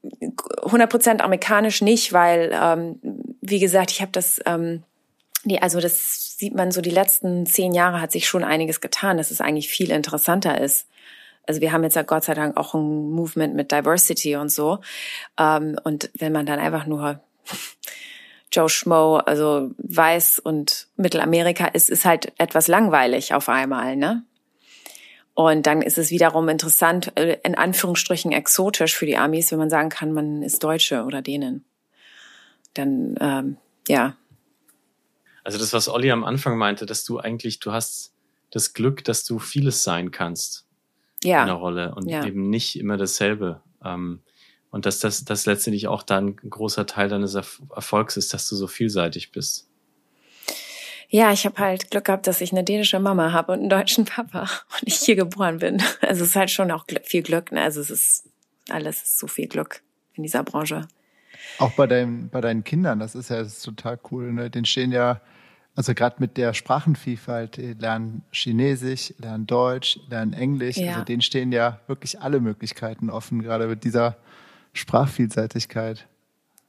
[0.04, 3.00] 100% amerikanisch nicht, weil, ähm,
[3.42, 4.84] wie gesagt, ich habe das, ähm,
[5.44, 9.18] die, also das sieht man so, die letzten zehn Jahre hat sich schon einiges getan,
[9.18, 10.88] dass es eigentlich viel interessanter ist.
[11.48, 14.80] Also wir haben jetzt ja Gott sei Dank auch ein Movement mit Diversity und so.
[15.38, 17.20] Ähm, und wenn man dann einfach nur
[18.54, 24.24] Joe Schmo, also weiß und Mittelamerika ist, ist halt etwas langweilig auf einmal, ne?
[25.34, 29.70] Und dann ist es wiederum interessant, äh, in Anführungsstrichen exotisch für die Amis, wenn man
[29.70, 31.66] sagen kann, man ist Deutsche oder denen.
[32.74, 33.58] Dann, ähm,
[33.88, 34.16] ja.
[35.44, 38.14] Also das, was Olli am Anfang meinte, dass du eigentlich, du hast
[38.52, 40.66] das Glück, dass du vieles sein kannst
[41.24, 41.42] ja.
[41.42, 42.26] in der Rolle und ja.
[42.26, 43.62] eben nicht immer dasselbe.
[43.84, 44.22] Ähm,
[44.70, 48.56] und dass das, das letztendlich auch dann ein großer Teil deines Erfolgs ist, dass du
[48.56, 49.68] so vielseitig bist.
[51.10, 54.06] Ja, ich habe halt Glück gehabt, dass ich eine dänische Mama habe und einen deutschen
[54.06, 54.44] Papa
[54.82, 55.84] und ich hier geboren bin.
[56.02, 57.52] Also es ist halt schon auch viel Glück.
[57.52, 57.62] Ne?
[57.62, 58.30] Also es ist
[58.70, 59.82] alles ist so viel Glück
[60.14, 60.88] in dieser Branche.
[61.60, 64.32] Auch bei deinen bei deinen Kindern, das ist ja das ist total cool.
[64.32, 64.50] Ne?
[64.50, 65.22] Den stehen ja
[65.76, 70.78] also gerade mit der Sprachenvielfalt, die lernen Chinesisch, lernen Deutsch, lernen Englisch.
[70.78, 70.92] Ja.
[70.94, 74.18] Also denen stehen ja wirklich alle Möglichkeiten offen, gerade mit dieser
[74.74, 76.08] Sprachvielseitigkeit.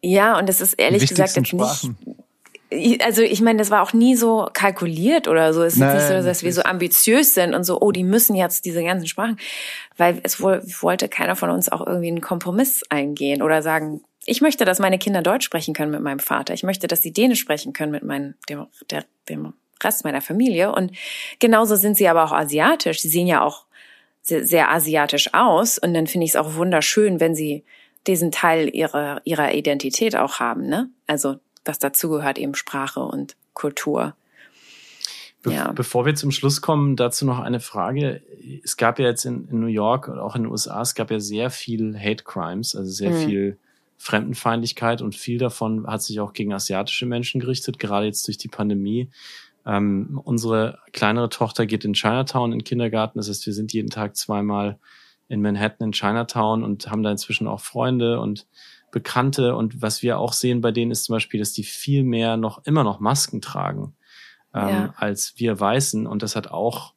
[0.03, 1.97] Ja, und es ist ehrlich gesagt jetzt Sprachen.
[2.05, 2.17] nicht
[3.05, 5.63] also ich meine, das war auch nie so kalkuliert oder so.
[5.63, 8.35] Es ist Nein, nicht so, dass wir so ambitiös sind und so, oh, die müssen
[8.35, 9.39] jetzt diese ganzen Sprachen,
[9.97, 14.41] weil es wohl, wollte keiner von uns auch irgendwie einen Kompromiss eingehen oder sagen, ich
[14.41, 16.55] möchte, dass meine Kinder Deutsch sprechen können mit meinem Vater.
[16.55, 20.73] Ich möchte, dass sie Dänisch sprechen können mit meinem, dem, der, dem Rest meiner Familie.
[20.73, 20.93] Und
[21.39, 23.01] genauso sind sie aber auch asiatisch.
[23.01, 23.67] Sie sehen ja auch
[24.23, 25.79] sehr, sehr asiatisch aus.
[25.79, 27.65] Und dann finde ich es auch wunderschön, wenn sie
[28.07, 30.91] diesen Teil ihrer, ihrer Identität auch haben, ne?
[31.07, 34.17] Also was dazugehört, eben Sprache und Kultur.
[35.43, 35.73] Be ja.
[35.73, 38.23] Bevor wir zum Schluss kommen, dazu noch eine Frage.
[38.65, 41.11] Es gab ja jetzt in, in, New York und auch in den USA, es gab
[41.11, 43.27] ja sehr viel Hate Crimes, also sehr mhm.
[43.27, 43.59] viel
[44.03, 48.49] Fremdenfeindlichkeit und viel davon hat sich auch gegen asiatische Menschen gerichtet, gerade jetzt durch die
[48.49, 49.11] Pandemie.
[49.65, 53.91] Ähm, unsere kleinere Tochter geht in Chinatown in den Kindergarten, das heißt, wir sind jeden
[53.91, 54.81] Tag zweimal
[55.29, 58.49] in Manhattan in Chinatown und haben da inzwischen auch Freunde und
[58.91, 62.37] Bekannte und was wir auch sehen bei denen ist zum Beispiel, dass die viel mehr
[62.37, 63.95] noch immer noch Masken tragen
[64.53, 64.95] ähm, ja.
[64.97, 66.95] als wir Weißen und das hat auch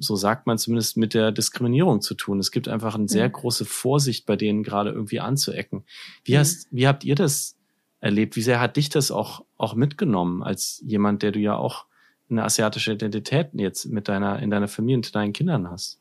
[0.00, 2.38] so sagt man zumindest mit der Diskriminierung zu tun.
[2.40, 3.32] Es gibt einfach eine sehr mhm.
[3.32, 5.84] große Vorsicht bei denen gerade irgendwie anzuecken.
[6.24, 6.38] Wie mhm.
[6.38, 7.56] hast, wie habt ihr das
[8.00, 8.36] erlebt?
[8.36, 11.84] Wie sehr hat dich das auch auch mitgenommen als jemand, der du ja auch
[12.30, 15.98] eine asiatische Identität jetzt mit deiner, in deiner Familie und deinen Kindern hast.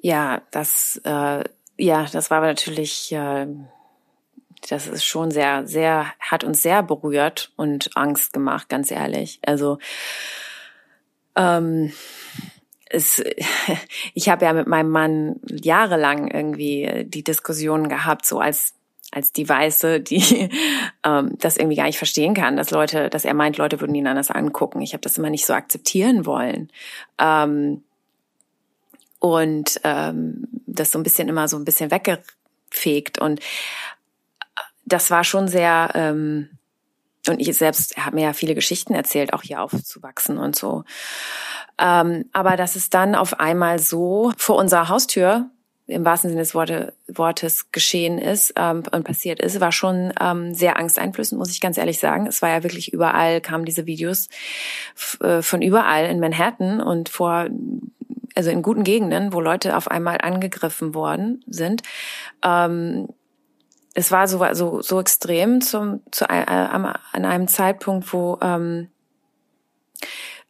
[0.00, 1.44] Ja, das, äh,
[1.78, 3.46] ja, das war aber natürlich, äh,
[4.68, 9.40] das ist schon sehr, sehr, hat uns sehr berührt und Angst gemacht, ganz ehrlich.
[9.46, 9.78] Also,
[11.36, 11.92] ähm,
[12.94, 13.22] es,
[14.14, 18.74] ich habe ja mit meinem Mann jahrelang irgendwie die Diskussion gehabt, so als
[19.14, 20.50] als die Weiße, die
[21.04, 24.08] ähm, das irgendwie gar nicht verstehen kann, dass Leute, dass er meint, Leute würden ihn
[24.08, 24.80] anders angucken.
[24.80, 26.70] Ich habe das immer nicht so akzeptieren wollen.
[27.18, 27.84] Ähm,
[29.20, 33.18] und ähm, das so ein bisschen immer so ein bisschen weggefegt.
[33.18, 33.40] Und
[34.84, 36.50] das war schon sehr, ähm,
[37.28, 40.84] und ich selbst habe mir ja viele Geschichten erzählt, auch hier aufzuwachsen und so.
[41.78, 45.50] Ähm, aber dass es dann auf einmal so vor unserer Haustür
[45.86, 50.54] im wahrsten Sinne des Worte, Wortes geschehen ist ähm, und passiert ist, war schon ähm,
[50.54, 52.26] sehr angsteinflößend, muss ich ganz ehrlich sagen.
[52.26, 54.28] Es war ja wirklich überall, kamen diese Videos
[55.20, 57.48] äh, von überall in Manhattan und vor,
[58.34, 61.82] also in guten Gegenden, wo Leute auf einmal angegriffen worden sind.
[62.42, 63.08] Ähm,
[63.92, 68.88] es war so, so, so extrem zum, zu, äh, an einem Zeitpunkt, wo ähm,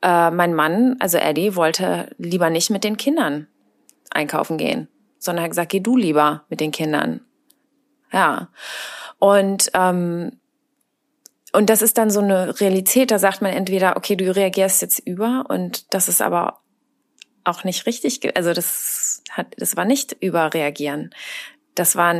[0.05, 3.49] äh, mein Mann, also Eddie, wollte lieber nicht mit den Kindern
[4.11, 4.87] einkaufen gehen
[5.25, 7.21] sondern hat gesagt, geh du lieber mit den Kindern.
[8.13, 8.49] Ja.
[9.19, 10.39] Und ähm,
[11.53, 14.99] und das ist dann so eine Realität, da sagt man entweder, okay, du reagierst jetzt
[14.99, 16.61] über und das ist aber
[17.45, 21.15] auch nicht richtig, also das hat, das war nicht überreagieren.
[21.77, 22.13] Das war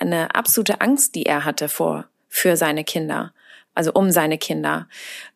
[0.00, 3.32] eine absolute Angst, die er hatte vor, für seine Kinder.
[3.74, 4.88] Also um seine Kinder.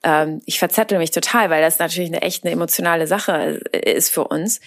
[0.02, 4.24] Ähm, ich verzettel mich total, weil das natürlich eine echt eine emotionale Sache ist für
[4.24, 4.60] uns.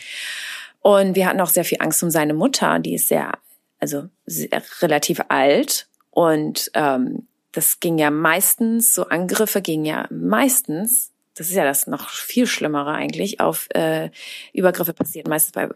[0.82, 3.38] Und wir hatten auch sehr viel Angst um seine Mutter, die ist sehr,
[3.80, 5.88] also sehr, relativ alt.
[6.10, 11.88] Und ähm, das ging ja meistens, so Angriffe gingen ja meistens, das ist ja das
[11.88, 14.10] noch viel Schlimmere eigentlich, auf äh,
[14.54, 15.70] Übergriffe passiert meistens bei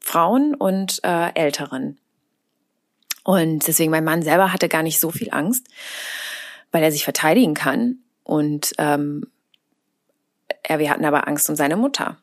[0.00, 1.98] Frauen und äh, Älteren.
[3.24, 5.66] Und deswegen, mein Mann selber hatte gar nicht so viel Angst,
[6.74, 8.00] weil er sich verteidigen kann.
[8.24, 9.30] Und ähm,
[10.68, 12.18] ja, wir hatten aber Angst um seine Mutter.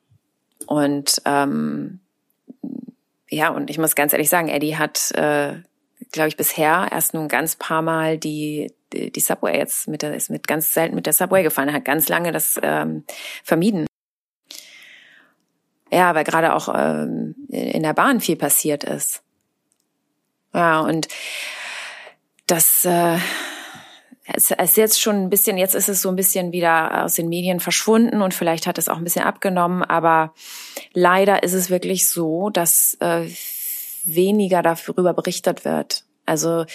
[0.68, 2.02] Und ähm,
[3.30, 5.62] ja, und ich muss ganz ehrlich sagen, Eddie hat, äh,
[6.12, 10.02] glaube ich, bisher erst nur ein ganz paar Mal die, die, die Subway jetzt mit
[10.02, 11.70] der, ist mit ganz selten mit der Subway gefahren.
[11.70, 13.06] Er hat ganz lange das ähm,
[13.46, 13.88] vermieden.
[15.90, 19.24] Ja, weil gerade auch ähm, in der Bahn viel passiert ist.
[20.54, 21.08] Ja, und
[22.48, 23.18] das, äh,
[24.34, 27.30] es ist jetzt schon ein bisschen, jetzt ist es so ein bisschen wieder aus den
[27.30, 30.34] Medien verschwunden und vielleicht hat es auch ein bisschen abgenommen, aber
[30.94, 33.28] leider ist es wirklich so, dass äh,
[34.06, 36.04] weniger darüber berichtet wird.
[36.26, 36.66] Also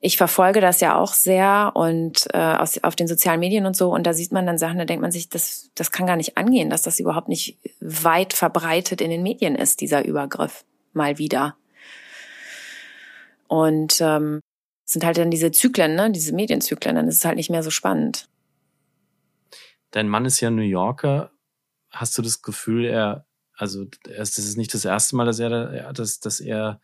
[0.00, 3.92] ich verfolge das ja auch sehr und äh, aus, auf den sozialen Medien und so
[3.92, 6.36] und da sieht man dann Sachen, da denkt man sich, das, das kann gar nicht
[6.36, 11.56] angehen, dass das überhaupt nicht weit verbreitet in den Medien ist, dieser Übergriff mal wieder.
[13.48, 14.40] Und ähm,
[14.84, 17.70] sind halt dann diese Zyklen, ne, diese Medienzyklen, dann ist es halt nicht mehr so
[17.70, 18.28] spannend.
[19.90, 21.30] Dein Mann ist ja New Yorker.
[21.90, 26.20] Hast du das Gefühl, er, also das ist nicht das erste Mal, dass er, dass,
[26.20, 26.80] dass er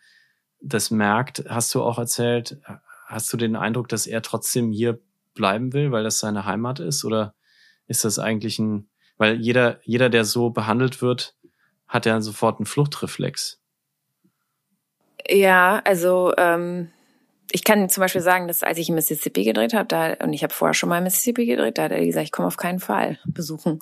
[0.60, 1.44] das merkt.
[1.48, 2.58] Hast du auch erzählt,
[3.06, 5.00] hast du den Eindruck, dass er trotzdem hier
[5.34, 7.04] bleiben will, weil das seine Heimat ist?
[7.04, 7.34] Oder
[7.86, 11.34] ist das eigentlich ein, weil jeder, jeder, der so behandelt wird,
[11.88, 13.60] hat ja sofort einen Fluchtreflex.
[15.28, 16.90] Ja, also ähm,
[17.52, 20.42] ich kann zum Beispiel sagen, dass als ich in Mississippi gedreht habe, da und ich
[20.42, 22.80] habe vorher schon mal in Mississippi gedreht, da hat er gesagt, ich komme auf keinen
[22.80, 23.80] Fall besuchen.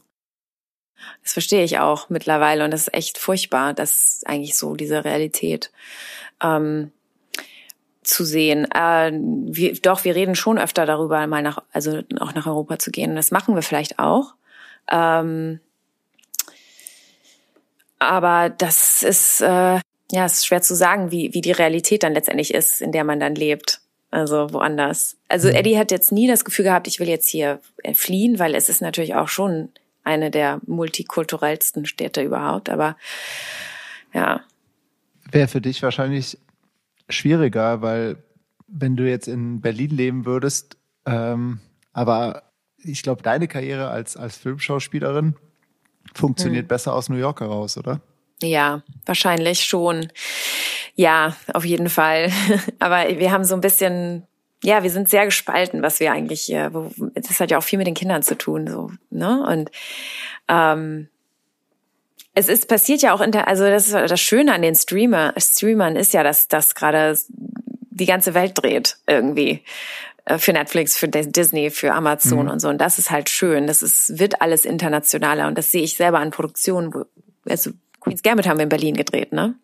[1.22, 5.70] Das verstehe ich auch mittlerweile und das ist echt furchtbar, dass eigentlich so diese Realität
[6.42, 6.92] ähm,
[8.02, 8.66] zu sehen.
[8.72, 12.90] Äh, wir, doch, wir reden schon öfter darüber, mal nach, also auch nach Europa zu
[12.90, 13.10] gehen.
[13.10, 14.34] Und das machen wir vielleicht auch.
[14.90, 15.60] Ähm,
[17.98, 19.80] aber das ist äh,
[20.10, 23.05] ja, es ist schwer zu sagen, wie, wie die Realität dann letztendlich ist, in der
[23.05, 23.80] man dann lebt.
[24.10, 25.18] Also woanders.
[25.28, 25.55] Also mhm.
[25.55, 27.60] Eddie hat jetzt nie das Gefühl gehabt, ich will jetzt hier
[27.93, 29.68] fliehen, weil es ist natürlich auch schon
[30.02, 32.70] eine der multikulturellsten Städte überhaupt.
[32.70, 32.97] Aber
[34.14, 34.40] ja.
[35.30, 36.39] Wäre für dich wahrscheinlich
[37.10, 38.16] schwieriger, weil
[38.66, 41.60] wenn du jetzt in Berlin leben würdest, ähm,
[41.93, 42.44] aber
[42.78, 45.36] ich glaube, deine Karriere als, als Filmschauspielerin
[46.14, 46.68] funktioniert hm.
[46.68, 48.01] besser aus New York heraus, oder?
[48.43, 50.09] Ja, wahrscheinlich schon.
[50.94, 52.31] Ja, auf jeden Fall.
[52.78, 54.27] Aber wir haben so ein bisschen,
[54.62, 57.78] ja, wir sind sehr gespalten, was wir eigentlich, äh, wo, das hat ja auch viel
[57.78, 59.44] mit den Kindern zu tun, so, ne?
[59.48, 59.70] Und
[60.48, 61.09] ähm,
[62.35, 65.35] es ist passiert ja auch in der, also das ist das Schöne an den Streamer,
[65.36, 69.65] Streamern ist ja, dass das gerade die ganze Welt dreht irgendwie.
[70.28, 72.51] äh, für Netflix, für Disney, für Amazon mhm.
[72.51, 72.69] und so.
[72.69, 73.66] Und das ist halt schön.
[73.66, 75.48] Das ist, wird alles internationaler.
[75.48, 77.05] Und das sehe ich selber an Produktionen, wo,
[77.48, 77.70] also
[78.09, 79.55] Queen's Gambit haben wir in Berlin gedreht, ne?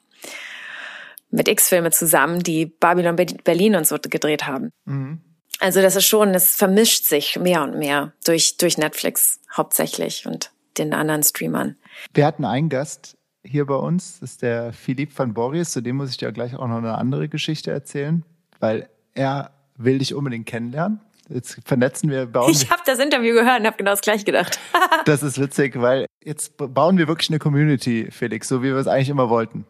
[1.30, 4.70] Mit X-Filme zusammen, die Babylon Berlin und so gedreht haben.
[4.84, 5.20] Mhm.
[5.60, 10.52] Also das ist schon, es vermischt sich mehr und mehr durch, durch Netflix hauptsächlich und
[10.78, 11.76] den anderen Streamern.
[12.12, 15.96] Wir hatten einen Gast hier bei uns, das ist der Philipp van Boris, zu dem
[15.96, 18.24] muss ich dir gleich auch noch eine andere Geschichte erzählen,
[18.58, 21.00] weil er will dich unbedingt kennenlernen.
[21.28, 24.58] Jetzt vernetzen wir, bauen Ich habe das Interview gehört und habe genau das gleich gedacht.
[25.06, 28.86] das ist witzig, weil jetzt bauen wir wirklich eine Community, Felix, so wie wir es
[28.86, 29.64] eigentlich immer wollten.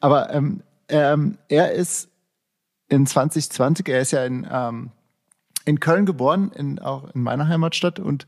[0.00, 2.08] Aber ähm, ähm, er ist
[2.88, 4.90] in 2020, er ist ja in, ähm,
[5.64, 8.26] in Köln geboren, in, auch in meiner Heimatstadt und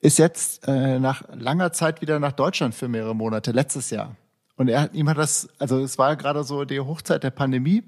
[0.00, 4.16] ist jetzt äh, nach langer Zeit wieder nach Deutschland für mehrere Monate, letztes Jahr.
[4.56, 7.84] Und er, ihm hat das, also es war gerade so die Hochzeit der Pandemie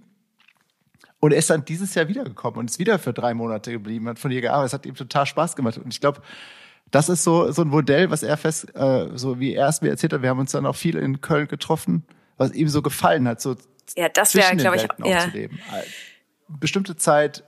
[1.20, 4.18] und er ist dann dieses Jahr wiedergekommen und ist wieder für drei Monate geblieben, hat
[4.18, 4.68] von ihr gearbeitet.
[4.68, 5.76] Es hat ihm total Spaß gemacht.
[5.78, 6.22] Und ich glaube,
[6.90, 9.90] das ist so, so ein Modell, was er fest, äh, so wie er es mir
[9.90, 10.22] erzählt hat.
[10.22, 12.04] Wir haben uns dann auch viel in Köln getroffen,
[12.36, 13.56] was ihm so gefallen hat, so
[13.96, 15.18] ja, das wäre, glaube ich, auch ja.
[15.20, 15.58] zu leben.
[16.48, 17.44] Bestimmte Zeit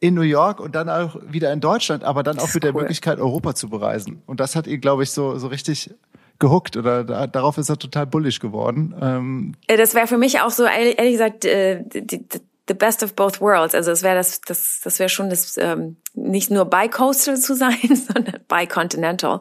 [0.00, 3.18] in New York und dann auch wieder in Deutschland, aber dann auch mit der Möglichkeit,
[3.18, 4.22] Europa zu bereisen.
[4.26, 5.90] Und das hat ihn, glaube ich, so, so richtig
[6.38, 8.94] gehuckt oder da, darauf ist er total bullisch geworden.
[9.00, 13.14] Ähm, das wäre für mich auch so, ehrlich gesagt, äh, die, die, the best of
[13.14, 13.74] both worlds.
[13.74, 17.78] Also es wäre das, das, das wäre schon das, ähm, nicht nur bi-coastal zu sein,
[17.82, 19.40] sondern bi-continental.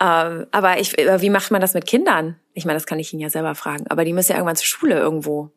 [0.00, 2.36] Ähm, aber ich, wie macht man das mit Kindern?
[2.54, 3.86] Ich meine, das kann ich Ihnen ja selber fragen.
[3.88, 5.50] Aber die müssen ja irgendwann zur Schule irgendwo,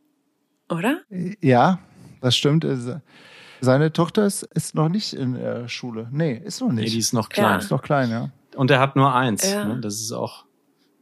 [0.69, 1.01] oder?
[1.41, 1.79] Ja,
[2.21, 2.65] das stimmt.
[3.61, 6.07] Seine Tochter ist, ist noch nicht in der Schule.
[6.11, 6.85] Nee, ist noch nicht.
[6.85, 7.45] Nee, die ist noch klein.
[7.45, 7.57] Ja.
[7.57, 8.29] Ist noch klein, ja.
[8.55, 9.49] Und er hat nur eins.
[9.49, 9.65] Ja.
[9.65, 9.79] Ne?
[9.79, 10.50] Das ist auch äh,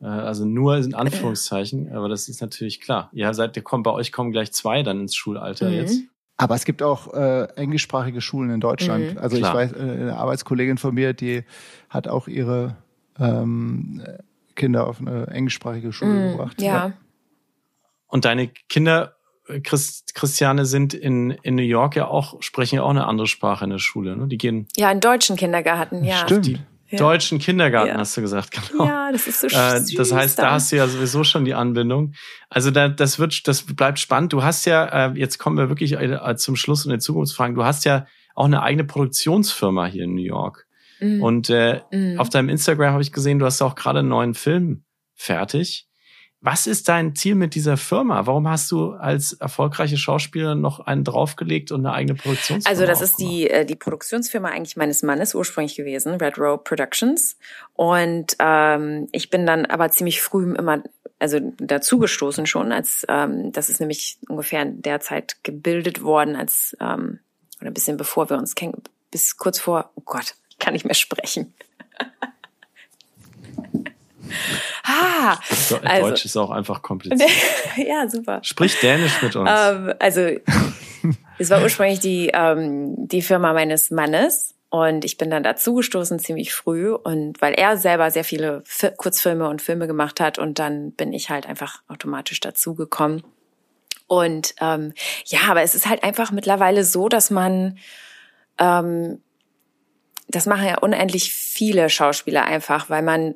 [0.02, 3.10] also nur in Anführungszeichen, aber das ist natürlich klar.
[3.12, 5.76] Ja, seid ihr kommt bei euch kommen gleich zwei dann ins Schulalter mhm.
[5.76, 6.02] jetzt.
[6.38, 9.16] Aber es gibt auch äh, englischsprachige Schulen in Deutschland.
[9.16, 9.18] Mhm.
[9.18, 9.62] Also Klar.
[9.62, 11.44] ich weiß, äh, eine Arbeitskollegin von mir, die
[11.90, 12.78] hat auch ihre
[13.20, 14.02] ähm,
[14.56, 16.62] Kinder auf eine englischsprachige Schule mhm, gebracht.
[16.62, 16.68] Ja.
[16.68, 16.94] ja.
[18.08, 19.16] Und deine Kinder,
[19.64, 23.66] Christ, Christiane, sind in, in New York ja auch, sprechen ja auch eine andere Sprache
[23.66, 24.16] in der Schule.
[24.16, 24.28] Ne?
[24.28, 24.68] Die gehen.
[24.78, 26.20] Ja, in deutschen Kindergarten, ja.
[26.26, 26.46] Stimmt.
[26.46, 26.60] Die, ja.
[26.98, 28.86] Deutschen Kindergarten, hast du gesagt, genau.
[28.86, 29.96] Ja, das ist so äh, süß.
[29.96, 32.14] Das heißt, da hast du ja sowieso schon die Anbindung.
[32.50, 34.34] Also da, das wird, das bleibt spannend.
[34.34, 37.56] Du hast ja, äh, jetzt kommen wir wirklich äh, zum Schluss und den Zukunftsfragen.
[37.56, 38.06] Du hast ja
[38.36, 40.66] auch eine eigene Produktionsfirma hier in New York.
[41.00, 41.22] Mhm.
[41.22, 42.20] Und äh, mhm.
[42.20, 44.84] auf deinem Instagram habe ich gesehen, du hast auch gerade einen neuen Film
[45.16, 45.89] fertig.
[46.42, 48.26] Was ist dein Ziel mit dieser Firma?
[48.26, 52.70] Warum hast du als erfolgreiche Schauspielerin noch einen draufgelegt und eine eigene Produktionsfirma?
[52.70, 57.38] Also das ist die, äh, die Produktionsfirma eigentlich meines Mannes ursprünglich gewesen, Red Row Productions.
[57.74, 60.82] Und ähm, ich bin dann aber ziemlich früh immer
[61.20, 66.78] also dazugestoßen schon, als ähm, das ist nämlich ungefähr in der Zeit gebildet worden, als
[66.80, 67.20] ähm,
[67.60, 70.86] oder ein bisschen bevor wir uns kennen, bis kurz vor, oh Gott, ich kann nicht
[70.86, 71.54] mehr sprechen.
[75.30, 75.40] Ah,
[75.86, 77.30] also, Deutsch ist auch einfach kompliziert.
[77.78, 78.40] ja, super.
[78.44, 79.50] Sprich Dänisch mit uns.
[79.52, 80.22] Ähm, also,
[81.38, 84.56] es war ursprünglich die, ähm, die Firma meines Mannes.
[84.72, 89.50] Und ich bin dann dazugestoßen ziemlich früh und weil er selber sehr viele F Kurzfilme
[89.50, 93.24] und Filme gemacht hat und dann bin ich halt einfach automatisch dazugekommen.
[94.06, 94.94] Und ähm,
[95.26, 97.80] ja, aber es ist halt einfach mittlerweile so, dass man
[98.60, 99.22] ähm,
[100.30, 103.34] das machen ja unendlich viele Schauspieler einfach, weil man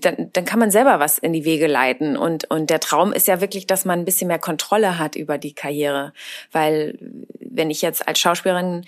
[0.00, 2.16] dann, dann kann man selber was in die Wege leiten.
[2.16, 5.38] Und, und der Traum ist ja wirklich, dass man ein bisschen mehr Kontrolle hat über
[5.38, 6.12] die Karriere.
[6.52, 6.98] Weil
[7.40, 8.84] wenn ich jetzt als Schauspielerin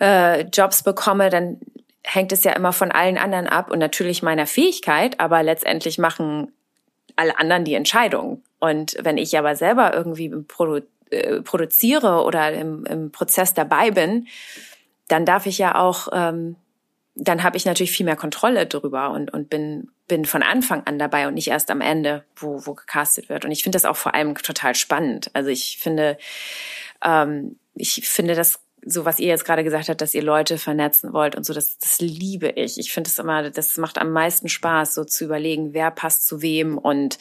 [0.00, 1.60] äh, Jobs bekomme, dann
[2.04, 6.52] hängt es ja immer von allen anderen ab und natürlich meiner Fähigkeit, aber letztendlich machen
[7.16, 8.42] alle anderen die Entscheidung.
[8.58, 14.26] Und wenn ich aber selber irgendwie produ äh, produziere oder im, im Prozess dabei bin,
[15.08, 16.56] dann darf ich ja auch ähm,
[17.14, 20.98] dann habe ich natürlich viel mehr Kontrolle darüber und, und bin, bin von Anfang an
[20.98, 23.44] dabei und nicht erst am Ende, wo, wo gecastet wird.
[23.44, 25.30] Und ich finde das auch vor allem total spannend.
[25.34, 26.16] Also ich finde,
[27.04, 31.12] ähm, ich finde das so, was ihr jetzt gerade gesagt habt, dass ihr Leute vernetzen
[31.12, 32.78] wollt und so, das, das liebe ich.
[32.78, 36.42] Ich finde es immer, das macht am meisten Spaß, so zu überlegen, wer passt zu
[36.42, 36.78] wem.
[36.78, 37.18] Und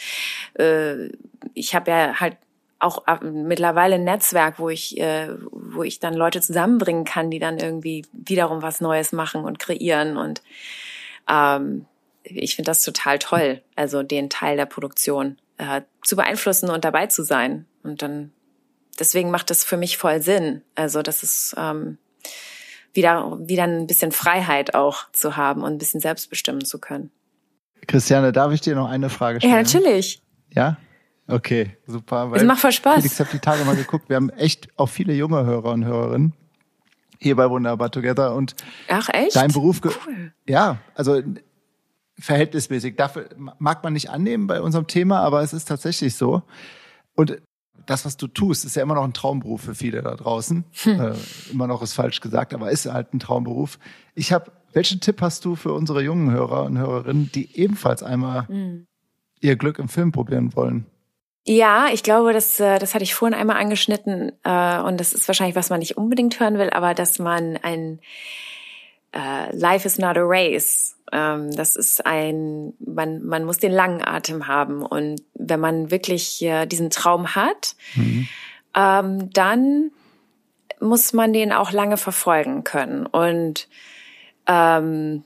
[0.56, 1.10] äh,
[1.54, 2.38] ich habe ja halt
[2.82, 7.40] auch äh, mittlerweile ein Netzwerk, wo ich, äh, wo ich dann Leute zusammenbringen kann, die
[7.40, 10.18] dann irgendwie wiederum was Neues machen und kreieren.
[10.18, 10.42] Und
[11.30, 11.86] ähm,
[12.24, 17.08] ich finde das total toll, also den Teil der Produktion äh, zu beeinflussen und dabei
[17.08, 17.66] zu sein.
[17.84, 18.32] Und dann
[19.00, 20.62] deswegen macht das für mich voll Sinn.
[20.76, 21.98] Also das ist ähm,
[22.94, 27.12] wieder wieder ein bisschen Freiheit auch zu haben und ein bisschen selbstbestimmen zu können.
[27.88, 29.54] Christiane, darf ich dir noch eine Frage stellen?
[29.54, 30.22] Ja, natürlich.
[30.50, 30.78] Ja?
[31.32, 32.30] Okay, super.
[32.32, 33.04] Weil es macht voll Spaß.
[33.06, 36.34] Ich habe die Tage mal geguckt, wir haben echt auch viele junge Hörer und Hörerinnen.
[37.20, 38.56] hier bei Wunderbar Together und
[38.90, 39.36] Ach echt?
[39.36, 40.34] dein Beruf, ge- Cool.
[40.48, 41.22] ja, also
[42.20, 42.96] verhältnismäßig.
[42.96, 43.30] Dafür
[43.60, 46.44] mag man nicht annehmen bei unserem Thema, aber es ist tatsächlich so.
[47.16, 47.42] Und
[47.86, 50.66] das, was du tust, ist ja immer noch ein Traumberuf für viele da draußen.
[50.86, 51.14] Äh,
[51.52, 53.80] immer noch ist falsch gesagt, aber ist halt ein Traumberuf.
[54.14, 58.48] Ich habe, welchen Tipp hast du für unsere jungen Hörer und Hörerinnen, die ebenfalls einmal
[59.40, 60.86] ihr Glück im Film probieren wollen?
[61.44, 65.28] Ja, ich glaube, das, äh, das hatte ich vorhin einmal angeschnitten äh, und das ist
[65.28, 68.00] wahrscheinlich, was man nicht unbedingt hören will, aber dass man ein
[69.12, 70.98] äh, Life is not a race.
[71.12, 76.42] Ähm, das ist ein, man, man muss den langen Atem haben und wenn man wirklich
[76.44, 77.76] äh, diesen Traum hat,
[78.76, 79.92] ähm, dann
[80.80, 83.68] muss man den auch lange verfolgen können und
[84.48, 85.24] ähm,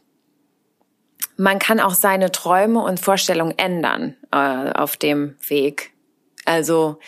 [1.37, 5.91] man kann auch seine Träume und Vorstellungen ändern äh, auf dem Weg.
[6.45, 6.99] Also,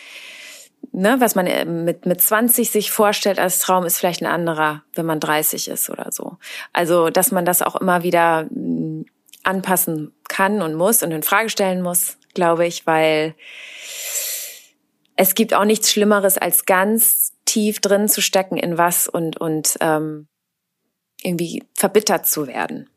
[0.92, 4.82] ne, was man äh, mit, mit 20 sich vorstellt als Traum, ist vielleicht ein anderer,
[4.94, 6.36] wenn man 30 ist oder so.
[6.72, 9.04] Also, dass man das auch immer wieder mh,
[9.44, 13.34] anpassen kann und muss und in Frage stellen muss, glaube ich, weil
[15.16, 19.76] es gibt auch nichts Schlimmeres, als ganz tief drin zu stecken in was und, und
[19.80, 20.28] ähm,
[21.22, 22.88] irgendwie verbittert zu werden.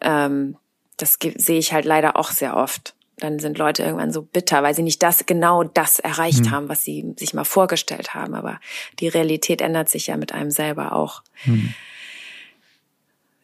[0.00, 0.56] Ähm,
[0.96, 2.94] das sehe ich halt leider auch sehr oft.
[3.22, 6.82] Dann sind Leute irgendwann so bitter, weil sie nicht das genau das erreicht haben, was
[6.82, 8.34] sie sich mal vorgestellt haben.
[8.34, 8.58] Aber
[8.98, 11.22] die Realität ändert sich ja mit einem selber auch.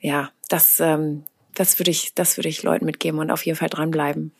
[0.00, 1.24] Ja, das, ähm,
[1.54, 4.32] das würde ich, das würde ich Leuten mitgeben und auf jeden Fall dranbleiben.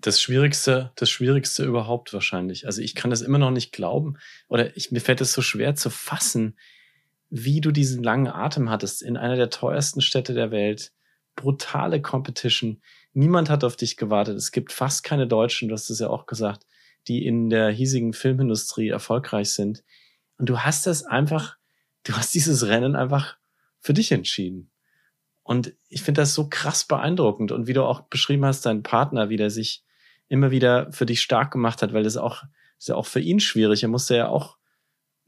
[0.00, 2.66] das Schwierigste, das Schwierigste überhaupt wahrscheinlich.
[2.66, 4.16] Also ich kann das immer noch nicht glauben
[4.48, 6.56] oder ich, mir fällt es so schwer zu fassen,
[7.30, 10.92] wie du diesen langen Atem hattest in einer der teuersten Städte der Welt.
[11.36, 12.80] Brutale Competition.
[13.12, 14.36] Niemand hat auf dich gewartet.
[14.36, 16.66] Es gibt fast keine Deutschen, du hast es ja auch gesagt,
[17.06, 19.82] die in der hiesigen Filmindustrie erfolgreich sind.
[20.36, 21.56] Und du hast das einfach,
[22.04, 23.36] du hast dieses Rennen einfach
[23.80, 24.70] für dich entschieden.
[25.42, 27.52] Und ich finde das so krass beeindruckend.
[27.52, 29.82] Und wie du auch beschrieben hast, dein Partner, wie der sich
[30.28, 33.20] immer wieder für dich stark gemacht hat, weil das auch, das ist ja auch für
[33.20, 33.82] ihn schwierig.
[33.82, 34.58] Er musste ja auch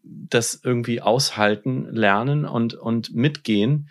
[0.03, 3.89] das irgendwie aushalten, lernen und, und mitgehen.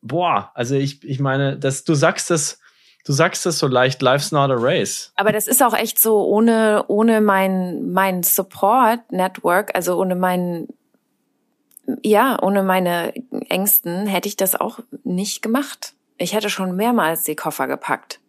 [0.00, 2.60] Boah, also ich, ich meine, dass du sagst das,
[3.04, 5.12] du sagst das so leicht, life's not a race.
[5.16, 10.68] Aber das ist auch echt so, ohne, ohne mein, mein Support Network, also ohne mein,
[12.02, 13.12] ja, ohne meine
[13.48, 15.94] Ängsten hätte ich das auch nicht gemacht.
[16.16, 18.20] Ich hätte schon mehrmals die Koffer gepackt.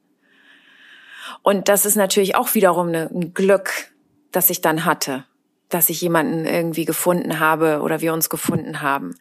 [1.41, 3.91] Und das ist natürlich auch wiederum ne- ein Glück,
[4.31, 5.25] das ich dann hatte,
[5.69, 9.15] dass ich jemanden irgendwie gefunden habe oder wir uns gefunden haben.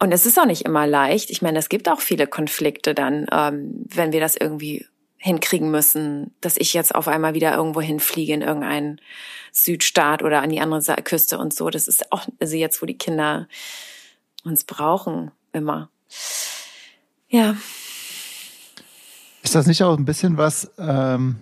[0.00, 1.30] Und es ist auch nicht immer leicht.
[1.30, 4.86] Ich meine, es gibt auch viele Konflikte dann, ähm, wenn wir das irgendwie
[5.18, 9.00] hinkriegen müssen, dass ich jetzt auf einmal wieder irgendwo hinfliege in irgendeinen
[9.52, 11.68] Südstaat oder an die andere Küste und so.
[11.68, 13.46] Das ist auch, also jetzt, wo die Kinder
[14.42, 15.90] uns brauchen, immer.
[17.28, 17.56] Ja,
[19.42, 21.36] Ist das nicht auch ein bisschen was, ähm,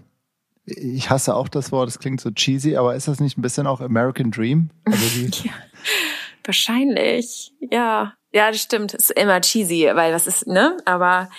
[0.64, 3.68] ich hasse auch das Wort, es klingt so cheesy, aber ist das nicht ein bisschen
[3.68, 4.70] auch American Dream?
[4.85, 5.30] Also die,
[6.49, 7.53] wahrscheinlich.
[7.61, 8.95] Ja, ja, das stimmt.
[8.95, 10.77] Ist immer cheesy, weil das ist, ne?
[10.85, 11.31] Aber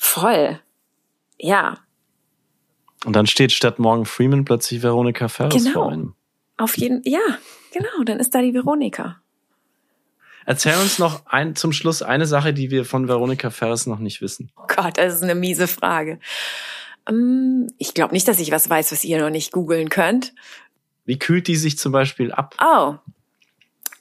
[0.00, 0.60] voll.
[1.40, 1.78] Ja,
[3.04, 5.72] Und dann steht statt Morgan Freeman plötzlich Veronica Ferris Genau.
[5.84, 6.14] vor einem.
[6.56, 7.20] auf jeden, ja,
[7.72, 8.02] genau.
[8.04, 9.20] Dann ist da die Veronika.
[10.46, 14.20] Erzähl uns noch ein, zum Schluss eine Sache, die wir von Veronica Ferris noch nicht
[14.22, 14.50] wissen.
[14.56, 16.18] Oh Gott, das ist eine miese Frage.
[17.08, 20.34] Ähm, Ich glaube nicht, dass ich was weiß, was ihr noch nicht googeln könnt.
[21.04, 22.56] Wie kühlt die sich zum Beispiel ab?
[22.60, 22.94] Oh,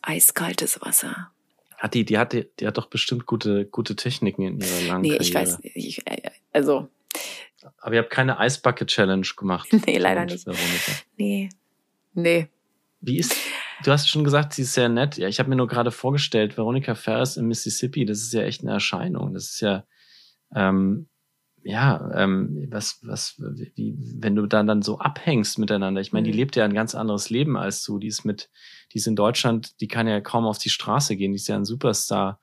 [0.08, 1.32] eiskaltes Wasser.
[1.78, 5.02] Hat die, die hat, die, die hat doch bestimmt gute, gute Techniken in ihrer langen
[5.02, 5.54] Nee, ich Karriere.
[5.54, 6.90] weiß, ich, äh, also,
[7.80, 9.70] Aber ihr habt keine Eisbucket Challenge gemacht.
[9.86, 10.48] Nee, leider nicht.
[11.18, 11.50] Nee,
[12.14, 12.48] nee.
[13.00, 13.36] Wie ist,
[13.84, 15.18] du hast schon gesagt, sie ist sehr nett.
[15.18, 18.62] Ja, ich habe mir nur gerade vorgestellt, Veronica Ferris im Mississippi, das ist ja echt
[18.62, 19.36] eine Erscheinung.
[19.36, 19.86] Das ist ja,
[20.56, 21.08] ähm,
[21.68, 23.36] ja, ähm, was, was,
[23.76, 26.00] wie, wenn du dann dann so abhängst miteinander.
[26.00, 26.38] Ich meine, die Mhm.
[26.38, 28.00] lebt ja ein ganz anderes Leben als du.
[28.00, 28.50] Die ist mit,
[28.94, 31.34] die ist in Deutschland, die kann ja kaum auf die Straße gehen.
[31.34, 32.40] Die ist ja ein Superstar.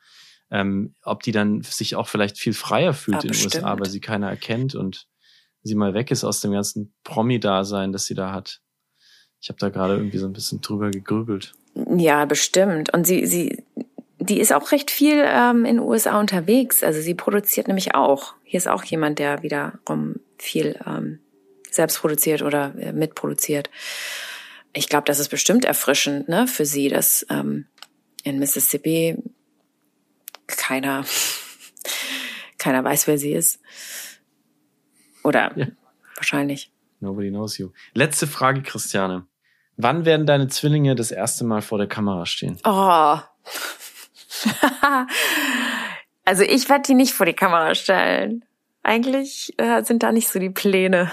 [0.50, 3.42] Ähm, ob die dann sich auch vielleicht viel freier fühlt Ah, in den.
[3.44, 5.06] USA, weil sie keiner erkennt und
[5.62, 8.60] sie mal weg ist aus dem ganzen Promi-Dasein, das sie da hat.
[9.40, 11.54] Ich habe da gerade irgendwie so ein bisschen drüber gegrübelt.
[11.96, 12.92] Ja, bestimmt.
[12.92, 13.64] Und sie, sie,
[14.26, 16.82] die ist auch recht viel ähm, in den USA unterwegs.
[16.82, 18.34] Also sie produziert nämlich auch.
[18.44, 21.20] Hier ist auch jemand, der wiederum viel ähm,
[21.70, 23.70] selbst produziert oder äh, mitproduziert.
[24.72, 27.66] Ich glaube, das ist bestimmt erfrischend, ne, für sie, dass ähm,
[28.24, 29.16] in Mississippi
[30.46, 31.04] keiner,
[32.58, 33.60] keiner weiß, wer sie ist.
[35.22, 35.66] Oder Ja.
[36.16, 36.70] wahrscheinlich.
[37.00, 37.70] Nobody knows you.
[37.92, 39.26] Letzte Frage, Christiane.
[39.76, 42.58] Wann werden deine Zwillinge das erste Mal vor der Kamera stehen?
[42.64, 43.18] Oh,
[46.24, 48.44] also ich werde die nicht vor die Kamera stellen.
[48.82, 51.10] Eigentlich äh, sind da nicht so die Pläne.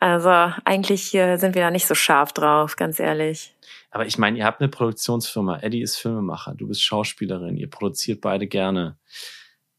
[0.00, 0.30] Also
[0.64, 3.54] eigentlich äh, sind wir da nicht so scharf drauf, ganz ehrlich.
[3.90, 5.58] Aber ich meine, ihr habt eine Produktionsfirma.
[5.58, 8.96] Eddie ist Filmemacher, du bist Schauspielerin, ihr produziert beide gerne.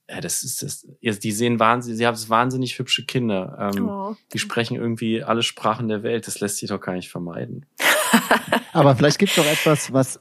[0.09, 0.85] Ja, das ist das.
[1.01, 3.71] Die sehen wahnsinnig, sie haben wahnsinnig hübsche Kinder.
[3.73, 4.15] Ähm, oh.
[4.33, 6.27] Die sprechen irgendwie alle Sprachen der Welt.
[6.27, 7.65] Das lässt sich doch gar nicht vermeiden.
[8.73, 10.19] Aber vielleicht gibt es doch etwas, was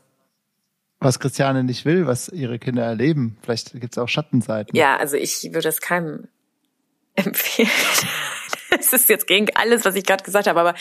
[1.01, 3.37] was Christiane nicht will, was ihre Kinder erleben.
[3.43, 4.77] Vielleicht gibt es auch Schattenseiten.
[4.77, 6.29] Ja, also ich würde es keinem
[7.15, 7.69] empfehlen.
[8.79, 10.75] Es ist jetzt gegen alles, was ich gerade gesagt habe, aber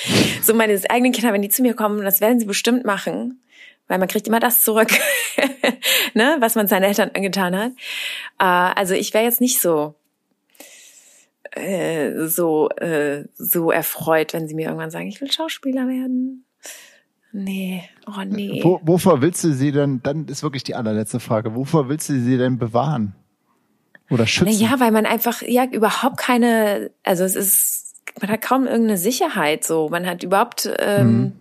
[0.44, 3.42] so meine eigenen Kinder, wenn die zu mir kommen, das werden sie bestimmt machen,
[3.88, 4.92] weil man kriegt immer das zurück,
[6.14, 7.72] ne, was man seinen Eltern angetan hat.
[8.40, 9.96] Äh, also ich wäre jetzt nicht so
[11.52, 16.46] äh, so äh, so erfreut, wenn sie mir irgendwann sagen, ich will Schauspieler werden.
[17.32, 18.62] Nee, oh nee.
[18.64, 22.20] Wo, wovor willst du sie denn, dann ist wirklich die allerletzte Frage, wovor willst du
[22.20, 23.14] sie denn bewahren?
[24.10, 24.60] Oder schützen?
[24.60, 27.90] Ja, weil man einfach, ja, überhaupt keine, also es ist,
[28.20, 29.90] man hat kaum irgendeine Sicherheit so.
[29.90, 31.34] Man hat überhaupt, ähm, mhm.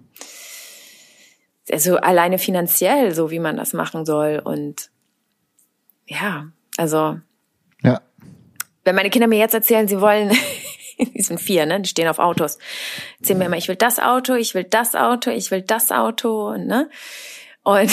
[1.70, 4.40] also alleine finanziell, so wie man das machen soll.
[4.44, 4.90] Und
[6.06, 7.18] ja, also.
[7.82, 8.00] Ja.
[8.84, 10.30] Wenn meine Kinder mir jetzt erzählen, sie wollen
[11.14, 11.80] die sind vier, ne?
[11.80, 12.58] Die stehen auf Autos.
[13.20, 16.56] Erzählen mir immer, ich will das Auto, ich will das Auto, ich will das Auto,
[16.56, 16.90] ne?
[17.62, 17.90] Und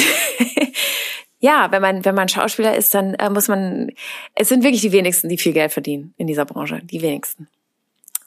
[1.39, 3.91] ja, wenn man wenn man Schauspieler ist, dann äh, muss man.
[4.33, 7.47] Es sind wirklich die wenigsten, die viel Geld verdienen in dieser Branche, die wenigsten.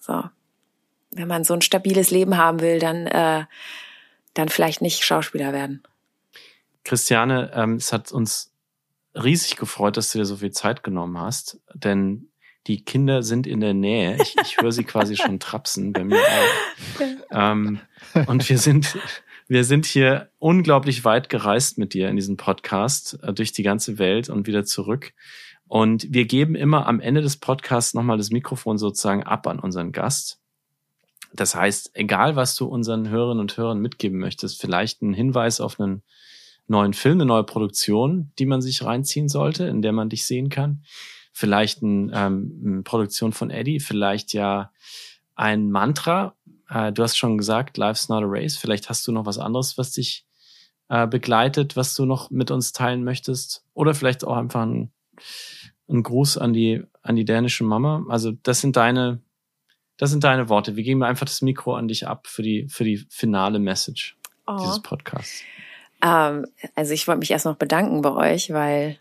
[0.01, 0.25] So,
[1.11, 3.45] wenn man so ein stabiles Leben haben will, dann äh,
[4.35, 5.83] dann vielleicht nicht Schauspieler werden.
[6.85, 8.53] Christiane, ähm, es hat uns
[9.15, 12.28] riesig gefreut, dass du dir so viel Zeit genommen hast, denn
[12.69, 14.19] die Kinder sind in der Nähe.
[14.21, 17.01] Ich, ich höre sie quasi schon trapsen bei mir auch.
[17.31, 17.81] Ähm,
[18.27, 18.99] und wir sind,
[19.49, 23.99] wir sind hier unglaublich weit gereist mit dir in diesem Podcast äh, durch die ganze
[23.99, 25.15] Welt und wieder zurück.
[25.67, 29.93] Und wir geben immer am Ende des Podcasts nochmal das Mikrofon sozusagen ab an unseren
[29.93, 30.39] Gast.
[31.33, 35.81] Das heißt, egal was du unseren Hörerinnen und Hörern mitgeben möchtest, vielleicht ein Hinweis auf
[35.81, 36.03] einen
[36.67, 40.49] neuen Film, eine neue Produktion, die man sich reinziehen sollte, in der man dich sehen
[40.51, 40.83] kann
[41.39, 44.73] vielleicht ein, ähm, eine Produktion von Eddie, vielleicht ja
[45.37, 46.35] ein Mantra.
[46.69, 48.57] Äh, du hast schon gesagt, Life's not a race.
[48.57, 50.27] Vielleicht hast du noch was anderes, was dich
[50.89, 53.65] äh, begleitet, was du noch mit uns teilen möchtest.
[53.73, 54.91] Oder vielleicht auch einfach ein,
[55.89, 58.05] ein Gruß an die, an die dänische Mama.
[58.09, 59.23] Also das sind deine,
[59.97, 60.75] das sind deine Worte.
[60.75, 64.17] Wir geben einfach das Mikro an dich ab für die, für die finale Message
[64.49, 64.57] oh.
[64.59, 65.43] dieses Podcasts.
[66.03, 68.99] Ähm, also ich wollte mich erst noch bedanken bei euch, weil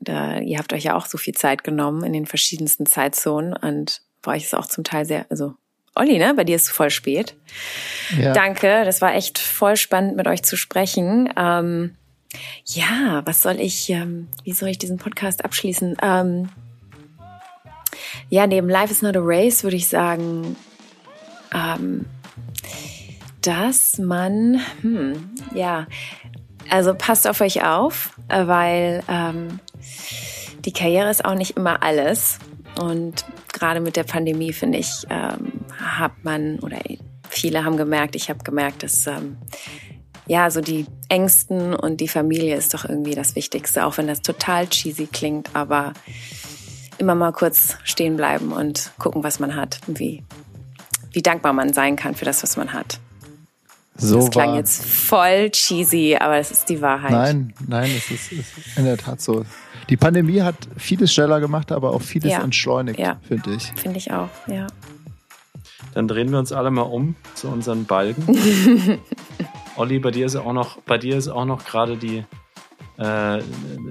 [0.00, 4.02] da, ihr habt euch ja auch so viel Zeit genommen in den verschiedensten Zeitzonen und
[4.22, 5.54] bei euch ist auch zum Teil sehr, also
[5.94, 6.34] Olli, ne?
[6.34, 7.34] Bei dir ist es voll spät.
[8.18, 8.34] Ja.
[8.34, 11.32] Danke, das war echt voll spannend mit euch zu sprechen.
[11.36, 11.96] Ähm,
[12.66, 15.96] ja, was soll ich, ähm, wie soll ich diesen Podcast abschließen?
[16.02, 16.50] Ähm,
[18.28, 20.56] ja, neben Life is not a race würde ich sagen,
[21.54, 22.04] ähm,
[23.40, 25.86] dass man, hm, ja,
[26.68, 29.60] also passt auf euch auf, weil ähm,
[30.64, 32.38] die Karriere ist auch nicht immer alles.
[32.80, 36.78] Und gerade mit der Pandemie, finde ich, ähm, hat man oder
[37.28, 39.38] viele haben gemerkt, ich habe gemerkt, dass ähm,
[40.26, 44.22] ja, so die Ängsten und die Familie ist doch irgendwie das Wichtigste, auch wenn das
[44.22, 45.92] total cheesy klingt, aber
[46.98, 50.24] immer mal kurz stehen bleiben und gucken, was man hat und wie,
[51.12, 52.98] wie dankbar man sein kann für das, was man hat.
[53.98, 54.56] So das klang war.
[54.56, 57.12] jetzt voll cheesy, aber es ist die Wahrheit.
[57.12, 59.44] Nein, nein, es ist, ist in der Tat so.
[59.88, 62.42] Die Pandemie hat vieles schneller gemacht, aber auch vieles ja.
[62.42, 63.18] entschleunigt, ja.
[63.22, 63.72] finde ich.
[63.76, 64.66] Finde ich auch, ja.
[65.94, 68.26] Dann drehen wir uns alle mal um zu unseren Balken.
[69.76, 72.24] Olli, bei dir ist auch noch, bei dir ist auch noch gerade die,
[72.98, 73.40] äh,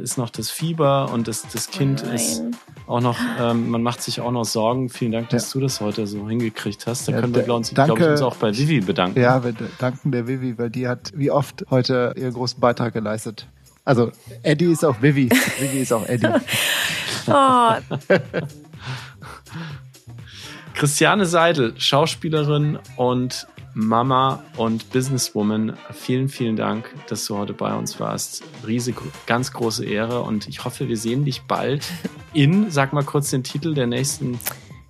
[0.01, 2.43] ist noch das Fieber und das, das Kind oh ist
[2.87, 4.89] auch noch, ähm, man macht sich auch noch Sorgen.
[4.89, 5.59] Vielen Dank, dass ja.
[5.59, 7.07] du das heute so hingekriegt hast.
[7.07, 9.19] Da ja, können wir, glaube glaub ich, uns auch bei Vivi bedanken.
[9.19, 13.47] Ja, wir danken der Vivi, weil die hat wie oft heute ihren großen Beitrag geleistet.
[13.85, 15.29] Also Eddie ist auch Vivi.
[15.59, 16.27] Vivi ist auch Eddie.
[17.27, 17.71] oh.
[20.73, 27.99] Christiane Seidel, Schauspielerin und Mama und Businesswoman, vielen, vielen Dank, dass du heute bei uns
[27.99, 28.43] warst.
[28.65, 28.95] Riesig,
[29.27, 31.85] ganz große Ehre und ich hoffe, wir sehen dich bald
[32.33, 34.39] in, sag mal kurz den Titel der nächsten,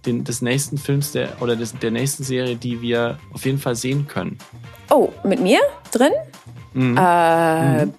[0.06, 3.76] den, des nächsten Films der, oder des, der nächsten Serie, die wir auf jeden Fall
[3.76, 4.38] sehen können.
[4.90, 5.60] Oh, mit mir
[5.92, 6.12] drin?
[6.74, 6.98] Mhm.
[6.98, 7.94] Äh, mhm.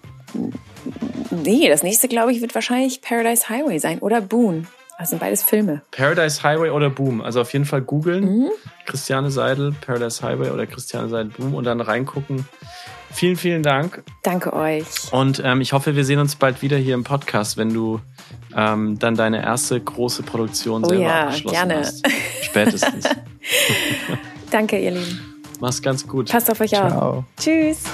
[1.30, 4.64] Nee, das nächste, glaube ich, wird wahrscheinlich Paradise Highway sein oder Boone.
[4.98, 5.82] Das sind beides Filme.
[5.90, 7.20] Paradise Highway oder Boom.
[7.20, 8.24] Also auf jeden Fall googeln.
[8.24, 8.50] Mhm.
[8.86, 12.48] Christiane Seidel, Paradise Highway oder Christiane Seidel Boom und dann reingucken.
[13.12, 14.02] vielen, vielen Dank.
[14.22, 14.86] Danke euch.
[15.12, 18.00] Und ähm, ich hoffe, wir sehen uns bald wieder hier im Podcast, wenn du
[18.56, 21.78] ähm, dann deine erste große Produktion Oh selber ja, abgeschlossen gerne.
[21.80, 22.06] hast.
[22.42, 23.04] Spätestens.
[24.50, 25.44] Danke, ihr Lieben.
[25.60, 26.30] Mach's ganz gut.
[26.30, 26.90] Passt auf euch auf.
[26.90, 27.24] Ciao.
[27.38, 27.84] Tschüss.